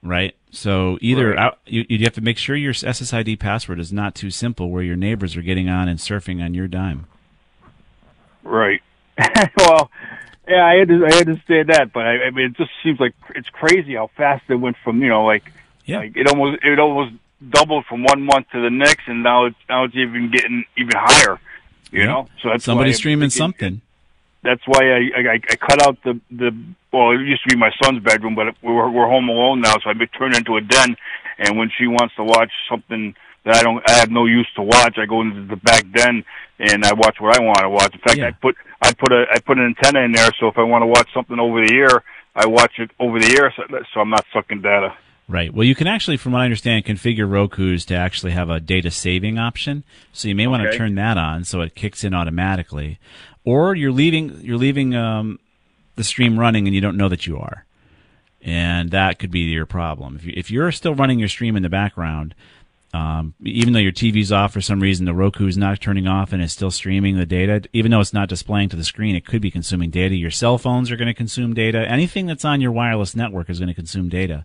Right. 0.04 0.36
So 0.50 0.98
either 1.00 1.30
Right. 1.30 1.38
out, 1.38 1.60
you 1.68 1.86
you 1.88 2.00
have 2.06 2.16
to 2.16 2.22
make 2.22 2.40
sure 2.40 2.56
your 2.56 2.74
SSID 2.74 3.38
password 3.40 3.80
is 3.80 3.94
not 3.94 4.16
too 4.16 4.32
simple, 4.32 4.72
where 4.72 4.82
your 4.82 4.96
neighbors 4.96 5.38
are 5.38 5.44
getting 5.44 5.70
on 5.70 5.88
and 5.88 6.00
surfing 6.00 6.44
on 6.44 6.56
your 6.56 6.68
dime. 6.68 7.06
Right. 8.44 8.82
well, 9.58 9.92
yeah, 10.48 10.66
I, 10.66 10.82
under, 10.82 11.06
I 11.06 11.12
understand 11.20 11.70
that, 11.70 11.94
but 11.94 12.06
I, 12.06 12.24
I 12.26 12.30
mean, 12.32 12.48
it 12.48 12.58
just 12.58 12.72
seems 12.84 13.00
like 13.00 13.14
it's 13.36 13.50
crazy 13.50 13.96
how 13.96 14.10
fast 14.18 14.44
it 14.50 14.56
went 14.56 14.78
from 14.84 15.02
you 15.02 15.10
know 15.10 15.26
like 15.26 15.52
Yeah. 15.86 16.00
like 16.00 16.16
it 16.18 16.28
almost 16.28 16.64
it 16.64 16.80
almost 16.80 17.14
doubled 17.50 17.86
from 17.86 18.04
one 18.04 18.24
month 18.24 18.48
to 18.52 18.62
the 18.62 18.70
next, 18.70 19.08
and 19.08 19.24
now 19.24 19.46
it's 19.46 19.56
now 19.70 19.84
it's 19.86 19.96
even 19.96 20.32
getting 20.32 20.66
even 20.78 20.94
higher. 20.96 21.40
You 21.92 22.00
Yeah. 22.02 22.06
know, 22.08 22.28
so 22.42 22.50
that's 22.50 22.64
Somebody's 22.64 22.98
streaming 22.98 23.30
something. 23.30 23.82
That's 24.44 24.62
why 24.66 24.82
I, 24.92 25.00
I 25.18 25.34
I 25.34 25.56
cut 25.56 25.82
out 25.86 25.98
the 26.04 26.20
the 26.32 26.56
well, 26.92 27.12
it 27.12 27.22
used 27.22 27.44
to 27.44 27.50
be 27.50 27.60
my 27.60 27.72
son's 27.84 28.04
bedroom, 28.04 28.36
but 28.36 28.56
we're 28.62 28.90
we're 28.90 29.08
home 29.08 29.30
alone 29.30 29.62
now, 29.62 29.76
so 29.84 29.90
I 29.90 29.94
turned 30.18 30.36
into 30.36 30.58
a 30.58 30.62
den. 30.62 30.96
And 31.38 31.58
when 31.58 31.72
she 31.76 31.88
wants 31.88 32.14
to 32.16 32.24
watch 32.24 32.52
something 32.70 33.16
that 33.44 33.56
I 33.58 33.64
don't, 33.64 33.82
I 33.90 33.94
have 33.94 34.12
no 34.12 34.26
use 34.26 34.48
to 34.56 34.62
watch, 34.62 34.98
I 34.98 35.06
go 35.06 35.22
into 35.22 35.46
the 35.46 35.56
back 35.56 35.84
den 35.92 36.24
and 36.60 36.86
I 36.86 36.94
watch 36.94 37.18
what 37.20 37.36
I 37.38 37.44
want 37.44 37.60
to 37.60 37.70
watch. 37.70 37.94
In 37.94 38.00
fact, 38.00 38.18
Yeah. 38.18 38.28
I 38.28 38.32
put 38.32 38.56
I 38.84 38.94
put 38.94 39.12
a 39.12 39.26
I 39.32 39.40
put 39.40 39.58
an 39.58 39.66
antenna 39.66 40.06
in 40.06 40.12
there, 40.12 40.30
so 40.40 40.48
if 40.48 40.58
I 40.58 40.64
want 40.64 40.84
to 40.84 40.88
watch 40.88 41.08
something 41.14 41.40
over 41.40 41.66
the 41.66 41.74
air, 41.76 42.04
I 42.36 42.48
watch 42.48 42.74
it 42.80 42.92
over 43.00 43.20
the 43.20 43.38
air, 43.40 43.54
so, 43.56 43.64
so 43.94 44.00
I'm 44.00 44.10
not 44.10 44.26
sucking 44.34 44.62
data. 44.62 44.96
Right. 45.28 45.54
Well, 45.54 45.66
you 45.66 45.76
can 45.76 45.88
actually, 45.88 46.18
from 46.18 46.34
what 46.34 46.42
I 46.42 46.46
understand, 46.46 46.84
configure 46.86 47.30
Roku's 47.30 47.86
to 47.86 47.96
actually 47.96 48.32
have 48.34 48.50
a 48.50 48.60
data 48.60 48.92
saving 48.92 49.38
option. 49.38 49.84
So 50.12 50.28
you 50.28 50.36
may 50.36 50.46
want 50.48 50.64
to 50.64 50.78
turn 50.78 50.96
that 50.96 51.18
on 51.18 51.46
so 51.46 51.62
it 51.62 51.74
kicks 51.74 52.04
in 52.04 52.14
automatically, 52.14 53.00
or 53.46 53.74
you're 53.74 53.92
leaving 53.92 54.42
you're 54.42 54.58
leaving 54.58 54.94
um, 54.96 55.40
the 55.96 56.04
stream 56.04 56.38
running 56.40 56.68
and 56.68 56.76
you 56.76 56.82
don't 56.82 56.98
know 56.98 57.10
that 57.10 57.28
you 57.28 57.38
are, 57.38 57.66
and 58.42 58.92
that 58.92 59.20
could 59.20 59.32
be 59.32 59.40
your 59.42 59.66
problem. 59.66 60.16
If 60.16 60.26
you, 60.26 60.34
if 60.36 60.52
you're 60.52 60.72
still 60.72 60.96
running 60.96 61.18
your 61.20 61.30
stream 61.30 61.56
in 61.56 61.64
the 61.64 61.70
background. 61.70 62.36
Um, 62.94 63.34
even 63.42 63.72
though 63.72 63.80
your 63.80 63.94
TV's 63.94 64.32
off 64.34 64.52
for 64.52 64.60
some 64.60 64.82
reason, 64.82 65.06
the 65.06 65.14
Roku 65.14 65.48
is 65.48 65.56
not 65.58 65.80
turning 65.80 66.08
off 66.08 66.34
and 66.34 66.42
it's 66.42 66.52
still 66.52 66.72
streaming 66.72 67.18
the 67.18 67.26
data. 67.26 67.64
Even 67.72 67.92
though 67.92 68.02
it's 68.02 68.14
not 68.14 68.28
displaying 68.28 68.68
to 68.70 68.76
the 68.76 68.84
screen, 68.84 69.16
it 69.16 69.26
could 69.26 69.42
be 69.42 69.50
consuming 69.50 69.90
data. 69.90 70.16
Your 70.16 70.32
cell 70.32 70.58
phones 70.58 70.92
are 70.92 70.98
going 70.98 71.08
to 71.08 71.14
consume 71.14 71.54
data. 71.54 71.80
Anything 71.88 72.26
that's 72.26 72.44
on 72.44 72.60
your 72.60 72.72
wireless 72.74 73.16
network 73.16 73.50
is 73.50 73.60
going 73.60 73.70
to 73.70 73.74
consume 73.74 74.10
data 74.10 74.44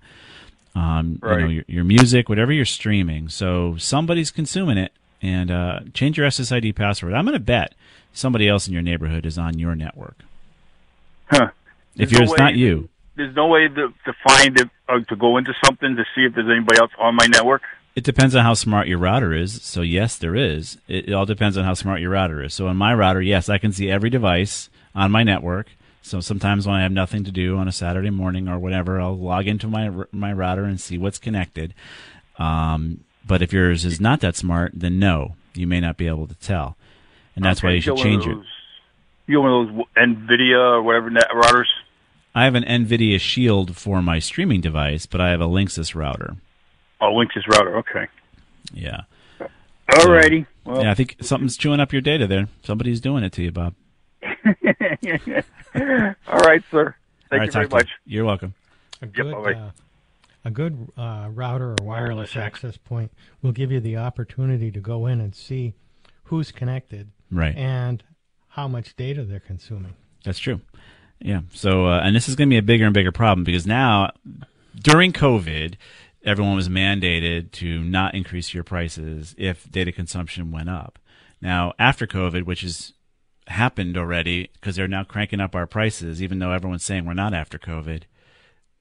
um, 0.76 1.18
you 1.22 1.28
know, 1.28 1.36
Right. 1.36 1.50
your, 1.50 1.64
your 1.66 1.84
music, 1.84 2.28
whatever 2.28 2.52
you're 2.52 2.64
streaming. 2.64 3.28
So 3.28 3.76
somebody's 3.78 4.30
consuming 4.30 4.78
it, 4.78 4.92
and 5.22 5.50
uh, 5.50 5.80
change 5.94 6.18
your 6.18 6.28
SSID 6.28 6.76
password. 6.76 7.14
I'm 7.14 7.24
going 7.24 7.32
to 7.32 7.40
bet 7.40 7.74
somebody 8.12 8.48
else 8.48 8.68
in 8.68 8.74
your 8.74 8.82
neighborhood 8.82 9.24
is 9.26 9.38
on 9.38 9.58
your 9.58 9.74
network. 9.74 10.18
Huh. 11.30 11.48
If 11.96 12.10
There's 12.10 12.28
no 12.28 12.32
it's 12.34 12.38
not 12.38 12.54
you. 12.54 12.88
There's 13.16 13.34
no 13.34 13.46
way 13.46 13.66
to, 13.66 13.94
to 14.04 14.12
find 14.28 14.60
it 14.60 14.68
or 14.88 15.00
to 15.00 15.16
go 15.16 15.38
into 15.38 15.54
something 15.64 15.96
to 15.96 16.04
see 16.14 16.24
if 16.26 16.34
there's 16.34 16.50
anybody 16.50 16.78
else 16.78 16.92
on 16.98 17.16
my 17.16 17.26
network. 17.26 17.62
It 17.96 18.04
depends 18.04 18.36
on 18.36 18.44
how 18.44 18.52
smart 18.52 18.88
your 18.88 18.98
router 18.98 19.32
is. 19.32 19.62
So 19.62 19.80
yes, 19.80 20.16
there 20.16 20.36
is. 20.36 20.76
It, 20.86 21.08
it 21.08 21.12
all 21.12 21.24
depends 21.24 21.56
on 21.56 21.64
how 21.64 21.72
smart 21.72 22.00
your 22.00 22.10
router 22.10 22.42
is. 22.42 22.52
So 22.52 22.68
on 22.68 22.76
my 22.76 22.94
router, 22.94 23.22
yes, 23.22 23.48
I 23.48 23.56
can 23.56 23.72
see 23.72 23.90
every 23.90 24.10
device 24.10 24.68
on 24.94 25.10
my 25.10 25.22
network. 25.22 25.68
So 26.02 26.20
sometimes 26.20 26.66
when 26.66 26.76
I 26.76 26.82
have 26.82 26.92
nothing 26.92 27.24
to 27.24 27.32
do 27.32 27.56
on 27.56 27.66
a 27.66 27.72
Saturday 27.72 28.10
morning 28.10 28.48
or 28.48 28.58
whatever, 28.58 29.00
I'll 29.00 29.16
log 29.16 29.48
into 29.48 29.66
my 29.66 29.90
my 30.12 30.32
router 30.32 30.64
and 30.64 30.80
see 30.80 30.98
what's 30.98 31.18
connected. 31.18 31.74
Um, 32.38 33.00
but 33.26 33.42
if 33.42 33.52
yours 33.52 33.84
is 33.84 34.00
not 34.00 34.20
that 34.20 34.36
smart, 34.36 34.72
then 34.74 35.00
no, 35.00 35.34
you 35.54 35.66
may 35.66 35.80
not 35.80 35.96
be 35.96 36.06
able 36.06 36.28
to 36.28 36.34
tell, 36.36 36.76
and 37.34 37.44
that's 37.44 37.60
why 37.60 37.70
you 37.70 37.80
should 37.80 37.96
change 37.96 38.24
of 38.24 38.38
it. 38.38 38.44
You 39.26 39.40
one 39.40 39.68
of 39.68 39.74
those 39.74 39.86
NVIDIA 39.96 40.74
or 40.74 40.82
whatever 40.82 41.10
net 41.10 41.28
routers. 41.34 41.66
I 42.36 42.44
have 42.44 42.54
an 42.54 42.62
NVIDIA 42.62 43.18
Shield 43.18 43.76
for 43.76 44.00
my 44.00 44.20
streaming 44.20 44.60
device, 44.60 45.06
but 45.06 45.20
I 45.20 45.30
have 45.30 45.40
a 45.40 45.46
Linksys 45.46 45.96
router. 45.96 46.36
Oh, 47.00 47.12
Linksys 47.12 47.46
router. 47.52 47.76
Okay. 47.78 48.06
Yeah. 48.72 49.02
Alrighty. 49.90 50.46
Well, 50.64 50.82
yeah, 50.82 50.90
I 50.90 50.94
think 50.94 51.16
something's 51.20 51.56
chewing 51.56 51.80
up 51.80 51.92
your 51.92 52.02
data 52.02 52.26
there. 52.26 52.48
Somebody's 52.62 53.00
doing 53.00 53.22
it 53.22 53.32
to 53.34 53.42
you, 53.42 53.52
Bob. 53.52 53.74
All 54.24 54.32
right, 56.38 56.62
sir. 56.70 56.94
Thank 57.30 57.32
All 57.32 57.38
right, 57.38 57.46
you 57.46 57.52
very 57.52 57.68
much. 57.68 57.88
You. 58.04 58.22
are 58.22 58.24
welcome. 58.24 58.54
A 59.02 59.06
good, 59.06 59.32
bye-bye. 59.32 59.52
uh, 59.54 59.70
a 60.44 60.50
good 60.50 60.88
uh, 60.96 61.28
router 61.32 61.72
or 61.78 61.84
wireless 61.84 62.36
access 62.36 62.76
point 62.76 63.12
will 63.42 63.52
give 63.52 63.70
you 63.70 63.80
the 63.80 63.96
opportunity 63.96 64.70
to 64.70 64.80
go 64.80 65.06
in 65.06 65.20
and 65.20 65.34
see 65.34 65.74
who's 66.24 66.50
connected 66.52 67.10
Right. 67.30 67.56
and 67.56 68.02
how 68.48 68.68
much 68.68 68.96
data 68.96 69.24
they're 69.24 69.40
consuming. 69.40 69.94
That's 70.24 70.38
true. 70.38 70.60
Yeah. 71.20 71.40
So, 71.52 71.86
uh, 71.86 72.00
and 72.02 72.14
this 72.16 72.28
is 72.28 72.36
going 72.36 72.48
to 72.48 72.54
be 72.54 72.58
a 72.58 72.62
bigger 72.62 72.84
and 72.84 72.94
bigger 72.94 73.12
problem 73.12 73.44
because 73.44 73.66
now, 73.66 74.12
during 74.80 75.12
COVID, 75.12 75.74
everyone 76.26 76.56
was 76.56 76.68
mandated 76.68 77.52
to 77.52 77.82
not 77.84 78.14
increase 78.14 78.52
your 78.52 78.64
prices 78.64 79.34
if 79.38 79.70
data 79.70 79.92
consumption 79.92 80.50
went 80.50 80.68
up. 80.68 80.98
Now, 81.40 81.72
after 81.78 82.06
COVID, 82.06 82.42
which 82.42 82.62
has 82.62 82.92
happened 83.46 83.96
already 83.96 84.50
because 84.54 84.76
they're 84.76 84.88
now 84.88 85.04
cranking 85.04 85.40
up 85.40 85.54
our 85.54 85.66
prices, 85.66 86.22
even 86.22 86.40
though 86.40 86.50
everyone's 86.50 86.84
saying 86.84 87.04
we're 87.04 87.14
not 87.14 87.32
after 87.32 87.58
COVID. 87.58 88.02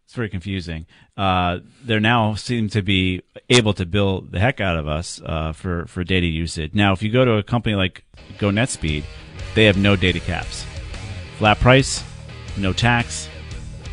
It's 0.06 0.14
very 0.14 0.30
confusing. 0.30 0.86
Uh, 1.18 1.60
they 1.84 2.00
now 2.00 2.36
seem 2.36 2.70
to 2.70 2.84
be 2.84 3.24
able 3.50 3.74
to 3.74 3.86
bill 3.86 4.22
the 4.22 4.40
heck 4.40 4.62
out 4.62 4.78
of 4.78 4.88
us 4.88 5.20
uh, 5.26 5.52
for 5.52 5.88
for 5.88 6.04
data 6.04 6.28
usage. 6.28 6.76
Now, 6.76 6.94
if 6.94 7.02
you 7.02 7.12
go 7.12 7.26
to 7.26 7.34
a 7.38 7.44
company 7.44 7.76
like 7.76 8.04
GoNetSpeed, 8.38 9.04
they 9.56 9.66
have 9.66 9.78
no 9.78 9.96
data 9.96 10.20
caps, 10.20 10.64
flat 11.38 11.60
price, 11.60 12.04
no 12.56 12.72
tax, 12.72 13.28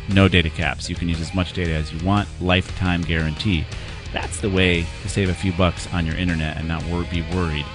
no 0.09 0.27
data 0.27 0.49
caps. 0.49 0.89
You 0.89 0.95
can 0.95 1.09
use 1.09 1.21
as 1.21 1.33
much 1.33 1.53
data 1.53 1.71
as 1.71 1.91
you 1.93 2.05
want, 2.05 2.27
lifetime 2.41 3.01
guarantee. 3.01 3.65
That's 4.11 4.39
the 4.41 4.49
way 4.49 4.85
to 5.01 5.09
save 5.09 5.29
a 5.29 5.33
few 5.33 5.51
bucks 5.53 5.91
on 5.93 6.05
your 6.05 6.15
internet 6.15 6.57
and 6.57 6.67
not 6.67 6.83
wor- 6.85 7.03
be 7.05 7.21
worried. 7.33 7.65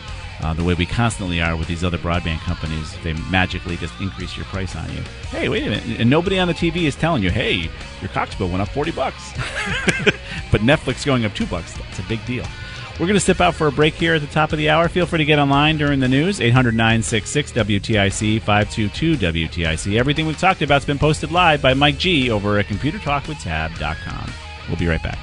Uh, 0.41 0.55
the 0.55 0.63
way 0.63 0.75
we 0.75 0.87
constantly 0.87 1.41
are 1.41 1.57
with 1.57 1.67
these 1.67 1.83
other 1.83 1.99
broadband 1.99 2.39
companies, 2.41 2.95
they 3.03 3.13
magically 3.29 3.77
just 3.77 3.93
increase 4.01 4.37
your 4.37 4.47
price 4.47 4.77
on 4.77 4.89
you. 4.95 5.03
Hey, 5.31 5.49
wait 5.49 5.67
a 5.67 5.71
minute! 5.71 6.01
And 6.01 6.09
nobody 6.09 6.39
on 6.39 6.47
the 6.47 6.55
TV 6.55 6.85
is 6.85 6.95
telling 6.95 7.25
you, 7.25 7.31
"Hey, 7.31 7.69
your 8.01 8.09
Cox 8.13 8.37
bill 8.37 8.49
went 8.49 8.63
up 8.63 8.69
forty 8.69 8.93
bucks," 8.93 9.33
but 10.53 10.61
Netflix 10.61 11.05
going 11.05 11.25
up 11.25 11.35
two 11.35 11.47
bucks—that's 11.47 11.99
a 11.99 12.03
big 12.05 12.25
deal. 12.25 12.45
We're 12.99 13.07
going 13.07 13.15
to 13.15 13.21
step 13.21 13.41
out 13.41 13.55
for 13.55 13.69
a 13.69 13.73
break 13.73 13.95
here 13.95 14.15
at 14.15 14.23
the 14.23 14.27
top 14.27 14.51
of 14.51 14.59
the 14.59 14.71
hour. 14.71 14.89
Feel 14.89 15.07
free 15.07 15.19
to 15.19 15.25
get 15.25 15.39
online 15.39 15.79
during 15.79 16.01
the 16.01 16.09
news. 16.09 16.41
800 16.41 16.75
966 16.75 17.53
WTIC 17.53 18.41
522 18.41 19.17
WTIC. 19.17 19.97
Everything 19.97 20.27
we've 20.27 20.37
talked 20.37 20.63
about 20.63 20.75
has 20.75 20.85
been 20.85 20.99
posted 20.99 21.31
live 21.31 21.63
by 21.63 21.75
Mike 21.75 21.97
G 21.97 22.29
over 22.29 22.59
at 22.59 22.67
ComputerTalkWithTab.com. 22.67 24.33
We'll 24.67 24.79
be 24.79 24.89
right 24.89 25.03
back. 25.03 25.19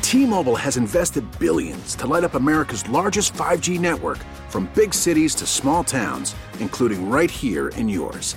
T-Mobile 0.00 0.56
has 0.56 0.76
invested 0.76 1.24
billions 1.40 1.96
to 1.96 2.06
light 2.06 2.22
up 2.22 2.34
America's 2.34 2.88
largest 2.88 3.32
5G 3.34 3.80
network 3.80 4.18
from 4.48 4.70
big 4.74 4.94
cities 4.94 5.34
to 5.36 5.46
small 5.46 5.82
towns, 5.82 6.36
including 6.60 7.10
right 7.10 7.30
here 7.30 7.68
in 7.70 7.88
yours. 7.88 8.36